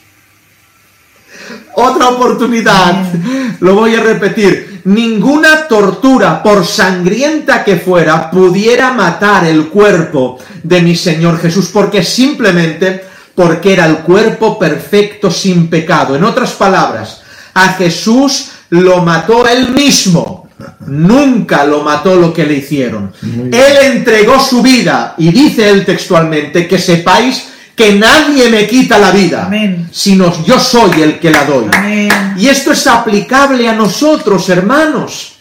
Otra 1.74 2.08
oportunidad. 2.08 3.12
Lo 3.60 3.76
voy 3.76 3.94
a 3.94 4.00
repetir. 4.00 4.82
Ninguna 4.86 5.68
tortura, 5.68 6.42
por 6.42 6.66
sangrienta 6.66 7.62
que 7.62 7.76
fuera, 7.76 8.28
pudiera 8.28 8.92
matar 8.92 9.44
el 9.44 9.68
cuerpo 9.68 10.36
de 10.64 10.82
mi 10.82 10.96
Señor 10.96 11.38
Jesús, 11.38 11.70
porque 11.72 12.02
simplemente 12.02 13.11
porque 13.34 13.72
era 13.72 13.86
el 13.86 13.98
cuerpo 13.98 14.58
perfecto 14.58 15.30
sin 15.30 15.68
pecado. 15.68 16.16
En 16.16 16.24
otras 16.24 16.52
palabras, 16.52 17.22
a 17.54 17.68
Jesús 17.74 18.50
lo 18.70 19.02
mató 19.02 19.46
él 19.46 19.70
mismo. 19.70 20.48
Nunca 20.86 21.64
lo 21.64 21.82
mató 21.82 22.14
lo 22.14 22.32
que 22.32 22.44
le 22.44 22.54
hicieron. 22.54 23.12
Él 23.22 23.76
entregó 23.82 24.38
su 24.38 24.62
vida 24.62 25.14
y 25.18 25.30
dice 25.30 25.68
él 25.68 25.84
textualmente 25.84 26.68
que 26.68 26.78
sepáis 26.78 27.48
que 27.74 27.94
nadie 27.94 28.48
me 28.48 28.66
quita 28.66 28.98
la 28.98 29.10
vida, 29.10 29.46
Amén. 29.46 29.88
sino 29.90 30.44
yo 30.44 30.60
soy 30.60 31.02
el 31.02 31.18
que 31.18 31.30
la 31.30 31.44
doy. 31.44 31.66
Amén. 31.72 32.34
Y 32.36 32.48
esto 32.48 32.72
es 32.72 32.86
aplicable 32.86 33.68
a 33.68 33.72
nosotros, 33.72 34.48
hermanos. 34.50 35.32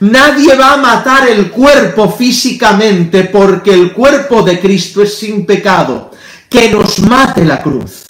Nadie 0.00 0.54
va 0.54 0.74
a 0.74 0.76
matar 0.76 1.28
el 1.28 1.50
cuerpo 1.50 2.10
físicamente 2.10 3.24
porque 3.24 3.74
el 3.74 3.92
cuerpo 3.92 4.42
de 4.42 4.60
Cristo 4.60 5.02
es 5.02 5.18
sin 5.18 5.44
pecado. 5.44 6.07
Que 6.48 6.70
nos 6.70 6.98
mate 7.00 7.44
la 7.44 7.62
cruz. 7.62 8.04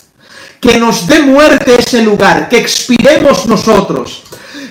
Que 0.60 0.78
nos 0.78 1.06
dé 1.06 1.20
muerte 1.20 1.76
ese 1.78 2.02
lugar. 2.02 2.48
Que 2.48 2.58
expiremos 2.58 3.46
nosotros. 3.46 4.22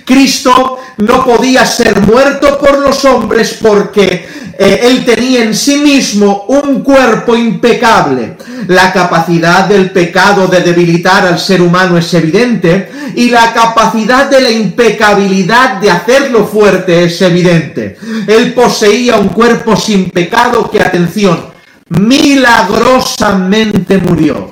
Cristo 0.05 0.79
no 0.97 1.25
podía 1.25 1.65
ser 1.65 2.01
muerto 2.01 2.57
por 2.57 2.79
los 2.79 3.03
hombres 3.03 3.57
porque 3.61 4.25
eh, 4.57 4.79
él 4.83 5.03
tenía 5.05 5.43
en 5.43 5.53
sí 5.53 5.77
mismo 5.77 6.45
un 6.47 6.81
cuerpo 6.81 7.35
impecable. 7.35 8.37
La 8.67 8.93
capacidad 8.93 9.65
del 9.65 9.91
pecado 9.91 10.47
de 10.47 10.61
debilitar 10.61 11.27
al 11.27 11.39
ser 11.39 11.61
humano 11.61 11.97
es 11.97 12.13
evidente 12.13 12.89
y 13.15 13.29
la 13.29 13.53
capacidad 13.53 14.29
de 14.29 14.41
la 14.41 14.49
impecabilidad 14.49 15.81
de 15.81 15.91
hacerlo 15.91 16.47
fuerte 16.47 17.03
es 17.03 17.21
evidente. 17.21 17.97
Él 18.25 18.53
poseía 18.53 19.17
un 19.17 19.27
cuerpo 19.29 19.75
sin 19.75 20.09
pecado 20.09 20.71
que, 20.71 20.79
atención, 20.79 21.56
milagrosamente 21.89 23.97
murió. 23.97 24.49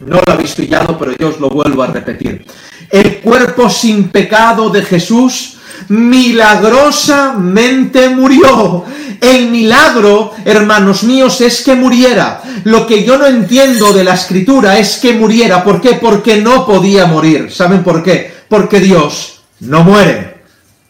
No 0.00 0.20
lo 0.20 0.32
habéis 0.32 0.54
pillado, 0.54 0.98
pero 0.98 1.16
yo 1.16 1.28
os 1.28 1.40
lo 1.40 1.48
vuelvo 1.50 1.82
a 1.82 1.88
repetir. 1.88 2.46
El 2.90 3.18
cuerpo 3.18 3.68
sin 3.68 4.08
pecado 4.08 4.70
de 4.70 4.80
Jesús 4.82 5.58
milagrosamente 5.88 8.08
murió. 8.08 8.84
El 9.20 9.50
milagro, 9.50 10.32
hermanos 10.44 11.02
míos, 11.04 11.40
es 11.42 11.62
que 11.62 11.74
muriera. 11.74 12.40
Lo 12.64 12.86
que 12.86 13.04
yo 13.04 13.18
no 13.18 13.26
entiendo 13.26 13.92
de 13.92 14.04
la 14.04 14.14
escritura 14.14 14.78
es 14.78 14.96
que 14.96 15.12
muriera. 15.12 15.62
¿Por 15.62 15.78
qué? 15.80 15.94
Porque 15.94 16.40
no 16.40 16.66
podía 16.66 17.06
morir. 17.06 17.52
¿Saben 17.52 17.82
por 17.82 18.02
qué? 18.02 18.32
Porque 18.48 18.80
Dios 18.80 19.42
no 19.60 19.84
muere. 19.84 20.40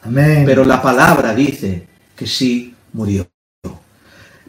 Amén. 0.03 0.45
Pero 0.47 0.65
la 0.65 0.81
palabra 0.81 1.35
dice 1.35 1.87
que 2.17 2.27
sí 2.27 2.75
murió. 2.93 3.29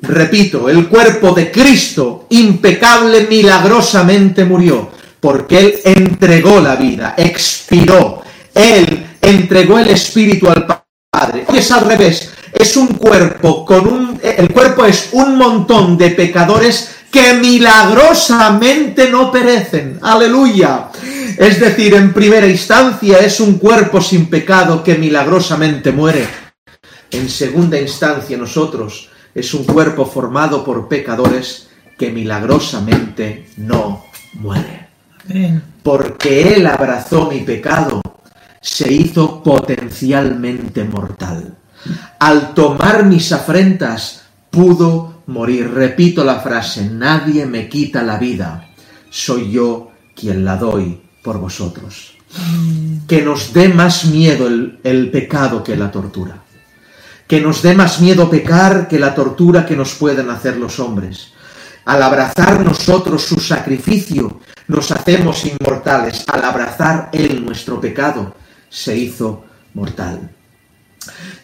Repito, 0.01 0.67
el 0.67 0.87
cuerpo 0.87 1.31
de 1.31 1.51
Cristo, 1.51 2.25
impecable, 2.29 3.27
milagrosamente 3.29 4.45
murió, 4.45 4.89
porque 5.19 5.59
Él 5.59 5.79
entregó 5.83 6.59
la 6.59 6.75
vida, 6.75 7.13
expiró, 7.15 8.23
Él 8.53 9.17
entregó 9.21 9.77
el 9.77 9.89
Espíritu 9.89 10.49
al 10.49 10.65
Padre. 10.65 11.45
Es 11.53 11.71
al 11.71 11.85
revés, 11.85 12.31
es 12.51 12.75
un 12.77 12.87
cuerpo 12.87 13.63
con 13.63 13.87
un... 13.87 14.19
El 14.23 14.51
cuerpo 14.51 14.85
es 14.85 15.09
un 15.11 15.37
montón 15.37 15.97
de 15.97 16.09
pecadores 16.09 16.95
que 17.11 17.33
milagrosamente 17.35 19.09
no 19.09 19.31
perecen. 19.31 19.99
Aleluya. 20.01 20.89
Es 21.37 21.59
decir, 21.59 21.93
en 21.93 22.11
primera 22.11 22.47
instancia 22.47 23.19
es 23.19 23.39
un 23.39 23.59
cuerpo 23.59 24.01
sin 24.01 24.29
pecado 24.29 24.83
que 24.83 24.95
milagrosamente 24.95 25.91
muere. 25.91 26.27
En 27.11 27.29
segunda 27.29 27.79
instancia 27.79 28.37
nosotros 28.37 29.10
es 29.33 29.53
un 29.53 29.63
cuerpo 29.63 30.05
formado 30.05 30.63
por 30.63 30.87
pecadores 30.87 31.69
que 31.97 32.11
milagrosamente 32.11 33.47
no 33.57 34.03
muere. 34.33 34.87
Porque 35.83 36.55
Él 36.55 36.67
abrazó 36.67 37.29
mi 37.29 37.41
pecado, 37.41 38.01
se 38.59 38.91
hizo 38.91 39.41
potencialmente 39.41 40.83
mortal. 40.83 41.55
Al 42.19 42.53
tomar 42.53 43.05
mis 43.05 43.31
afrentas, 43.31 44.23
pudo 44.49 45.21
morir. 45.27 45.71
Repito 45.71 46.23
la 46.23 46.39
frase, 46.39 46.89
nadie 46.89 47.45
me 47.45 47.69
quita 47.69 48.03
la 48.03 48.17
vida, 48.17 48.69
soy 49.09 49.51
yo 49.51 49.91
quien 50.15 50.43
la 50.43 50.57
doy 50.57 51.01
por 51.23 51.39
vosotros. 51.39 52.15
Que 53.07 53.21
nos 53.21 53.53
dé 53.53 53.69
más 53.69 54.05
miedo 54.05 54.47
el, 54.47 54.79
el 54.83 55.11
pecado 55.11 55.63
que 55.63 55.75
la 55.75 55.91
tortura 55.91 56.40
que 57.31 57.39
nos 57.39 57.61
dé 57.61 57.73
más 57.73 58.01
miedo 58.01 58.29
pecar 58.29 58.89
que 58.89 58.99
la 58.99 59.15
tortura 59.15 59.65
que 59.65 59.73
nos 59.73 59.93
pueden 59.93 60.29
hacer 60.29 60.57
los 60.57 60.81
hombres. 60.81 61.31
Al 61.85 62.03
abrazar 62.03 62.59
nosotros 62.59 63.23
su 63.23 63.39
sacrificio, 63.39 64.41
nos 64.67 64.91
hacemos 64.91 65.45
inmortales. 65.45 66.25
Al 66.27 66.43
abrazar 66.43 67.07
Él 67.13 67.45
nuestro 67.45 67.79
pecado, 67.79 68.35
se 68.69 68.97
hizo 68.97 69.45
mortal. 69.73 70.29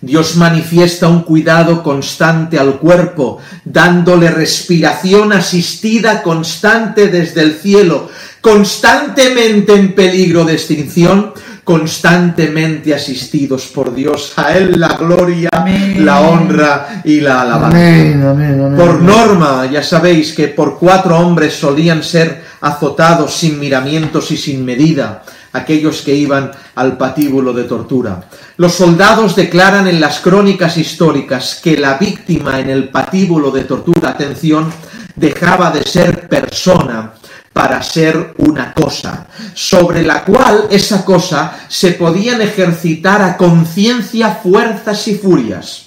Dios 0.02 0.36
manifiesta 0.36 1.08
un 1.08 1.22
cuidado 1.22 1.82
constante 1.82 2.60
al 2.60 2.80
cuerpo, 2.80 3.38
dándole 3.64 4.30
respiración 4.30 5.32
asistida 5.32 6.22
constante 6.22 7.08
desde 7.08 7.44
el 7.44 7.54
cielo, 7.54 8.10
constantemente 8.42 9.74
en 9.74 9.96
peligro 9.96 10.44
de 10.44 10.52
extinción, 10.52 11.32
constantemente 11.68 12.96
asistidos 12.96 13.66
por 13.66 13.94
Dios. 13.94 14.32
A 14.38 14.54
Él 14.54 14.80
la 14.80 14.96
gloria, 14.96 15.50
Amén. 15.52 16.06
la 16.06 16.22
honra 16.22 17.02
y 17.04 17.20
la 17.20 17.42
alabanza. 17.42 17.78
Amén, 17.78 18.24
amén, 18.26 18.62
amén. 18.64 18.78
Por 18.78 19.02
norma, 19.02 19.66
ya 19.70 19.84
sabéis 19.84 20.32
que 20.32 20.48
por 20.48 20.80
cuatro 20.80 21.20
hombres 21.20 21.56
solían 21.56 22.04
ser 22.04 22.42
azotados 22.62 23.34
sin 23.34 23.60
miramientos 23.60 24.32
y 24.32 24.38
sin 24.38 24.64
medida 24.64 25.24
aquellos 25.52 26.04
que 26.04 26.16
iban 26.16 26.52
al 26.76 26.96
patíbulo 26.96 27.52
de 27.52 27.66
tortura. 27.66 28.22
Los 28.56 28.74
soldados 28.74 29.36
declaran 29.36 29.90
en 29.90 30.00
las 30.00 30.22
crónicas 30.22 30.78
históricas 30.78 31.60
que 31.62 31.76
la 31.76 31.98
víctima 31.98 32.62
en 32.62 32.70
el 32.70 32.88
patíbulo 32.88 33.52
de 33.52 33.66
tortura, 33.66 34.12
atención, 34.12 34.72
dejaba 35.18 35.72
de 35.72 35.84
ser 35.84 36.30
persona 36.30 37.12
para 37.58 37.82
ser 37.82 38.36
una 38.38 38.72
cosa, 38.72 39.26
sobre 39.56 40.04
la 40.04 40.24
cual 40.24 40.68
esa 40.70 41.04
cosa 41.04 41.58
se 41.68 41.94
podían 41.94 42.40
ejercitar 42.40 43.20
a 43.24 43.36
conciencia 43.36 44.40
fuerzas 44.44 45.08
y 45.08 45.16
furias 45.16 45.86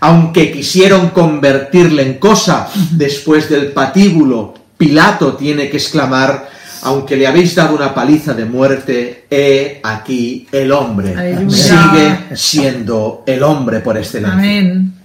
aunque 0.00 0.52
quisieron 0.52 1.10
convertirle 1.10 2.02
en 2.02 2.14
cosa 2.18 2.68
después 2.92 3.48
del 3.48 3.72
patíbulo, 3.72 4.54
Pilato 4.76 5.34
tiene 5.34 5.68
que 5.70 5.76
exclamar, 5.76 6.48
aunque 6.82 7.16
le 7.16 7.26
habéis 7.26 7.56
dado 7.56 7.74
una 7.74 7.92
paliza 7.92 8.32
de 8.32 8.44
muerte, 8.44 9.26
he 9.28 9.80
aquí 9.82 10.46
el 10.52 10.70
hombre. 10.70 11.16
Aleluya. 11.16 11.56
Sigue 11.56 12.36
siendo 12.36 13.24
el 13.26 13.42
hombre 13.42 13.80
por 13.80 13.96
excelencia. 13.96 14.38
Amén. 14.38 14.97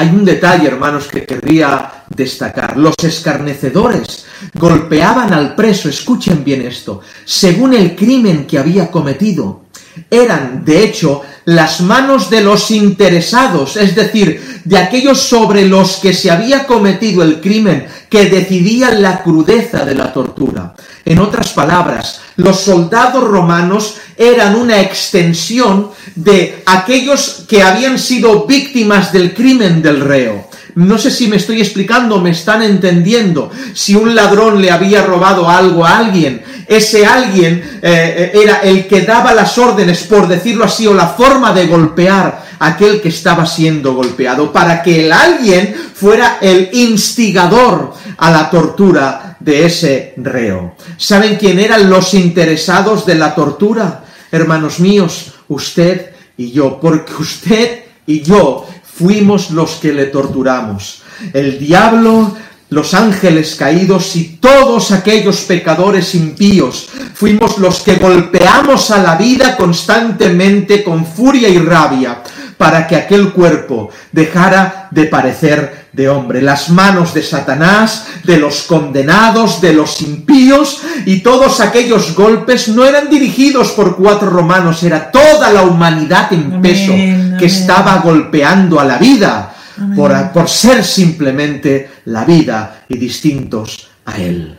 Hay 0.00 0.08
un 0.08 0.24
detalle, 0.24 0.66
hermanos, 0.66 1.08
que 1.08 1.26
querría 1.26 2.04
destacar. 2.08 2.74
Los 2.78 2.94
escarnecedores 3.02 4.24
golpeaban 4.54 5.30
al 5.34 5.54
preso, 5.54 5.90
escuchen 5.90 6.42
bien 6.42 6.62
esto, 6.62 7.02
según 7.26 7.74
el 7.74 7.94
crimen 7.94 8.46
que 8.46 8.58
había 8.58 8.90
cometido. 8.90 9.64
Eran, 10.10 10.64
de 10.64 10.84
hecho, 10.84 11.20
las 11.44 11.80
manos 11.80 12.30
de 12.30 12.42
los 12.42 12.70
interesados, 12.70 13.76
es 13.76 13.94
decir, 13.94 14.60
de 14.64 14.78
aquellos 14.78 15.20
sobre 15.20 15.66
los 15.66 15.96
que 15.96 16.12
se 16.12 16.30
había 16.30 16.66
cometido 16.66 17.22
el 17.22 17.40
crimen, 17.40 17.86
que 18.08 18.26
decidían 18.26 19.02
la 19.02 19.22
crudeza 19.22 19.84
de 19.84 19.94
la 19.94 20.12
tortura. 20.12 20.74
En 21.04 21.18
otras 21.18 21.50
palabras, 21.50 22.20
los 22.36 22.60
soldados 22.60 23.24
romanos 23.24 23.96
eran 24.16 24.54
una 24.54 24.80
extensión 24.80 25.90
de 26.14 26.62
aquellos 26.66 27.44
que 27.48 27.62
habían 27.62 27.98
sido 27.98 28.44
víctimas 28.46 29.12
del 29.12 29.32
crimen 29.32 29.80
del 29.80 30.00
reo. 30.00 30.49
No 30.74 30.98
sé 30.98 31.10
si 31.10 31.28
me 31.28 31.36
estoy 31.36 31.60
explicando, 31.60 32.20
me 32.20 32.30
están 32.30 32.62
entendiendo. 32.62 33.50
Si 33.74 33.94
un 33.94 34.14
ladrón 34.14 34.60
le 34.60 34.70
había 34.70 35.04
robado 35.04 35.48
algo 35.48 35.84
a 35.84 35.98
alguien, 35.98 36.42
ese 36.66 37.04
alguien 37.04 37.80
eh, 37.82 38.30
era 38.34 38.58
el 38.58 38.86
que 38.86 39.02
daba 39.02 39.34
las 39.34 39.58
órdenes, 39.58 40.04
por 40.04 40.28
decirlo 40.28 40.64
así, 40.64 40.86
o 40.86 40.94
la 40.94 41.08
forma 41.08 41.52
de 41.52 41.66
golpear 41.66 42.44
a 42.58 42.66
aquel 42.68 43.00
que 43.00 43.08
estaba 43.08 43.46
siendo 43.46 43.94
golpeado, 43.94 44.52
para 44.52 44.82
que 44.82 45.06
el 45.06 45.12
alguien 45.12 45.74
fuera 45.94 46.38
el 46.40 46.70
instigador 46.72 47.94
a 48.16 48.30
la 48.30 48.50
tortura 48.50 49.36
de 49.40 49.66
ese 49.66 50.14
reo. 50.16 50.74
¿Saben 50.96 51.36
quién 51.36 51.58
eran 51.58 51.88
los 51.88 52.14
interesados 52.14 53.06
de 53.06 53.14
la 53.14 53.34
tortura? 53.34 54.04
Hermanos 54.30 54.78
míos, 54.78 55.32
usted 55.48 56.12
y 56.36 56.52
yo, 56.52 56.78
porque 56.80 57.14
usted 57.14 57.84
y 58.06 58.22
yo 58.22 58.66
fuimos 59.00 59.50
los 59.50 59.76
que 59.76 59.94
le 59.94 60.06
torturamos. 60.06 61.02
El 61.32 61.58
diablo 61.58 62.36
los 62.68 62.94
ángeles 62.94 63.56
caídos 63.56 64.14
y 64.14 64.38
todos 64.40 64.92
aquellos 64.92 65.40
pecadores 65.40 66.14
impíos 66.14 66.88
fuimos 67.14 67.58
los 67.58 67.80
que 67.80 67.96
golpeamos 67.96 68.92
a 68.92 68.98
la 68.98 69.16
vida 69.16 69.56
constantemente 69.56 70.84
con 70.84 71.04
furia 71.04 71.48
y 71.48 71.58
rabia 71.58 72.22
para 72.56 72.86
que 72.86 72.94
aquel 72.94 73.32
cuerpo 73.32 73.90
dejara 74.12 74.88
de 74.92 75.06
parecer 75.06 75.88
de 75.92 76.08
hombre. 76.08 76.42
Las 76.42 76.68
manos 76.68 77.12
de 77.12 77.22
Satanás, 77.22 78.06
de 78.22 78.36
los 78.36 78.62
condenados, 78.62 79.60
de 79.60 79.72
los 79.72 80.00
impíos 80.02 80.80
y 81.06 81.20
todos 81.20 81.60
aquellos 81.60 82.14
golpes 82.14 82.68
no 82.68 82.84
eran 82.84 83.10
dirigidos 83.10 83.72
por 83.72 83.96
cuatro 83.96 84.30
romanos, 84.30 84.82
era 84.84 85.10
toda 85.10 85.50
la 85.50 85.62
humanidad 85.62 86.32
en 86.32 86.62
peso 86.62 86.92
que 87.40 87.46
estaba 87.46 87.98
golpeando 87.98 88.78
a 88.78 88.84
la 88.84 88.98
vida 88.98 89.54
por, 89.96 90.30
por 90.30 90.48
ser 90.48 90.84
simplemente 90.84 91.90
la 92.04 92.24
vida 92.24 92.84
y 92.88 92.98
distintos 92.98 93.88
a 94.04 94.18
él. 94.18 94.56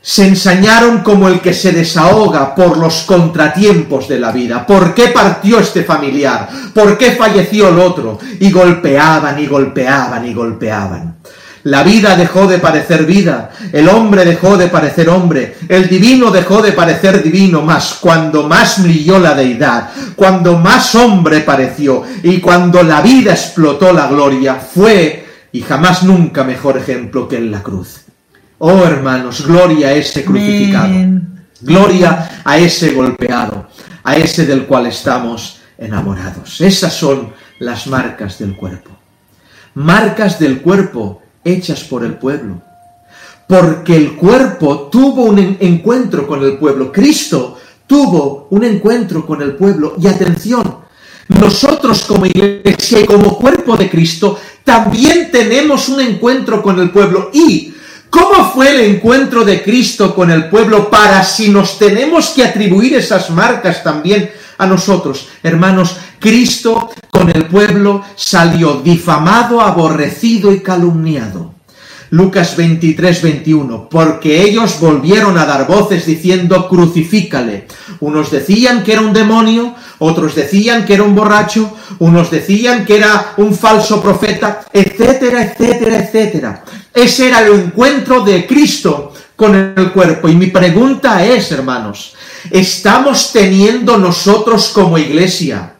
Se 0.00 0.26
ensañaron 0.28 1.00
como 1.00 1.28
el 1.28 1.40
que 1.40 1.54
se 1.54 1.72
desahoga 1.72 2.54
por 2.54 2.76
los 2.76 3.02
contratiempos 3.02 4.06
de 4.06 4.20
la 4.20 4.32
vida. 4.32 4.66
¿Por 4.66 4.94
qué 4.94 5.08
partió 5.08 5.58
este 5.58 5.82
familiar? 5.82 6.48
¿Por 6.74 6.96
qué 6.98 7.12
falleció 7.12 7.70
el 7.70 7.78
otro? 7.78 8.18
Y 8.38 8.50
golpeaban 8.50 9.38
y 9.38 9.46
golpeaban 9.46 10.26
y 10.26 10.34
golpeaban. 10.34 11.13
La 11.64 11.82
vida 11.82 12.14
dejó 12.14 12.46
de 12.46 12.58
parecer 12.58 13.06
vida, 13.06 13.50
el 13.72 13.88
hombre 13.88 14.26
dejó 14.26 14.58
de 14.58 14.68
parecer 14.68 15.08
hombre, 15.08 15.56
el 15.66 15.88
divino 15.88 16.30
dejó 16.30 16.60
de 16.60 16.72
parecer 16.72 17.22
divino, 17.22 17.62
más 17.62 17.94
cuando 18.02 18.46
más 18.46 18.82
brilló 18.82 19.18
la 19.18 19.34
deidad, 19.34 19.90
cuando 20.14 20.58
más 20.58 20.94
hombre 20.94 21.40
pareció 21.40 22.02
y 22.22 22.38
cuando 22.40 22.82
la 22.82 23.00
vida 23.00 23.32
explotó 23.32 23.94
la 23.94 24.08
gloria, 24.08 24.56
fue, 24.56 25.26
y 25.52 25.62
jamás 25.62 26.02
nunca 26.02 26.44
mejor 26.44 26.76
ejemplo 26.76 27.26
que 27.26 27.38
en 27.38 27.50
la 27.50 27.62
cruz. 27.62 28.02
Oh 28.58 28.84
hermanos, 28.84 29.46
gloria 29.46 29.88
a 29.88 29.92
ese 29.92 30.22
crucificado, 30.22 30.92
gloria 31.62 32.42
a 32.44 32.58
ese 32.58 32.92
golpeado, 32.92 33.68
a 34.02 34.16
ese 34.16 34.44
del 34.44 34.66
cual 34.66 34.86
estamos 34.88 35.60
enamorados. 35.78 36.60
Esas 36.60 36.92
son 36.92 37.32
las 37.58 37.86
marcas 37.86 38.38
del 38.38 38.54
cuerpo. 38.54 38.90
Marcas 39.72 40.38
del 40.38 40.60
cuerpo 40.60 41.23
hechas 41.44 41.84
por 41.84 42.04
el 42.04 42.14
pueblo. 42.14 42.60
Porque 43.46 43.94
el 43.94 44.16
cuerpo 44.16 44.88
tuvo 44.90 45.24
un 45.24 45.38
encuentro 45.60 46.26
con 46.26 46.42
el 46.42 46.56
pueblo. 46.56 46.90
Cristo 46.90 47.58
tuvo 47.86 48.48
un 48.50 48.64
encuentro 48.64 49.26
con 49.26 49.42
el 49.42 49.54
pueblo. 49.54 49.94
Y 50.00 50.06
atención, 50.06 50.78
nosotros 51.28 52.04
como 52.04 52.26
iglesia 52.26 53.00
y 53.00 53.04
como 53.04 53.38
cuerpo 53.38 53.76
de 53.76 53.90
Cristo 53.90 54.38
también 54.62 55.30
tenemos 55.30 55.88
un 55.88 56.00
encuentro 56.00 56.62
con 56.62 56.80
el 56.80 56.90
pueblo. 56.90 57.30
¿Y 57.32 57.74
cómo 58.10 58.50
fue 58.52 58.70
el 58.70 58.80
encuentro 58.94 59.44
de 59.44 59.62
Cristo 59.62 60.14
con 60.14 60.30
el 60.30 60.48
pueblo 60.48 60.90
para 60.90 61.22
si 61.22 61.48
nos 61.48 61.78
tenemos 61.78 62.30
que 62.30 62.44
atribuir 62.44 62.94
esas 62.94 63.30
marcas 63.30 63.82
también 63.82 64.30
a 64.58 64.66
nosotros? 64.66 65.28
Hermanos, 65.42 65.96
Cristo 66.18 66.90
con 67.14 67.30
el 67.30 67.46
pueblo 67.46 68.02
salió 68.16 68.80
difamado, 68.82 69.60
aborrecido 69.60 70.52
y 70.52 70.58
calumniado. 70.60 71.54
Lucas 72.10 72.56
23, 72.56 73.22
21, 73.22 73.88
porque 73.88 74.42
ellos 74.42 74.78
volvieron 74.80 75.38
a 75.38 75.46
dar 75.46 75.66
voces 75.66 76.06
diciendo, 76.06 76.68
crucifícale. 76.68 77.68
Unos 78.00 78.32
decían 78.32 78.82
que 78.82 78.92
era 78.92 79.00
un 79.00 79.12
demonio, 79.12 79.74
otros 80.00 80.34
decían 80.34 80.84
que 80.84 80.94
era 80.94 81.04
un 81.04 81.14
borracho, 81.14 81.72
unos 82.00 82.32
decían 82.32 82.84
que 82.84 82.96
era 82.96 83.34
un 83.36 83.54
falso 83.54 84.02
profeta, 84.02 84.64
etcétera, 84.72 85.44
etcétera, 85.44 85.98
etcétera. 85.98 86.64
Ese 86.92 87.28
era 87.28 87.46
el 87.46 87.52
encuentro 87.60 88.24
de 88.24 88.44
Cristo 88.44 89.12
con 89.36 89.54
el 89.54 89.92
cuerpo. 89.92 90.28
Y 90.28 90.34
mi 90.34 90.48
pregunta 90.48 91.24
es, 91.24 91.50
hermanos, 91.52 92.14
¿estamos 92.50 93.32
teniendo 93.32 93.98
nosotros 93.98 94.70
como 94.74 94.98
iglesia 94.98 95.73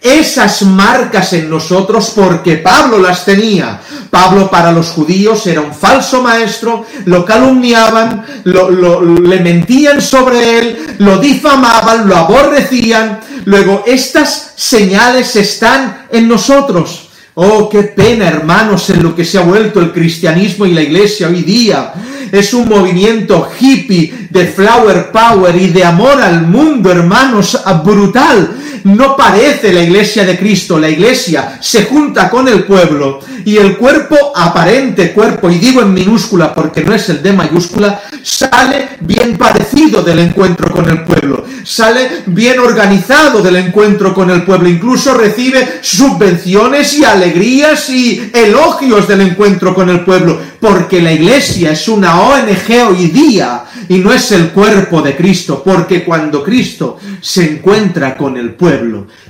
esas 0.00 0.62
marcas 0.62 1.32
en 1.32 1.50
nosotros 1.50 2.12
porque 2.14 2.56
Pablo 2.56 2.98
las 2.98 3.24
tenía. 3.24 3.80
Pablo 4.10 4.50
para 4.50 4.72
los 4.72 4.88
judíos 4.88 5.46
era 5.46 5.60
un 5.60 5.74
falso 5.74 6.22
maestro, 6.22 6.86
lo 7.04 7.24
calumniaban, 7.24 8.24
le 8.44 9.40
mentían 9.40 10.00
sobre 10.00 10.58
él, 10.58 10.96
lo 10.98 11.18
difamaban, 11.18 12.08
lo 12.08 12.16
aborrecían. 12.16 13.20
Luego, 13.44 13.84
estas 13.86 14.52
señales 14.56 15.34
están 15.36 16.06
en 16.10 16.28
nosotros. 16.28 17.08
Oh, 17.34 17.68
qué 17.68 17.84
pena, 17.84 18.26
hermanos, 18.26 18.90
en 18.90 19.02
lo 19.02 19.14
que 19.14 19.24
se 19.24 19.38
ha 19.38 19.42
vuelto 19.42 19.78
el 19.78 19.92
cristianismo 19.92 20.66
y 20.66 20.72
la 20.72 20.82
iglesia 20.82 21.28
hoy 21.28 21.42
día. 21.42 21.92
Es 22.32 22.52
un 22.52 22.68
movimiento 22.68 23.48
hippie 23.58 24.28
de 24.28 24.46
flower 24.46 25.12
power 25.12 25.54
y 25.54 25.68
de 25.68 25.84
amor 25.84 26.20
al 26.20 26.42
mundo, 26.42 26.90
hermanos, 26.90 27.58
brutal 27.84 28.56
no 28.88 29.16
parece 29.16 29.72
la 29.72 29.82
iglesia 29.82 30.24
de 30.24 30.38
Cristo. 30.38 30.78
La 30.78 30.88
iglesia 30.88 31.58
se 31.60 31.84
junta 31.84 32.30
con 32.30 32.48
el 32.48 32.64
pueblo 32.64 33.20
y 33.44 33.56
el 33.56 33.76
cuerpo, 33.76 34.16
aparente 34.34 35.12
cuerpo, 35.12 35.50
y 35.50 35.58
digo 35.58 35.82
en 35.82 35.94
minúscula 35.94 36.54
porque 36.54 36.82
no 36.82 36.94
es 36.94 37.08
el 37.08 37.22
de 37.22 37.32
mayúscula, 37.32 38.02
sale 38.22 38.90
bien 39.00 39.36
parecido 39.36 40.02
del 40.02 40.18
encuentro 40.20 40.70
con 40.70 40.88
el 40.88 41.04
pueblo. 41.04 41.44
Sale 41.64 42.22
bien 42.26 42.58
organizado 42.58 43.42
del 43.42 43.56
encuentro 43.56 44.14
con 44.14 44.30
el 44.30 44.42
pueblo. 44.42 44.68
Incluso 44.68 45.14
recibe 45.14 45.80
subvenciones 45.82 46.94
y 46.94 47.04
alegrías 47.04 47.90
y 47.90 48.30
elogios 48.32 49.06
del 49.06 49.20
encuentro 49.22 49.74
con 49.74 49.90
el 49.90 50.00
pueblo. 50.00 50.40
Porque 50.60 51.02
la 51.02 51.12
iglesia 51.12 51.72
es 51.72 51.88
una 51.88 52.20
ONG 52.20 52.88
hoy 52.88 53.08
día 53.08 53.64
y 53.88 53.98
no 53.98 54.12
es 54.12 54.32
el 54.32 54.50
cuerpo 54.50 55.02
de 55.02 55.16
Cristo. 55.16 55.62
Porque 55.64 56.04
cuando 56.04 56.42
Cristo 56.42 56.98
se 57.20 57.52
encuentra 57.52 58.16
con 58.16 58.36
el 58.36 58.52
pueblo, 58.52 58.77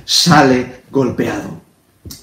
sale 0.05 0.83
golpeado. 0.91 1.61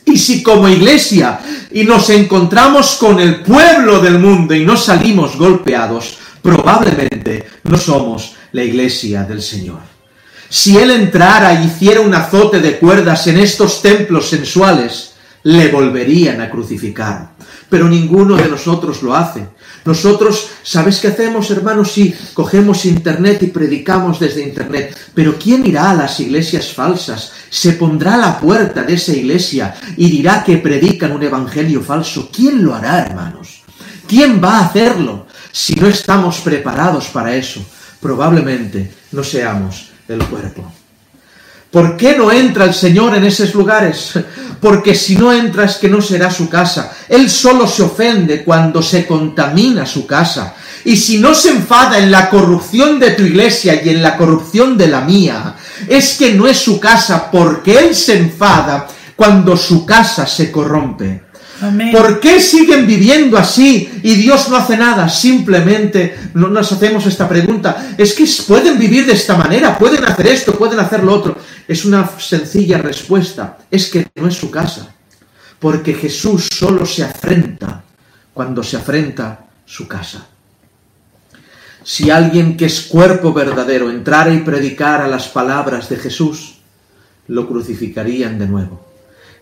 Y 0.05 0.19
si 0.19 0.43
como 0.43 0.69
iglesia 0.69 1.41
y 1.71 1.85
nos 1.85 2.11
encontramos 2.11 2.97
con 2.97 3.21
el 3.21 3.43
pueblo 3.43 4.01
del 4.01 4.19
mundo 4.19 4.55
y 4.55 4.65
no 4.65 4.77
salimos 4.77 5.37
golpeados, 5.37 6.19
probablemente 6.43 7.47
no 7.65 7.77
somos 7.77 8.35
la 8.53 8.63
iglesia 8.63 9.25
del 9.25 9.43
Señor. 9.43 9.81
Si 10.49 10.77
Él 10.77 10.91
entrara 10.91 11.55
y 11.55 11.67
hiciera 11.67 12.01
un 12.01 12.15
azote 12.15 12.61
de 12.61 12.79
cuerdas 12.79 13.27
en 13.27 13.39
estos 13.39 13.83
templos 13.83 14.29
sensuales, 14.29 15.15
le 15.43 15.69
volverían 15.69 16.41
a 16.41 16.51
crucificar. 16.51 17.36
Pero 17.69 17.89
ninguno 17.89 18.37
de 18.37 18.49
nosotros 18.49 19.03
lo 19.03 19.15
hace. 19.15 19.47
Nosotros, 19.85 20.51
¿sabes 20.63 20.99
qué 21.01 21.09
hacemos, 21.09 21.51
hermanos? 21.51 21.93
Sí, 21.93 22.15
cogemos 22.35 22.85
internet 22.85 23.43
y 23.43 23.47
predicamos 23.49 24.19
desde 24.21 24.43
internet. 24.43 24.97
Pero 25.15 25.37
¿quién 25.39 25.67
irá 25.67 25.91
a 25.91 25.95
las 25.95 26.19
iglesias 26.21 26.73
falsas? 26.73 27.33
Se 27.51 27.73
pondrá 27.73 28.15
a 28.15 28.19
la 28.19 28.41
puerta 28.41 28.83
de 28.83 28.95
esa 28.95 29.13
iglesia 29.13 29.75
y 29.97 30.09
dirá 30.11 30.45
que 30.45 30.59
predican 30.59 31.13
un 31.13 31.23
evangelio 31.23 31.83
falso. 31.83 32.31
¿Quién 32.33 32.65
lo 32.65 32.75
hará, 32.75 33.01
hermanos? 33.01 33.63
¿Quién 34.07 34.43
va 34.43 34.59
a 34.59 34.67
hacerlo? 34.67 35.27
Si 35.53 35.75
no 35.75 35.87
estamos 35.87 36.41
preparados 36.41 37.07
para 37.07 37.35
eso, 37.35 37.65
probablemente 38.01 38.93
no 39.13 39.25
seamos 39.25 39.91
el 40.09 40.25
cuerpo. 40.27 40.76
¿Por 41.77 41.95
qué 41.95 42.17
no 42.17 42.33
entra 42.33 42.65
el 42.65 42.73
Señor 42.73 43.15
en 43.17 43.25
esos 43.25 43.55
lugares? 43.55 44.13
Porque 44.63 44.95
si 44.95 45.15
no 45.15 45.31
entra 45.31 45.67
es 45.67 45.75
que 45.77 45.91
no 45.91 46.01
será 46.01 46.31
su 46.31 46.49
casa. 46.49 46.91
Él 47.07 47.29
solo 47.29 47.67
se 47.67 47.83
ofende 47.83 48.43
cuando 48.43 48.81
se 48.81 49.07
contamina 49.07 49.85
su 49.85 50.07
casa. 50.07 50.55
Y 50.87 50.97
si 50.97 51.19
no 51.19 51.35
se 51.35 51.51
enfada 51.51 51.99
en 51.99 52.11
la 52.11 52.31
corrupción 52.31 52.99
de 52.99 53.11
tu 53.11 53.25
iglesia 53.25 53.79
y 53.85 53.91
en 53.91 54.03
la 54.03 54.17
corrupción 54.17 54.79
de 54.79 54.89
la 54.89 55.03
mía, 55.03 55.55
es 55.87 56.17
que 56.17 56.33
no 56.33 56.47
es 56.47 56.57
su 56.57 56.81
casa 56.81 57.31
porque 57.31 57.79
Él 57.79 57.95
se 57.95 58.17
enfada 58.21 58.89
cuando 59.15 59.55
su 59.55 59.85
casa 59.85 60.27
se 60.27 60.51
corrompe. 60.51 61.26
¿Por 61.93 62.21
qué 62.21 62.41
siguen 62.41 62.87
viviendo 62.87 63.39
así 63.39 64.01
y 64.03 64.15
Dios 64.15 64.49
no 64.49 64.57
hace 64.57 64.77
nada? 64.77 65.09
Simplemente 65.09 66.31
no 66.35 66.49
nos 66.49 66.71
hacemos 66.73 67.07
esta 67.07 67.29
pregunta. 67.29 67.95
Es 67.97 68.13
que 68.13 68.27
pueden 68.47 68.79
vivir 68.79 69.07
de 69.07 69.15
esta 69.15 69.37
manera, 69.37 69.79
pueden 69.79 70.05
hacer 70.05 70.27
esto, 70.27 70.53
pueden 70.53 70.79
hacer 70.79 71.03
lo 71.03 71.15
otro. 71.15 71.37
Es 71.67 71.85
una 71.85 72.09
sencilla 72.19 72.79
respuesta. 72.79 73.59
Es 73.71 73.91
que 73.91 74.07
no 74.17 74.29
es 74.29 74.35
su 74.35 74.51
casa. 74.51 74.95
Porque 75.59 75.95
Jesús 75.95 76.49
solo 76.53 76.85
se 76.85 77.05
afrenta 77.05 77.83
cuando 78.35 78.63
se 78.63 78.77
afrenta 78.77 79.47
su 79.65 79.89
casa. 79.89 80.27
Si 81.83 82.11
alguien 82.11 82.57
que 82.57 82.67
es 82.67 82.83
cuerpo 82.83 83.33
verdadero 83.33 83.91
entrara 83.91 84.35
y 84.35 84.41
predicara 84.41 85.09
las 85.09 85.29
palabras 85.29 85.89
de 85.89 85.97
Jesús, 85.97 86.59
lo 87.29 87.49
crucificarían 87.49 88.39
de 88.39 88.47
nuevo. 88.47 88.86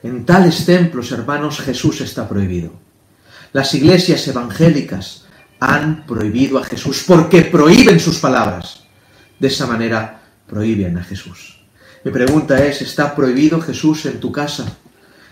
En 0.05 0.27
tales 0.27 0.67
templos, 0.67 1.11
hermanos, 1.13 1.61
Jesús 1.61 2.03
está 2.03 2.29
prohibido. 2.29 2.75
Las 3.55 3.73
iglesias 3.73 4.29
evangélicas 4.29 5.25
han 5.59 6.05
prohibido 6.05 6.59
a 6.59 6.65
Jesús 6.65 7.05
porque 7.07 7.41
prohíben 7.41 7.99
sus 7.99 8.19
palabras. 8.19 8.85
De 9.39 9.49
esa 9.49 9.67
manera 9.67 10.21
prohíben 10.47 10.99
a 10.99 11.05
Jesús. 11.05 11.59
Mi 12.05 12.13
pregunta 12.13 12.63
es, 12.63 12.83
¿está 12.83 13.17
prohibido 13.17 13.63
Jesús 13.63 14.05
en 14.05 14.21
tu 14.21 14.31
casa? 14.31 14.67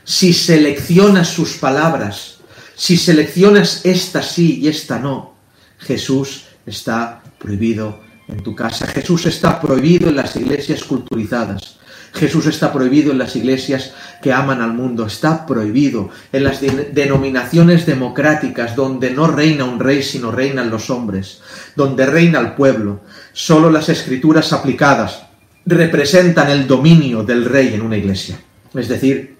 Si 0.05 0.33
seleccionas 0.33 1.29
sus 1.29 1.59
palabras, 1.59 2.39
Si 2.75 2.97
seleccionas 2.97 3.85
esta 3.85 4.23
sí 4.23 4.61
y 4.63 4.69
esta 4.69 4.99
no, 4.99 5.35
Jesús 5.79 6.47
está 6.65 7.23
prohibido 7.39 8.01
en 8.29 8.43
tu 8.43 8.57
casa. 8.57 8.87
Jesús 8.87 9.27
está 9.27 9.61
prohibido 9.61 10.09
en 10.09 10.17
las 10.17 10.35
iglesias 10.37 10.83
culturizadas. 10.83 11.77
Jesús 12.13 12.47
está 12.47 12.73
prohibido 12.73 13.11
en 13.11 13.19
las 13.19 13.37
iglesias 13.37 13.93
que 14.21 14.33
aman 14.33 14.61
al 14.61 14.75
mundo. 14.75 15.07
Está 15.07 15.47
prohibido 15.47 16.11
en 16.33 16.45
las 16.45 16.61
denominaciones 16.61 17.87
democráticas 17.87 18.77
donde 18.77 19.11
no 19.11 19.27
reina 19.27 19.65
un 19.65 19.81
rey 19.81 20.03
sino 20.03 20.31
reinan 20.31 20.71
los 20.71 20.91
hombres, 20.91 21.41
donde 21.75 22.07
reina 22.07 22.39
el 22.41 22.53
pueblo. 22.53 23.01
Solo 23.33 23.71
las 23.71 23.89
escrituras 23.89 24.53
aplicadas 24.53 25.23
representan 25.65 26.51
el 26.51 26.67
dominio 26.67 27.23
del 27.23 27.45
rey 27.45 27.75
en 27.75 27.83
una 27.83 27.97
iglesia. 27.97 28.39
Es 28.75 28.89
decir, 28.89 29.37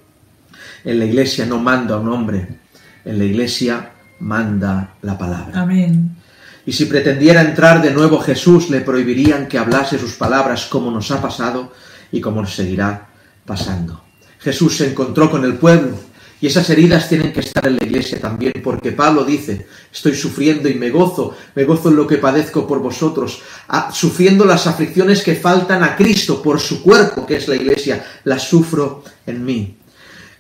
en 0.85 0.99
la 0.99 1.05
iglesia 1.05 1.47
no 1.47 1.59
manda 1.59 1.99
un 1.99 2.09
hombre, 2.09 2.49
en 3.05 3.19
la 3.19 3.25
iglesia 3.25 3.91
manda 4.21 4.95
la 5.03 5.19
palabra. 5.19 5.61
Amén. 5.61 6.17
Y 6.65 6.73
si 6.73 6.85
pretendiera 6.85 7.43
entrar 7.43 7.83
de 7.83 7.93
nuevo 7.93 8.21
Jesús, 8.21 8.71
le 8.71 8.81
prohibirían 8.81 9.49
que 9.49 9.59
hablase 9.59 9.99
sus 9.99 10.15
palabras 10.15 10.67
como 10.67 10.91
nos 10.91 11.11
ha 11.11 11.21
pasado 11.21 11.73
y 12.13 12.21
como 12.21 12.47
seguirá 12.47 13.09
pasando. 13.45 14.03
Jesús 14.39 14.77
se 14.77 14.91
encontró 14.91 15.31
con 15.31 15.45
el 15.45 15.55
pueblo 15.55 15.99
y 16.43 16.49
esas 16.49 16.69
heridas 16.71 17.09
tienen 17.09 17.33
que 17.33 17.39
estar 17.41 17.65
en 17.69 17.77
la 17.77 17.85
iglesia 17.85 18.21
también, 18.21 18.53
porque 18.65 18.91
Pablo 18.91 19.25
dice, 19.25 19.67
estoy 19.93 20.17
sufriendo 20.17 20.69
y 20.69 20.75
me 20.75 20.91
gozo, 20.91 21.37
me 21.55 21.63
gozo 21.63 21.89
en 21.91 21.97
lo 21.97 22.07
que 22.07 22.19
padezco 22.19 22.67
por 22.67 22.81
vosotros, 22.81 23.41
sufriendo 23.93 24.45
las 24.45 24.67
aflicciones 24.67 25.23
que 25.23 25.37
faltan 25.37 25.85
a 25.85 25.95
Cristo 25.95 26.43
por 26.43 26.59
su 26.59 26.83
cuerpo, 26.83 27.25
que 27.25 27.37
es 27.37 27.47
la 27.47 27.55
iglesia, 27.55 28.05
las 28.25 28.43
sufro 28.43 29.05
en 29.25 29.45
mí. 29.45 29.77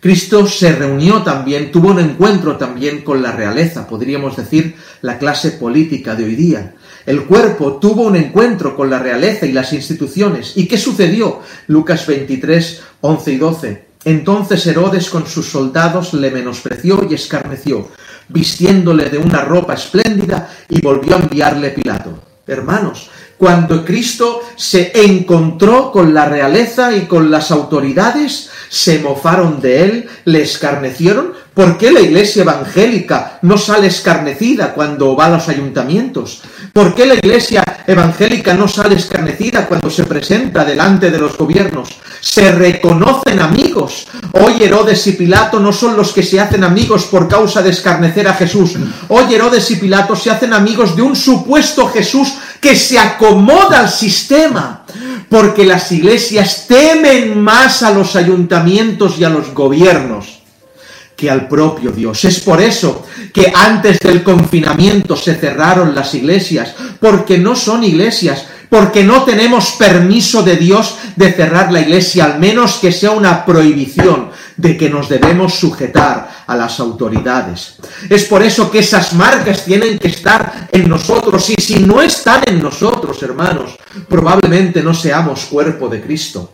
Cristo 0.00 0.44
se 0.48 0.72
reunió 0.72 1.22
también, 1.22 1.70
tuvo 1.70 1.90
un 1.90 2.00
encuentro 2.00 2.56
también 2.56 3.02
con 3.02 3.22
la 3.22 3.30
realeza, 3.30 3.86
podríamos 3.86 4.36
decir 4.36 4.74
la 5.02 5.16
clase 5.16 5.52
política 5.52 6.16
de 6.16 6.24
hoy 6.24 6.34
día. 6.34 6.74
El 7.06 7.24
cuerpo 7.24 7.78
tuvo 7.78 8.02
un 8.02 8.16
encuentro 8.16 8.76
con 8.76 8.90
la 8.90 8.98
realeza 8.98 9.46
y 9.46 9.52
las 9.52 9.72
instituciones. 9.72 10.52
¿Y 10.56 10.66
qué 10.66 10.78
sucedió? 10.78 11.40
Lucas 11.66 12.06
23, 12.06 12.82
11 13.00 13.32
y 13.32 13.36
12. 13.36 13.84
Entonces 14.04 14.66
Herodes 14.66 15.08
con 15.10 15.26
sus 15.26 15.46
soldados 15.46 16.14
le 16.14 16.30
menospreció 16.30 17.06
y 17.08 17.14
escarneció, 17.14 17.88
vistiéndole 18.28 19.08
de 19.08 19.18
una 19.18 19.42
ropa 19.42 19.74
espléndida 19.74 20.48
y 20.68 20.80
volvió 20.80 21.16
a 21.16 21.20
enviarle 21.20 21.70
Pilato. 21.70 22.22
Hermanos, 22.46 23.08
cuando 23.38 23.84
Cristo 23.84 24.40
se 24.56 24.92
encontró 24.94 25.90
con 25.90 26.14
la 26.14 26.26
realeza 26.26 26.94
y 26.96 27.06
con 27.06 27.30
las 27.30 27.50
autoridades, 27.50 28.50
se 28.68 29.00
mofaron 29.00 29.60
de 29.60 29.82
él, 29.82 30.08
le 30.24 30.42
escarnecieron. 30.42 31.32
¿Por 31.52 31.76
qué 31.76 31.90
la 31.90 32.00
iglesia 32.00 32.42
evangélica 32.42 33.38
no 33.42 33.58
sale 33.58 33.88
escarnecida 33.88 34.74
cuando 34.74 35.16
va 35.16 35.26
a 35.26 35.30
los 35.30 35.48
ayuntamientos? 35.48 36.42
¿Por 36.72 36.94
qué 36.94 37.04
la 37.04 37.14
iglesia 37.14 37.62
evangélica 37.86 38.54
no 38.54 38.66
sale 38.66 38.94
escarnecida 38.94 39.66
cuando 39.66 39.90
se 39.90 40.04
presenta 40.04 40.64
delante 40.64 41.10
de 41.10 41.18
los 41.18 41.36
gobiernos? 41.36 41.90
Se 42.22 42.50
reconocen 42.50 43.40
amigos. 43.40 44.06
Hoy 44.32 44.62
Herodes 44.62 45.06
y 45.06 45.12
Pilato 45.12 45.60
no 45.60 45.70
son 45.70 45.98
los 45.98 46.12
que 46.12 46.22
se 46.22 46.40
hacen 46.40 46.64
amigos 46.64 47.04
por 47.04 47.28
causa 47.28 47.60
de 47.60 47.68
escarnecer 47.68 48.26
a 48.26 48.32
Jesús. 48.32 48.76
Hoy 49.08 49.34
Herodes 49.34 49.70
y 49.70 49.76
Pilato 49.76 50.16
se 50.16 50.30
hacen 50.30 50.54
amigos 50.54 50.96
de 50.96 51.02
un 51.02 51.14
supuesto 51.14 51.88
Jesús 51.88 52.32
que 52.58 52.74
se 52.74 52.98
acomoda 52.98 53.80
al 53.80 53.90
sistema, 53.90 54.84
porque 55.28 55.66
las 55.66 55.92
iglesias 55.92 56.64
temen 56.66 57.38
más 57.38 57.82
a 57.82 57.90
los 57.90 58.16
ayuntamientos 58.16 59.18
y 59.18 59.24
a 59.24 59.28
los 59.28 59.52
gobiernos 59.52 60.41
que 61.22 61.30
al 61.30 61.46
propio 61.46 61.92
Dios. 61.92 62.24
Es 62.24 62.40
por 62.40 62.60
eso 62.60 63.06
que 63.32 63.52
antes 63.54 64.00
del 64.00 64.24
confinamiento 64.24 65.14
se 65.14 65.36
cerraron 65.36 65.94
las 65.94 66.16
iglesias, 66.16 66.74
porque 66.98 67.38
no 67.38 67.54
son 67.54 67.84
iglesias, 67.84 68.44
porque 68.68 69.04
no 69.04 69.22
tenemos 69.22 69.70
permiso 69.78 70.42
de 70.42 70.56
Dios 70.56 70.96
de 71.14 71.32
cerrar 71.32 71.70
la 71.70 71.80
iglesia, 71.80 72.24
al 72.24 72.40
menos 72.40 72.78
que 72.80 72.90
sea 72.90 73.12
una 73.12 73.44
prohibición 73.46 74.30
de 74.56 74.76
que 74.76 74.90
nos 74.90 75.08
debemos 75.08 75.54
sujetar 75.54 76.44
a 76.44 76.56
las 76.56 76.80
autoridades. 76.80 77.76
Es 78.10 78.24
por 78.24 78.42
eso 78.42 78.68
que 78.68 78.80
esas 78.80 79.12
marcas 79.12 79.64
tienen 79.64 80.00
que 80.00 80.08
estar 80.08 80.70
en 80.72 80.88
nosotros 80.88 81.48
y 81.50 81.54
si 81.62 81.84
no 81.84 82.02
están 82.02 82.42
en 82.46 82.60
nosotros, 82.60 83.22
hermanos, 83.22 83.78
probablemente 84.08 84.82
no 84.82 84.92
seamos 84.92 85.44
cuerpo 85.44 85.88
de 85.88 86.02
Cristo. 86.02 86.50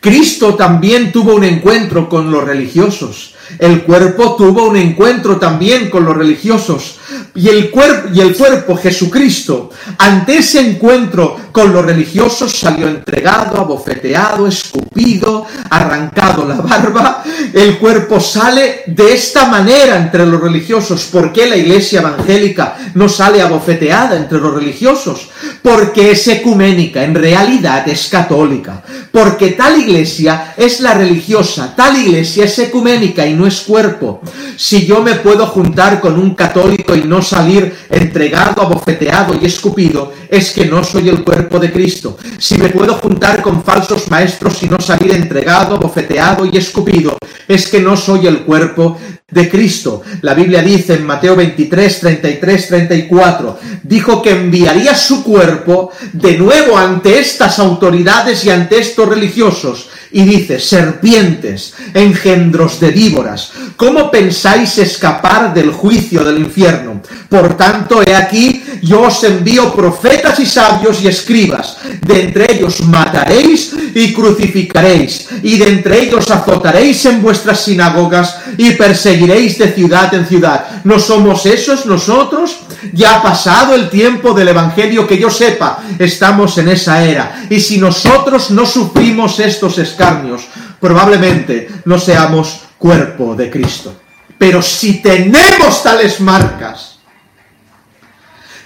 Cristo 0.00 0.54
también 0.54 1.10
tuvo 1.10 1.34
un 1.34 1.44
encuentro 1.44 2.08
con 2.08 2.30
los 2.30 2.44
religiosos. 2.44 3.35
El 3.58 3.82
cuerpo 3.82 4.36
tuvo 4.36 4.64
un 4.64 4.76
encuentro 4.76 5.36
también 5.36 5.88
con 5.90 6.04
los 6.04 6.16
religiosos. 6.16 6.98
Y 7.34 7.48
el, 7.48 7.70
cuerpo, 7.70 8.08
y 8.12 8.20
el 8.20 8.34
cuerpo, 8.34 8.76
Jesucristo, 8.76 9.70
ante 9.98 10.38
ese 10.38 10.60
encuentro 10.60 11.36
con 11.52 11.72
los 11.72 11.84
religiosos, 11.84 12.58
salió 12.58 12.88
entregado, 12.88 13.60
abofeteado, 13.60 14.46
escupido, 14.46 15.46
arrancado 15.70 16.46
la 16.46 16.56
barba. 16.56 17.22
El 17.52 17.78
cuerpo 17.78 18.20
sale 18.20 18.82
de 18.86 19.12
esta 19.12 19.46
manera 19.46 19.96
entre 19.96 20.26
los 20.26 20.40
religiosos. 20.40 21.04
¿Por 21.04 21.32
qué 21.32 21.46
la 21.46 21.56
iglesia 21.56 22.00
evangélica 22.00 22.76
no 22.94 23.08
sale 23.08 23.42
abofeteada 23.42 24.16
entre 24.16 24.38
los 24.38 24.54
religiosos? 24.54 25.28
Porque 25.62 26.12
es 26.12 26.26
ecuménica, 26.28 27.04
en 27.04 27.14
realidad 27.14 27.86
es 27.88 28.08
católica. 28.08 28.82
Porque 29.12 29.50
tal 29.50 29.80
iglesia 29.80 30.54
es 30.56 30.80
la 30.80 30.94
religiosa, 30.94 31.74
tal 31.76 31.96
iglesia 31.96 32.44
es 32.44 32.58
ecuménica 32.58 33.26
y 33.26 33.34
no 33.36 33.46
es 33.46 33.60
cuerpo. 33.60 34.20
Si 34.56 34.86
yo 34.86 35.02
me 35.02 35.14
puedo 35.14 35.46
juntar 35.46 36.00
con 36.00 36.18
un 36.18 36.34
católico 36.34 36.94
y 36.94 37.04
no 37.04 37.22
salir 37.22 37.74
entregado, 37.90 38.62
abofeteado 38.62 39.34
y 39.40 39.46
escupido, 39.46 40.12
es 40.28 40.52
que 40.52 40.66
no 40.66 40.82
soy 40.82 41.08
el 41.08 41.22
cuerpo 41.22 41.58
de 41.58 41.72
Cristo. 41.72 42.16
Si 42.38 42.56
me 42.56 42.68
puedo 42.68 42.94
juntar 42.94 43.42
con 43.42 43.62
falsos 43.62 44.10
maestros 44.10 44.62
y 44.62 44.68
no 44.68 44.80
salir 44.80 45.12
entregado, 45.14 45.76
abofeteado 45.76 46.46
y 46.46 46.56
escupido, 46.56 47.16
es 47.46 47.68
que 47.68 47.80
no 47.80 47.96
soy 47.96 48.26
el 48.26 48.40
cuerpo 48.40 48.98
de 49.28 49.48
Cristo. 49.48 50.02
La 50.22 50.34
Biblia 50.34 50.62
dice 50.62 50.94
en 50.94 51.04
Mateo 51.04 51.34
23, 51.34 51.98
33, 51.98 52.68
34, 52.68 53.58
dijo 53.82 54.22
que 54.22 54.30
enviaría 54.30 54.94
su 54.94 55.24
cuerpo 55.24 55.90
de 56.12 56.38
nuevo 56.38 56.78
ante 56.78 57.18
estas 57.18 57.58
autoridades 57.58 58.44
y 58.44 58.50
ante 58.50 58.78
estos 58.78 59.08
religiosos. 59.08 59.88
Y 60.12 60.22
dice, 60.22 60.60
serpientes, 60.60 61.74
engendros 61.92 62.78
de 62.78 62.92
víboras, 62.92 63.50
¿cómo 63.76 64.12
pensáis 64.12 64.78
escapar 64.78 65.52
del 65.52 65.72
juicio 65.72 66.22
del 66.22 66.38
infierno? 66.38 66.95
Por 67.28 67.56
tanto, 67.56 68.02
he 68.02 68.14
aquí, 68.14 68.62
yo 68.82 69.02
os 69.02 69.22
envío 69.24 69.74
profetas 69.74 70.38
y 70.38 70.46
sabios 70.46 71.02
y 71.02 71.08
escribas. 71.08 71.76
De 72.00 72.22
entre 72.22 72.52
ellos 72.52 72.80
mataréis 72.82 73.72
y 73.94 74.12
crucificaréis, 74.12 75.28
y 75.42 75.56
de 75.58 75.68
entre 75.68 76.02
ellos 76.02 76.30
azotaréis 76.30 77.04
en 77.06 77.22
vuestras 77.22 77.64
sinagogas 77.64 78.38
y 78.56 78.72
perseguiréis 78.72 79.58
de 79.58 79.72
ciudad 79.72 80.12
en 80.14 80.26
ciudad. 80.26 80.82
¿No 80.84 80.98
somos 80.98 81.46
esos 81.46 81.86
nosotros? 81.86 82.60
Ya 82.92 83.16
ha 83.16 83.22
pasado 83.22 83.74
el 83.74 83.88
tiempo 83.88 84.32
del 84.32 84.48
Evangelio 84.48 85.06
que 85.06 85.18
yo 85.18 85.30
sepa, 85.30 85.78
estamos 85.98 86.56
en 86.58 86.68
esa 86.68 87.04
era. 87.04 87.46
Y 87.50 87.60
si 87.60 87.78
nosotros 87.78 88.50
no 88.50 88.66
sufrimos 88.66 89.40
estos 89.40 89.78
escarnios, 89.78 90.46
probablemente 90.80 91.68
no 91.84 91.98
seamos 91.98 92.60
cuerpo 92.78 93.34
de 93.34 93.50
Cristo. 93.50 93.94
Pero 94.38 94.60
si 94.62 95.00
tenemos 95.00 95.82
tales 95.82 96.20
marcas, 96.20 96.95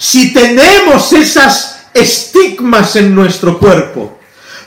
si 0.00 0.32
tenemos 0.32 1.12
esas 1.12 1.88
estigmas 1.92 2.96
en 2.96 3.14
nuestro 3.14 3.58
cuerpo, 3.58 4.18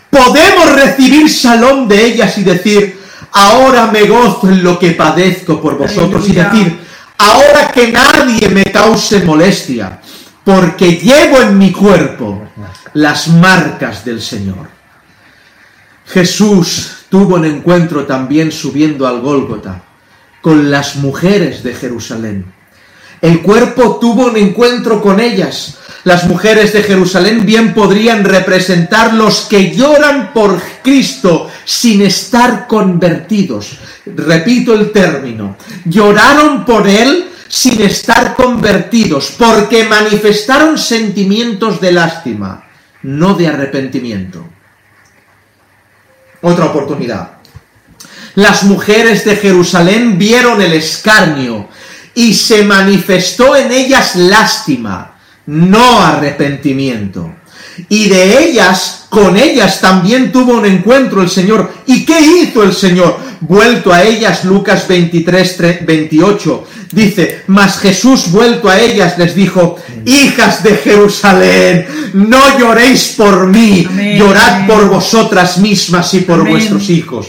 podemos 0.07 0.73
recibir 0.73 1.27
salón 1.27 1.87
de 1.87 2.05
ellas 2.05 2.37
y 2.37 2.43
decir, 2.43 3.01
ahora 3.31 3.87
me 3.87 4.03
gozo 4.03 4.49
en 4.49 4.63
lo 4.63 4.77
que 4.77 4.91
padezco 4.91 5.59
por 5.59 5.75
vosotros 5.75 6.29
y 6.29 6.33
decir, 6.33 6.79
ahora 7.17 7.71
que 7.71 7.91
nadie 7.91 8.47
me 8.49 8.65
cause 8.65 9.23
molestia, 9.23 9.99
porque 10.43 10.97
llevo 10.97 11.41
en 11.41 11.57
mi 11.57 11.71
cuerpo 11.71 12.49
las 12.93 13.27
marcas 13.27 14.05
del 14.05 14.21
Señor. 14.21 14.69
Jesús 16.05 17.05
tuvo 17.09 17.37
un 17.37 17.45
encuentro 17.45 18.05
también 18.05 18.51
subiendo 18.51 19.07
al 19.07 19.21
Gólgota 19.21 19.81
con 20.41 20.69
las 20.69 20.97
mujeres 20.97 21.63
de 21.63 21.73
Jerusalén. 21.73 22.53
El 23.23 23.41
cuerpo 23.41 23.99
tuvo 24.01 24.25
un 24.25 24.35
encuentro 24.35 25.01
con 25.01 25.21
ellas. 25.21 25.77
Las 26.03 26.25
mujeres 26.25 26.73
de 26.73 26.83
Jerusalén 26.83 27.45
bien 27.45 27.73
podrían 27.73 28.25
representar 28.25 29.13
los 29.13 29.43
que 29.43 29.73
lloran 29.73 30.33
por 30.33 30.61
Cristo 30.83 31.49
sin 31.63 32.01
estar 32.01 32.67
convertidos. 32.67 33.77
Repito 34.05 34.73
el 34.73 34.91
término. 34.91 35.55
Lloraron 35.85 36.65
por 36.65 36.85
Él 36.85 37.29
sin 37.47 37.79
estar 37.79 38.35
convertidos, 38.35 39.35
porque 39.37 39.85
manifestaron 39.85 40.77
sentimientos 40.77 41.79
de 41.79 41.93
lástima, 41.93 42.65
no 43.03 43.35
de 43.35 43.47
arrepentimiento. 43.47 44.45
Otra 46.41 46.65
oportunidad. 46.65 47.37
Las 48.35 48.63
mujeres 48.63 49.23
de 49.23 49.37
Jerusalén 49.37 50.17
vieron 50.17 50.61
el 50.61 50.73
escarnio 50.73 51.69
y 52.15 52.33
se 52.33 52.63
manifestó 52.63 53.55
en 53.55 53.71
ellas 53.71 54.15
lástima, 54.15 55.15
no 55.45 55.99
arrepentimiento. 56.01 57.33
Y 57.89 58.07
de 58.09 58.43
ellas, 58.43 59.05
con 59.09 59.35
ellas 59.35 59.81
también 59.81 60.31
tuvo 60.31 60.53
un 60.53 60.65
encuentro 60.65 61.21
el 61.21 61.29
Señor. 61.29 61.73
¿Y 61.87 62.05
qué 62.05 62.19
hizo 62.21 62.63
el 62.63 62.73
Señor? 62.73 63.17
Vuelto 63.41 63.91
a 63.91 64.03
ellas, 64.03 64.45
Lucas 64.45 64.87
23, 64.87 65.85
28, 65.85 66.67
dice, 66.91 67.43
mas 67.47 67.79
Jesús 67.79 68.31
vuelto 68.31 68.69
a 68.69 68.79
ellas 68.79 69.17
les 69.17 69.35
dijo, 69.35 69.77
hijas 70.05 70.63
de 70.63 70.77
Jerusalén, 70.77 71.87
no 72.13 72.57
lloréis 72.57 73.15
por 73.17 73.47
mí, 73.47 73.85
Amén. 73.89 74.17
llorad 74.17 74.67
por 74.67 74.87
vosotras 74.87 75.57
mismas 75.57 76.13
y 76.13 76.21
por 76.21 76.41
Amén. 76.41 76.53
vuestros 76.53 76.89
hijos. 76.89 77.27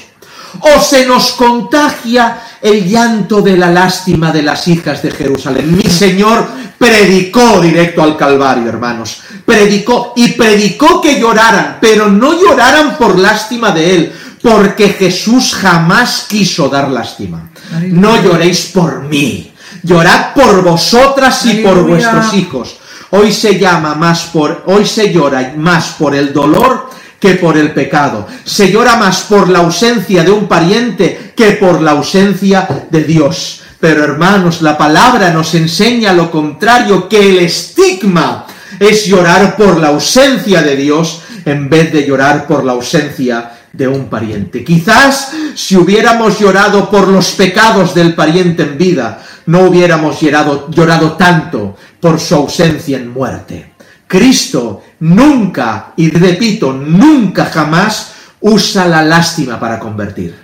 O 0.61 0.81
se 0.81 1.05
nos 1.07 1.33
contagia 1.33 2.39
el 2.65 2.89
llanto 2.89 3.43
de 3.43 3.59
la 3.59 3.71
lástima 3.71 4.33
de 4.33 4.43
las 4.43 4.67
hijas 4.69 5.03
de 5.03 5.11
Jerusalén. 5.11 5.77
Mi 5.77 5.83
Señor 5.83 6.49
predicó 6.79 7.61
directo 7.61 8.03
al 8.03 8.17
Calvario, 8.17 8.71
hermanos. 8.71 9.21
Predicó 9.45 10.15
y 10.17 10.29
predicó 10.29 10.99
que 10.99 11.21
lloraran, 11.21 11.77
pero 11.79 12.09
no 12.09 12.33
lloraran 12.41 12.97
por 12.97 13.19
lástima 13.19 13.71
de 13.71 13.95
Él, 13.95 14.13
porque 14.41 14.89
Jesús 14.89 15.55
jamás 15.55 16.25
quiso 16.27 16.71
dar 16.71 16.89
lástima. 16.91 17.51
No 17.83 18.23
lloréis 18.23 18.71
por 18.73 19.03
mí, 19.03 19.53
llorad 19.83 20.33
por 20.33 20.63
vosotras 20.63 21.45
y 21.45 21.57
por 21.57 21.87
vuestros 21.87 22.33
hijos. 22.33 22.79
Hoy 23.11 23.31
se 23.31 23.59
llama 23.59 23.95
más 23.95 24.31
por, 24.33 24.65
hoy 24.69 24.87
se 24.87 25.13
llora 25.13 25.53
más 25.55 25.97
por 25.99 26.15
el 26.15 26.33
dolor 26.33 26.89
que 27.25 27.37
por 27.37 27.57
el 27.57 27.73
pecado. 27.73 28.27
Se 28.45 28.71
llora 28.71 28.97
más 28.97 29.23
por 29.23 29.49
la 29.49 29.61
ausencia 29.61 30.23
de 30.23 30.31
un 30.31 30.47
pariente 30.47 31.33
que 31.35 31.53
por 31.53 31.81
la 31.81 31.93
ausencia 31.93 32.69
de 32.91 33.03
Dios. 33.03 33.63
Pero 33.81 34.05
hermanos, 34.05 34.61
la 34.61 34.77
palabra 34.77 35.31
nos 35.31 35.55
enseña 35.55 36.13
lo 36.13 36.31
contrario, 36.31 37.09
que 37.09 37.31
el 37.31 37.39
estigma 37.39 38.45
es 38.79 39.07
llorar 39.07 39.57
por 39.57 39.81
la 39.81 39.89
ausencia 39.89 40.61
de 40.61 40.77
Dios 40.77 41.23
en 41.47 41.71
vez 41.71 41.91
de 41.95 42.07
llorar 42.07 42.47
por 42.47 42.63
la 42.63 42.73
ausencia 42.73 43.53
de 43.73 43.89
un 43.89 44.11
pariente. 44.11 44.63
Quizás 44.63 45.33
si 45.55 45.79
hubiéramos 45.79 46.39
llorado 46.39 46.91
por 46.91 47.09
los 47.09 47.31
pecados 47.31 47.95
del 47.95 48.15
pariente 48.15 48.65
en 48.65 48.77
vida, 48.77 49.25
no 49.47 49.63
hubiéramos 49.63 50.21
llorado, 50.21 50.71
llorado 50.71 51.13
tanto 51.13 51.75
por 52.01 52.21
su 52.21 52.35
ausencia 52.35 52.99
en 52.99 53.09
muerte. 53.09 53.73
Cristo 54.07 54.83
nunca, 55.05 55.93
y 55.97 56.11
repito, 56.11 56.73
nunca 56.73 57.47
jamás 57.47 58.13
usa 58.41 58.87
la 58.87 59.03
lástima 59.03 59.61
para 59.61 59.79
convertir. 59.79 60.35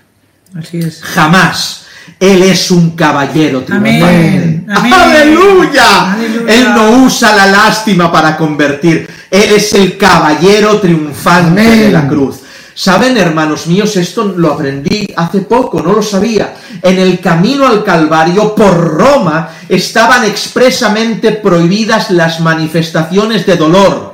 Así 0.56 0.78
es. 0.78 1.02
Jamás. 1.02 1.86
Él 2.18 2.42
es 2.42 2.70
un 2.70 2.90
caballero 2.90 3.62
triunfante. 3.62 4.64
¡Aleluya! 4.68 6.12
Aleluya. 6.12 6.54
Él 6.54 6.74
no 6.74 7.04
usa 7.04 7.34
la 7.34 7.46
lástima 7.46 8.10
para 8.10 8.36
convertir. 8.36 9.08
Él 9.30 9.52
es 9.54 9.72
el 9.74 9.96
caballero 9.96 10.80
triunfante 10.80 11.60
Amén. 11.60 11.80
de 11.80 11.92
la 11.92 12.08
cruz. 12.08 12.40
Saben, 12.74 13.16
hermanos 13.16 13.66
míos, 13.66 13.96
esto 13.96 14.24
lo 14.24 14.52
aprendí 14.52 15.06
hace 15.16 15.40
poco, 15.40 15.82
no 15.82 15.92
lo 15.92 16.02
sabía. 16.02 16.54
En 16.82 16.98
el 16.98 17.20
camino 17.20 17.66
al 17.66 17.84
Calvario 17.84 18.54
por 18.54 18.76
Roma 18.76 19.50
estaban 19.68 20.24
expresamente 20.24 21.32
prohibidas 21.32 22.10
las 22.10 22.40
manifestaciones 22.40 23.46
de 23.46 23.56
dolor 23.56 24.09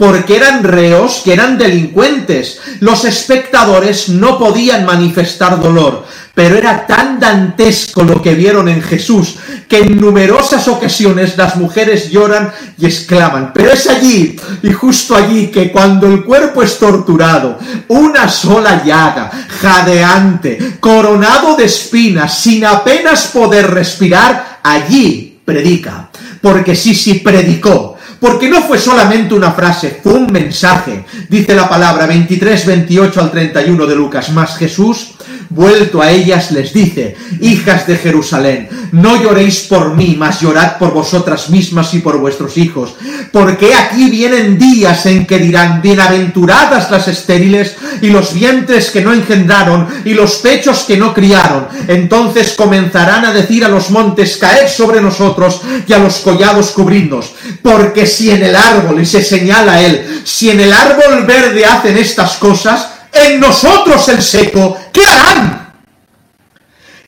porque 0.00 0.36
eran 0.36 0.64
reos, 0.64 1.20
que 1.22 1.34
eran 1.34 1.58
delincuentes. 1.58 2.58
Los 2.80 3.04
espectadores 3.04 4.08
no 4.08 4.38
podían 4.38 4.86
manifestar 4.86 5.60
dolor, 5.60 6.06
pero 6.32 6.56
era 6.56 6.86
tan 6.86 7.20
dantesco 7.20 8.02
lo 8.02 8.22
que 8.22 8.34
vieron 8.34 8.70
en 8.70 8.80
Jesús, 8.80 9.36
que 9.68 9.80
en 9.80 10.00
numerosas 10.00 10.66
ocasiones 10.68 11.36
las 11.36 11.56
mujeres 11.56 12.10
lloran 12.10 12.50
y 12.78 12.86
exclaman, 12.86 13.52
pero 13.52 13.72
es 13.72 13.90
allí 13.90 14.40
y 14.62 14.72
justo 14.72 15.14
allí 15.14 15.48
que 15.48 15.70
cuando 15.70 16.06
el 16.06 16.24
cuerpo 16.24 16.62
es 16.62 16.78
torturado, 16.78 17.58
una 17.88 18.26
sola 18.26 18.82
llaga, 18.82 19.30
jadeante, 19.60 20.78
coronado 20.80 21.56
de 21.56 21.66
espinas, 21.66 22.38
sin 22.38 22.64
apenas 22.64 23.26
poder 23.26 23.70
respirar, 23.70 24.60
allí 24.62 25.29
predica. 25.44 26.10
Porque 26.40 26.74
sí, 26.74 26.94
sí, 26.94 27.14
predicó. 27.14 27.96
Porque 28.20 28.50
no 28.50 28.62
fue 28.62 28.78
solamente 28.78 29.34
una 29.34 29.52
frase, 29.52 29.98
fue 30.02 30.12
un 30.12 30.30
mensaje. 30.30 31.06
Dice 31.28 31.54
la 31.54 31.68
palabra 31.68 32.06
23, 32.06 32.66
28 32.66 33.20
al 33.20 33.30
31 33.30 33.86
de 33.86 33.96
Lucas. 33.96 34.30
Más 34.30 34.56
Jesús, 34.56 35.14
vuelto 35.50 36.00
a 36.00 36.10
ellas, 36.10 36.52
les 36.52 36.72
dice, 36.72 37.16
hijas 37.40 37.86
de 37.86 37.96
Jerusalén, 37.96 38.68
no 38.92 39.20
lloréis 39.20 39.60
por 39.60 39.94
mí, 39.94 40.16
mas 40.18 40.40
llorad 40.40 40.78
por 40.78 40.92
vosotras 40.92 41.50
mismas 41.50 41.92
y 41.94 41.98
por 41.98 42.18
vuestros 42.18 42.56
hijos. 42.56 42.94
Porque 43.32 43.74
aquí 43.74 44.08
vienen 44.08 44.58
días 44.58 45.06
en 45.06 45.26
que 45.26 45.38
dirán, 45.38 45.82
bienaventuradas 45.82 46.90
las 46.90 47.08
estériles 47.08 47.76
y 48.00 48.08
los 48.08 48.32
vientres 48.32 48.90
que 48.90 49.02
no 49.02 49.12
engendraron 49.12 49.88
y 50.04 50.14
los 50.14 50.36
pechos 50.36 50.84
que 50.84 50.96
no 50.96 51.12
criaron. 51.12 51.66
Entonces 51.88 52.54
comenzarán 52.56 53.24
a 53.24 53.32
decir 53.32 53.64
a 53.64 53.68
los 53.68 53.90
montes, 53.90 54.36
caed 54.36 54.68
sobre 54.68 55.00
nosotros 55.00 55.60
y 55.86 55.92
a 55.92 55.98
los 55.98 56.18
collados 56.18 56.70
cubridnos. 56.70 57.34
Porque 57.62 58.06
si 58.06 58.30
en 58.30 58.42
el 58.42 58.54
árbol, 58.54 59.00
y 59.00 59.06
se 59.06 59.22
señala 59.22 59.82
él, 59.82 60.22
si 60.24 60.50
en 60.50 60.60
el 60.60 60.72
árbol 60.72 61.24
verde 61.26 61.64
hacen 61.64 61.96
estas 61.96 62.36
cosas, 62.36 62.89
en 63.12 63.40
nosotros 63.40 64.08
el 64.08 64.22
seco, 64.22 64.76
¿qué 64.92 65.04
harán? 65.04 65.72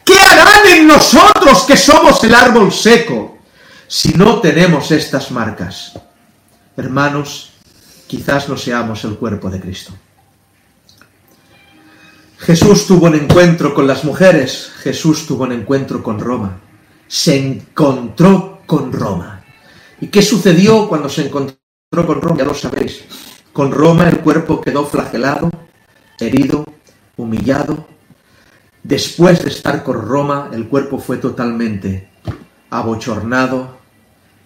¿Qué 0.04 0.18
harán 0.18 0.66
en 0.74 0.86
nosotros 0.86 1.62
que 1.64 1.76
somos 1.76 2.22
el 2.24 2.34
árbol 2.34 2.72
seco 2.72 3.38
si 3.86 4.12
no 4.14 4.40
tenemos 4.40 4.90
estas 4.90 5.30
marcas? 5.30 5.92
Hermanos, 6.76 7.52
quizás 8.06 8.48
no 8.48 8.56
seamos 8.56 9.04
el 9.04 9.16
cuerpo 9.16 9.48
de 9.50 9.60
Cristo. 9.60 9.92
Jesús 12.38 12.86
tuvo 12.86 13.06
un 13.06 13.14
encuentro 13.14 13.72
con 13.72 13.86
las 13.86 14.02
mujeres, 14.02 14.72
Jesús 14.82 15.26
tuvo 15.26 15.44
un 15.44 15.52
encuentro 15.52 16.02
con 16.02 16.18
Roma, 16.18 16.58
se 17.06 17.38
encontró 17.38 18.62
con 18.66 18.92
Roma. 18.92 19.44
¿Y 20.00 20.08
qué 20.08 20.22
sucedió 20.22 20.88
cuando 20.88 21.08
se 21.08 21.26
encontró 21.26 21.56
con 22.04 22.20
Roma? 22.20 22.36
Ya 22.38 22.44
lo 22.44 22.54
sabéis. 22.54 23.04
Con 23.52 23.70
Roma 23.70 24.08
el 24.08 24.18
cuerpo 24.18 24.60
quedó 24.60 24.84
flagelado, 24.84 25.50
herido, 26.26 26.64
humillado. 27.16 27.86
Después 28.82 29.42
de 29.42 29.50
estar 29.50 29.82
con 29.82 30.00
Roma, 30.00 30.50
el 30.52 30.68
cuerpo 30.68 30.98
fue 30.98 31.18
totalmente 31.18 32.08
abochornado, 32.70 33.78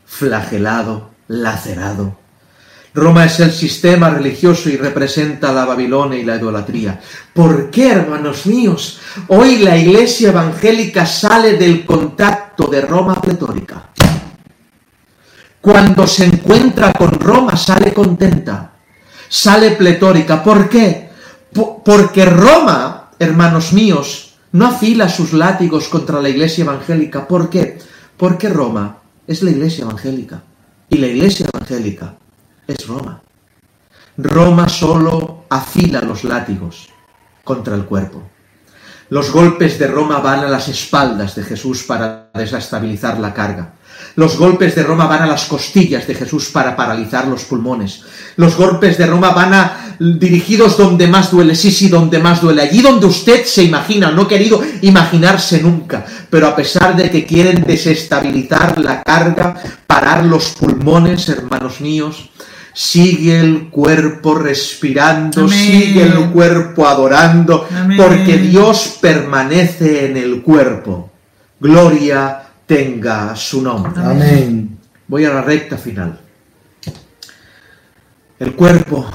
flagelado, 0.05 1.11
lacerado. 1.29 2.19
Roma 2.93 3.27
es 3.27 3.41
el 3.41 3.53
sistema 3.53 4.09
religioso 4.09 4.71
y 4.71 4.77
representa 4.77 5.53
la 5.53 5.67
Babilonia 5.67 6.19
y 6.19 6.25
la 6.25 6.37
idolatría. 6.37 6.99
¿Por 7.35 7.71
qué, 7.71 7.91
hermanos 7.91 8.47
míos? 8.47 8.99
Hoy 9.29 9.59
la 9.59 9.77
iglesia 9.77 10.31
evangélica 10.31 11.05
sale 11.05 11.59
del 11.59 11.85
contacto 11.85 12.67
de 12.69 12.81
Roma 12.81 13.21
pletórica. 13.21 13.91
Cuando 15.61 16.07
se 16.07 16.25
encuentra 16.25 16.93
con 16.95 17.11
Roma 17.11 17.55
sale 17.57 17.93
contenta, 17.93 18.73
sale 19.29 19.73
pletórica. 19.73 20.43
¿Por 20.43 20.69
qué? 20.69 21.06
Po- 21.57 21.83
Porque 21.83 22.25
Roma, 22.27 23.11
hermanos 23.19 23.73
míos, 23.73 24.35
no 24.53 24.67
afila 24.69 25.09
sus 25.09 25.33
látigos 25.33 25.89
contra 25.89 26.21
la 26.21 26.29
iglesia 26.29 26.65
evangélica. 26.65 27.27
¿Por 27.27 27.49
qué? 27.51 27.79
Porque 28.17 28.49
Roma 28.49 28.99
es 29.27 29.43
la 29.43 29.51
iglesia 29.51 29.83
evangélica. 29.85 30.43
Y 30.89 30.99
la 30.99 31.07
iglesia 31.09 31.47
evangélica 31.53 32.15
es 32.67 32.87
Roma. 32.87 33.23
Roma 34.19 34.69
solo 34.69 35.45
afila 35.51 36.01
los 36.01 36.25
látigos 36.25 36.89
contra 37.45 37.75
el 37.75 37.85
cuerpo. 37.85 38.23
Los 39.11 39.31
golpes 39.31 39.79
de 39.79 39.87
Roma 39.89 40.19
van 40.21 40.41
a 40.41 40.49
las 40.49 40.69
espaldas 40.69 41.35
de 41.35 41.43
Jesús 41.43 41.85
para 41.85 42.31
desestabilizar 42.35 43.19
la 43.19 43.33
carga. 43.35 43.73
Los 44.17 44.39
golpes 44.39 44.75
de 44.75 44.83
Roma 44.83 45.07
van 45.07 45.23
a 45.23 45.27
las 45.27 45.45
costillas 45.45 46.07
de 46.07 46.15
Jesús 46.15 46.49
para 46.49 46.75
paralizar 46.75 47.29
los 47.29 47.45
pulmones. 47.45 48.01
Los 48.37 48.57
golpes 48.57 48.97
de 48.97 49.07
Roma 49.07 49.31
van 49.31 49.53
a 49.53 49.97
dirigidos 49.99 50.79
donde 50.79 51.07
más 51.07 51.31
duele, 51.31 51.55
sí, 51.55 51.71
sí, 51.71 51.89
donde 51.89 52.19
más 52.19 52.41
duele, 52.41 52.63
allí 52.63 52.81
donde 52.81 53.07
usted 53.07 53.45
se 53.45 53.63
imagina, 53.63 54.11
no 54.11 54.23
ha 54.23 54.29
querido 54.29 54.63
imaginarse 54.81 55.63
nunca, 55.63 56.05
pero 56.31 56.49
a 56.49 56.57
pesar 56.57 56.97
de 56.97 57.11
que 57.11 57.27
quieren 57.27 57.63
desestabilizar 57.67 58.79
la 58.79 59.03
carga, 59.03 59.55
parar 59.87 60.25
los 60.25 60.51
pulmones, 60.51 61.29
hermanos 61.29 61.83
míos, 61.83 62.31
sigue 62.73 63.39
el 63.39 63.69
cuerpo 63.69 64.35
respirando, 64.35 65.43
Amén. 65.43 65.59
sigue 65.59 66.03
el 66.03 66.31
cuerpo 66.31 66.87
adorando, 66.87 67.67
Amén. 67.71 67.99
porque 67.99 68.39
Dios 68.39 68.97
permanece 68.99 70.07
en 70.07 70.17
el 70.17 70.43
cuerpo. 70.43 71.11
Gloria 71.59 72.46
tenga 72.67 73.35
su 73.37 73.63
nombre. 73.63 73.93
Amén. 73.97 74.79
Voy 75.07 75.25
a 75.25 75.33
la 75.33 75.43
recta 75.43 75.79
final. 75.79 76.21
El 78.39 78.55
cuerpo, 78.55 79.09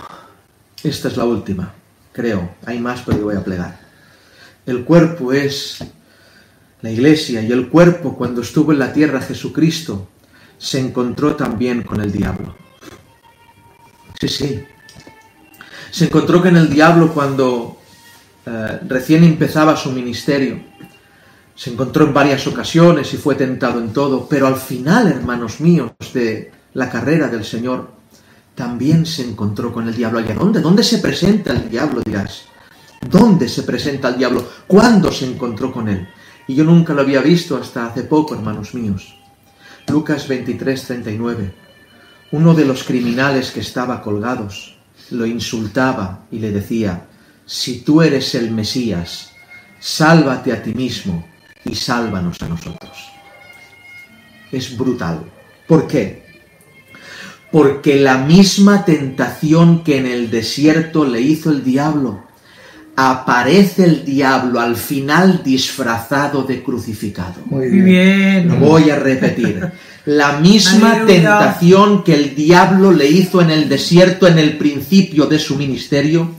esta 0.84 1.10
es 1.10 1.18
la 1.18 1.26
última, 1.26 1.74
creo. 2.12 2.56
Hay 2.66 2.80
más, 2.80 3.02
pero 3.06 3.20
yo 3.20 3.24
voy 3.26 3.36
a 3.36 3.44
plegar. 3.44 3.80
El 4.66 4.84
cuerpo 4.84 5.34
es 5.34 5.84
la 6.82 6.90
iglesia 6.90 7.42
y 7.42 7.52
el 7.52 7.68
cuerpo 7.68 8.16
cuando 8.16 8.42
estuvo 8.42 8.72
en 8.72 8.80
la 8.80 8.92
tierra 8.94 9.22
Jesucristo 9.22 10.10
se 10.58 10.80
encontró 10.80 11.36
también 11.36 11.84
con 11.84 12.02
el 12.02 12.12
diablo. 12.12 12.56
Sí, 14.20 14.28
sí. 14.28 14.64
Se 15.92 16.06
encontró 16.06 16.42
con 16.42 16.56
el 16.56 16.70
diablo 16.70 17.14
cuando 17.14 17.80
eh, 18.46 18.80
recién 18.88 19.24
empezaba 19.24 19.76
su 19.76 19.92
ministerio. 19.92 20.71
Se 21.56 21.72
encontró 21.72 22.06
en 22.06 22.14
varias 22.14 22.48
ocasiones 22.48 23.14
y 23.14 23.18
fue 23.18 23.36
tentado 23.36 23.80
en 23.80 23.94
todo, 23.94 24.28
pero 24.28 24.48
al 24.48 24.56
final, 24.56 25.08
hermanos 25.08 25.60
míos, 25.60 25.92
de 26.14 26.52
la 26.74 26.90
carrera 26.90 27.28
del 27.28 27.44
Señor, 27.44 27.92
también 28.56 29.06
se 29.06 29.24
encontró 29.24 29.72
con 29.72 29.88
el 29.88 29.96
diablo. 29.96 30.20
¿Y 30.22 30.30
a 30.30 30.36
dónde? 30.36 30.62
¿Dónde 30.62 30.84
se 30.84 31.00
presenta 31.00 31.54
el 31.54 31.70
diablo? 31.70 32.02
Dirás. 32.04 32.44
¿Dónde 33.10 33.50
se 33.50 33.64
presenta 33.64 34.10
el 34.10 34.18
diablo? 34.18 34.48
¿Cuándo 34.68 35.12
se 35.12 35.26
encontró 35.26 35.72
con 35.72 35.90
él? 35.90 36.08
Y 36.48 36.56
yo 36.56 36.64
nunca 36.64 36.94
lo 36.94 37.02
había 37.02 37.22
visto 37.22 37.58
hasta 37.58 37.88
hace 37.88 38.04
poco, 38.04 38.36
hermanos 38.36 38.74
míos. 38.74 39.16
Lucas 39.88 40.28
23, 40.28 40.84
39. 40.84 41.54
Uno 42.32 42.54
de 42.54 42.66
los 42.66 42.84
criminales 42.84 43.52
que 43.52 43.60
estaba 43.60 44.02
colgados 44.02 44.78
lo 45.10 45.26
insultaba 45.26 46.26
y 46.32 46.40
le 46.40 46.52
decía, 46.52 47.08
si 47.46 47.82
tú 47.82 48.02
eres 48.02 48.34
el 48.36 48.52
Mesías, 48.52 49.32
sálvate 49.80 50.54
a 50.54 50.64
ti 50.64 50.74
mismo 50.74 51.31
y 51.66 51.76
sálvanos 51.76 52.42
a 52.42 52.50
nosotros. 52.50 53.12
Es 54.52 54.78
brutal. 54.78 55.24
¿Por 55.68 55.88
qué? 55.88 56.22
Porque 57.52 57.98
la 57.98 58.18
misma 58.18 58.86
tentación 58.86 59.84
que 59.84 59.98
en 59.98 60.06
el 60.06 60.32
desierto 60.32 61.06
le 61.06 61.22
hizo 61.22 61.52
el 61.52 61.64
diablo, 61.64 62.24
aparece 62.96 63.86
el 63.86 64.06
diablo 64.06 64.60
al 64.60 64.76
final 64.76 65.42
disfrazado 65.44 66.44
de 66.44 66.62
crucificado. 66.64 67.36
Muy 67.46 67.70
bien. 67.70 68.48
Lo 68.48 68.56
voy 68.58 68.90
a 68.90 68.98
repetir. 68.98 69.72
La 70.06 70.40
misma 70.40 70.94
Aleluya. 70.94 71.06
tentación 71.06 72.04
que 72.04 72.16
el 72.16 72.36
diablo 72.36 72.92
le 72.92 73.08
hizo 73.08 73.42
en 73.42 73.52
el 73.52 73.70
desierto 73.70 74.28
en 74.28 74.40
el 74.40 74.58
principio 74.58 75.28
de 75.28 75.40
su 75.40 75.56
ministerio, 75.56 76.36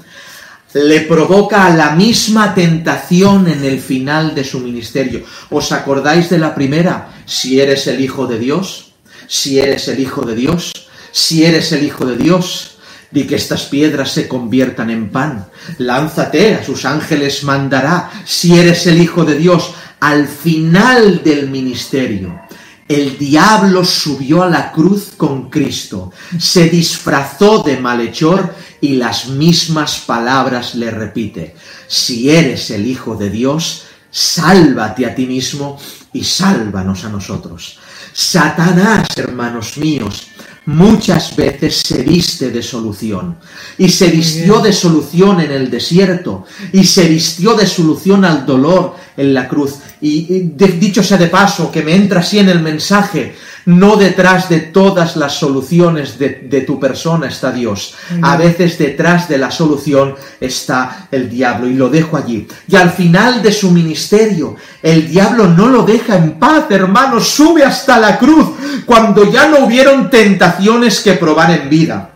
le 0.75 1.01
provoca 1.01 1.68
la 1.70 1.91
misma 1.91 2.55
tentación 2.55 3.49
en 3.49 3.64
el 3.64 3.81
final 3.81 4.35
de 4.35 4.45
su 4.45 4.61
ministerio. 4.61 5.23
¿Os 5.51 5.73
acordáis 5.73 6.31
de 6.31 6.39
la 6.39 6.55
primera? 6.55 7.23
Si 7.27 7.61
eres 7.61 7.87
el 7.87 8.01
Hijo 8.01 8.27
de 8.27 8.39
Dios, 8.39 8.93
si 9.27 9.59
eres 9.59 9.89
el 9.89 10.01
Hijo 10.01 10.23
de 10.23 10.35
Dios, 10.35 10.73
si 11.11 11.45
eres 11.45 11.73
el 11.73 11.85
Hijo 11.85 12.07
de 12.07 12.16
Dios, 12.16 12.77
di 13.11 13.25
que 13.25 13.37
estas 13.37 13.64
piedras 13.64 14.11
se 14.11 14.27
conviertan 14.27 14.91
en 14.91 15.11
pan. 15.11 15.47
Lánzate, 15.79 16.55
a 16.55 16.64
sus 16.64 16.85
ángeles 16.85 17.45
mandará, 17.45 18.11
si 18.25 18.59
eres 18.59 18.87
el 18.87 19.01
Hijo 19.01 19.25
de 19.25 19.37
Dios. 19.37 19.75
Al 20.01 20.27
final 20.27 21.23
del 21.23 21.49
ministerio, 21.49 22.41
el 22.89 23.16
diablo 23.18 23.85
subió 23.85 24.43
a 24.43 24.51
la 24.51 24.72
cruz 24.72 25.12
con 25.16 25.49
Cristo, 25.49 26.12
se 26.39 26.68
disfrazó 26.68 27.62
de 27.62 27.78
malhechor 27.78 28.55
y 28.80 28.97
las 28.97 29.28
mismas 29.28 30.01
palabras 30.01 30.74
le 30.74 30.91
repite. 30.91 31.55
Si 31.87 32.30
eres 32.30 32.70
el 32.70 32.87
Hijo 32.87 33.16
de 33.16 33.30
Dios, 33.30 33.85
sálvate 34.11 35.07
a 35.07 35.14
ti 35.14 35.26
mismo 35.26 35.78
y 36.12 36.24
sálvanos 36.24 37.05
a 37.05 37.09
nosotros. 37.09 37.78
Satanás, 38.12 39.09
hermanos 39.16 39.78
míos, 39.78 40.26
muchas 40.66 41.34
veces 41.36 41.82
se 41.84 42.02
viste 42.02 42.50
de 42.50 42.62
solución. 42.62 43.36
Y 43.78 43.88
se 43.88 44.08
vistió 44.08 44.60
de 44.60 44.72
solución 44.72 45.40
en 45.40 45.50
el 45.50 45.70
desierto. 45.70 46.44
Y 46.72 46.84
se 46.84 47.08
vistió 47.08 47.54
de 47.54 47.66
solución 47.66 48.24
al 48.24 48.46
dolor 48.46 48.96
en 49.16 49.34
la 49.34 49.48
cruz. 49.48 49.74
Y, 50.00 50.34
y 50.34 50.52
de- 50.54 50.68
dicho 50.78 51.02
sea 51.02 51.18
de 51.18 51.28
paso, 51.28 51.70
que 51.70 51.82
me 51.82 51.94
entra 51.94 52.20
así 52.20 52.38
en 52.38 52.48
el 52.48 52.60
mensaje, 52.60 53.34
no 53.64 53.96
detrás 53.96 54.48
de 54.48 54.60
todas 54.60 55.16
las 55.16 55.34
soluciones 55.34 56.18
de, 56.18 56.40
de 56.44 56.62
tu 56.62 56.80
persona 56.80 57.28
está 57.28 57.52
Dios. 57.52 57.94
A 58.20 58.36
veces 58.36 58.78
detrás 58.78 59.28
de 59.28 59.38
la 59.38 59.50
solución 59.50 60.14
está 60.40 61.08
el 61.10 61.30
diablo. 61.30 61.68
Y 61.68 61.74
lo 61.74 61.88
dejo 61.88 62.16
allí. 62.16 62.48
Y 62.66 62.76
al 62.76 62.90
final 62.90 63.42
de 63.42 63.52
su 63.52 63.70
ministerio, 63.70 64.56
el 64.82 65.08
diablo 65.08 65.48
no 65.48 65.68
lo 65.68 65.82
deja 65.84 66.16
en 66.16 66.38
paz, 66.38 66.64
hermanos. 66.70 67.28
Sube 67.28 67.64
hasta 67.64 67.98
la 67.98 68.18
cruz 68.18 68.48
cuando 68.84 69.30
ya 69.30 69.48
no 69.48 69.60
hubieron 69.64 70.10
tentaciones 70.10 71.00
que 71.00 71.14
probar 71.14 71.50
en 71.52 71.70
vida. 71.70 72.08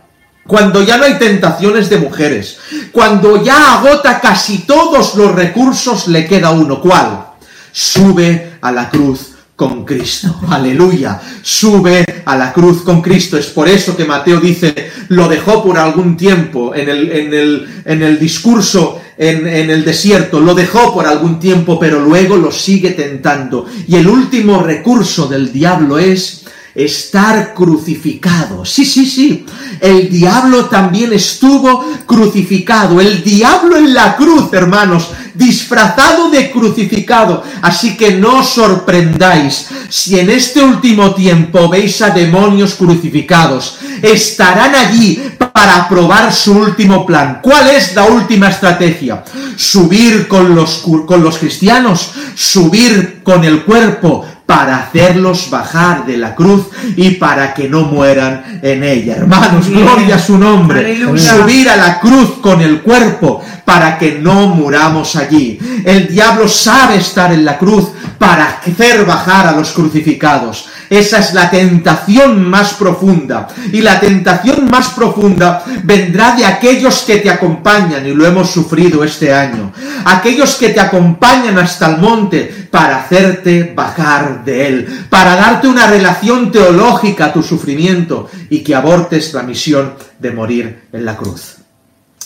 Cuando 0.45 0.81
ya 0.81 0.97
no 0.97 1.03
hay 1.03 1.15
tentaciones 1.15 1.89
de 1.89 1.97
mujeres, 1.97 2.57
cuando 2.93 3.43
ya 3.43 3.75
agota 3.75 4.21
casi 4.21 4.59
todos 4.59 5.15
los 5.15 5.35
recursos, 5.35 6.07
le 6.07 6.25
queda 6.25 6.51
uno. 6.51 6.79
¿Cuál? 6.79 7.25
Sube 7.73 8.53
a 8.61 8.71
la 8.71 8.89
cruz 8.89 9.36
con 9.57 9.83
Cristo. 9.83 10.39
Aleluya. 10.47 11.19
Sube 11.41 12.05
a 12.23 12.37
la 12.37 12.53
cruz 12.53 12.83
con 12.83 13.01
Cristo. 13.01 13.37
Es 13.37 13.47
por 13.47 13.67
eso 13.67 13.97
que 13.97 14.05
Mateo 14.05 14.39
dice, 14.39 14.91
lo 15.09 15.27
dejó 15.27 15.63
por 15.63 15.79
algún 15.79 16.15
tiempo 16.15 16.75
en 16.75 16.87
el, 16.87 17.11
en 17.11 17.33
el, 17.33 17.81
en 17.83 18.03
el 18.03 18.19
discurso 18.19 19.01
en, 19.17 19.47
en 19.47 19.71
el 19.71 19.83
desierto, 19.83 20.39
lo 20.39 20.53
dejó 20.53 20.93
por 20.93 21.07
algún 21.07 21.39
tiempo, 21.39 21.79
pero 21.79 21.99
luego 21.99 22.37
lo 22.37 22.51
sigue 22.51 22.91
tentando. 22.91 23.65
Y 23.87 23.95
el 23.95 24.07
último 24.07 24.61
recurso 24.61 25.27
del 25.27 25.51
diablo 25.51 25.97
es 25.97 26.45
estar 26.77 27.55
crucificado. 27.55 28.63
Sí, 28.63 28.85
sí, 28.85 29.07
sí. 29.07 29.43
El 29.81 30.09
diablo 30.11 30.65
también 30.65 31.11
estuvo 31.11 31.83
crucificado. 32.05 33.01
El 33.01 33.23
diablo 33.23 33.77
en 33.77 33.95
la 33.95 34.15
cruz, 34.15 34.53
hermanos, 34.53 35.09
disfrazado 35.37 36.29
de 36.29 36.51
crucificado. 36.51 37.43
Así 37.61 37.95
que 37.95 38.11
no 38.11 38.39
os 38.39 38.49
sorprendáis 38.49 39.67
si 39.89 40.19
en 40.19 40.29
este 40.29 40.61
último 40.61 41.13
tiempo 41.13 41.69
veis 41.69 42.01
a 42.01 42.09
demonios 42.09 42.75
crucificados. 42.75 43.77
Estarán 44.01 44.75
allí 44.75 45.21
para 45.53 45.87
probar 45.87 46.33
su 46.33 46.53
último 46.53 47.05
plan. 47.05 47.39
¿Cuál 47.41 47.69
es 47.69 47.95
la 47.95 48.05
última 48.05 48.49
estrategia? 48.49 49.23
Subir 49.55 50.27
con 50.27 50.55
los, 50.55 50.83
con 51.05 51.23
los 51.23 51.37
cristianos, 51.37 52.11
subir 52.35 53.21
con 53.23 53.43
el 53.43 53.63
cuerpo 53.63 54.25
para 54.47 54.77
hacerlos 54.77 55.49
bajar 55.49 56.05
de 56.05 56.17
la 56.17 56.33
cruz 56.33 56.67
y 56.95 57.11
para 57.11 57.53
que 57.53 57.67
no 57.67 57.81
mueran 57.81 58.59
en 58.63 58.81
ella. 58.81 59.17
Hermanos, 59.17 59.67
Bien. 59.67 59.81
gloria 59.81 60.15
a 60.15 60.19
su 60.19 60.37
nombre. 60.37 60.79
Aleluya. 60.79 61.35
Subir 61.35 61.69
a 61.69 61.75
la 61.75 61.99
cruz 61.99 62.39
con 62.41 62.61
el 62.61 62.81
cuerpo 62.81 63.43
para 63.65 63.99
que 63.99 64.19
no 64.21 64.47
muramos 64.47 65.17
allí. 65.17 65.59
El 65.83 66.07
diablo 66.07 66.47
sabe 66.47 66.95
estar 66.95 67.33
en 67.33 67.43
la 67.43 67.57
cruz 67.57 67.89
para 68.17 68.59
hacer 68.65 69.05
bajar 69.05 69.47
a 69.47 69.51
los 69.51 69.73
crucificados. 69.73 70.69
Esa 70.89 71.19
es 71.19 71.33
la 71.33 71.49
tentación 71.49 72.47
más 72.47 72.73
profunda. 72.73 73.47
Y 73.71 73.81
la 73.81 73.99
tentación 73.99 74.69
más 74.69 74.89
profunda 74.89 75.63
vendrá 75.83 76.35
de 76.35 76.45
aquellos 76.45 77.01
que 77.01 77.17
te 77.17 77.29
acompañan, 77.29 78.05
y 78.05 78.13
lo 78.13 78.25
hemos 78.25 78.49
sufrido 78.49 79.03
este 79.03 79.33
año. 79.33 79.71
Aquellos 80.05 80.55
que 80.55 80.69
te 80.69 80.79
acompañan 80.79 81.57
hasta 81.57 81.87
el 81.91 81.97
monte 81.97 82.67
para 82.71 82.97
hacerte 82.97 83.73
bajar 83.75 84.43
de 84.43 84.67
él, 84.67 85.05
para 85.09 85.35
darte 85.35 85.67
una 85.67 85.87
relación 85.87 86.51
teológica 86.51 87.25
a 87.25 87.33
tu 87.33 87.43
sufrimiento 87.43 88.29
y 88.49 88.59
que 88.59 88.75
abortes 88.75 89.33
la 89.33 89.43
misión 89.43 89.93
de 90.19 90.31
morir 90.31 90.87
en 90.91 91.05
la 91.05 91.15
cruz. 91.15 91.57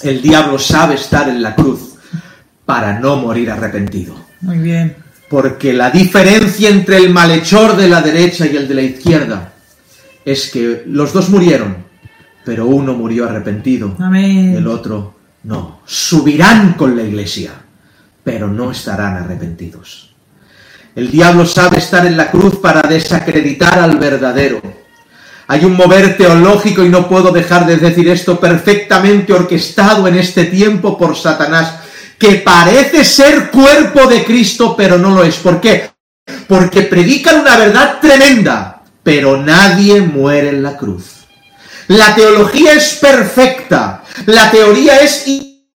El 0.01 0.21
diablo 0.21 0.57
sabe 0.57 0.95
estar 0.95 1.29
en 1.29 1.41
la 1.41 1.55
cruz 1.55 1.95
para 2.65 2.99
no 2.99 3.17
morir 3.17 3.51
arrepentido. 3.51 4.15
Muy 4.41 4.57
bien. 4.57 5.00
Porque 5.31 5.71
la 5.71 5.89
diferencia 5.89 6.67
entre 6.69 6.97
el 6.97 7.09
malhechor 7.09 7.77
de 7.77 7.87
la 7.87 8.01
derecha 8.01 8.45
y 8.45 8.57
el 8.57 8.67
de 8.67 8.75
la 8.75 8.81
izquierda 8.81 9.53
es 10.25 10.51
que 10.51 10.83
los 10.87 11.13
dos 11.13 11.29
murieron, 11.29 11.77
pero 12.43 12.65
uno 12.65 12.93
murió 12.93 13.29
arrepentido, 13.29 13.95
Amén. 13.97 14.57
el 14.57 14.67
otro 14.67 15.15
no. 15.43 15.79
Subirán 15.85 16.73
con 16.73 16.97
la 16.97 17.03
iglesia, 17.03 17.53
pero 18.25 18.49
no 18.49 18.71
estarán 18.71 19.23
arrepentidos. 19.23 20.13
El 20.97 21.09
diablo 21.09 21.45
sabe 21.45 21.77
estar 21.77 22.05
en 22.05 22.17
la 22.17 22.29
cruz 22.29 22.57
para 22.57 22.81
desacreditar 22.81 23.79
al 23.79 23.97
verdadero. 23.97 24.61
Hay 25.47 25.63
un 25.63 25.77
mover 25.77 26.17
teológico, 26.17 26.83
y 26.83 26.89
no 26.89 27.07
puedo 27.07 27.31
dejar 27.31 27.65
de 27.65 27.77
decir 27.77 28.09
esto, 28.09 28.37
perfectamente 28.37 29.31
orquestado 29.31 30.09
en 30.09 30.15
este 30.15 30.43
tiempo 30.43 30.97
por 30.97 31.15
Satanás, 31.15 31.75
que 32.21 32.35
parece 32.35 33.03
ser 33.03 33.49
cuerpo 33.49 34.05
de 34.05 34.23
Cristo, 34.23 34.75
pero 34.77 34.99
no 34.99 35.09
lo 35.09 35.23
es. 35.23 35.37
¿Por 35.37 35.59
qué? 35.59 35.89
Porque 36.47 36.83
predican 36.83 37.39
una 37.39 37.57
verdad 37.57 37.97
tremenda, 37.99 38.83
pero 39.01 39.37
nadie 39.37 40.01
muere 40.01 40.49
en 40.49 40.61
la 40.61 40.77
cruz. 40.77 41.25
La 41.87 42.13
teología 42.13 42.73
es 42.73 42.93
perfecta, 43.01 44.03
la 44.27 44.51
teoría 44.51 44.97
es 44.97 45.25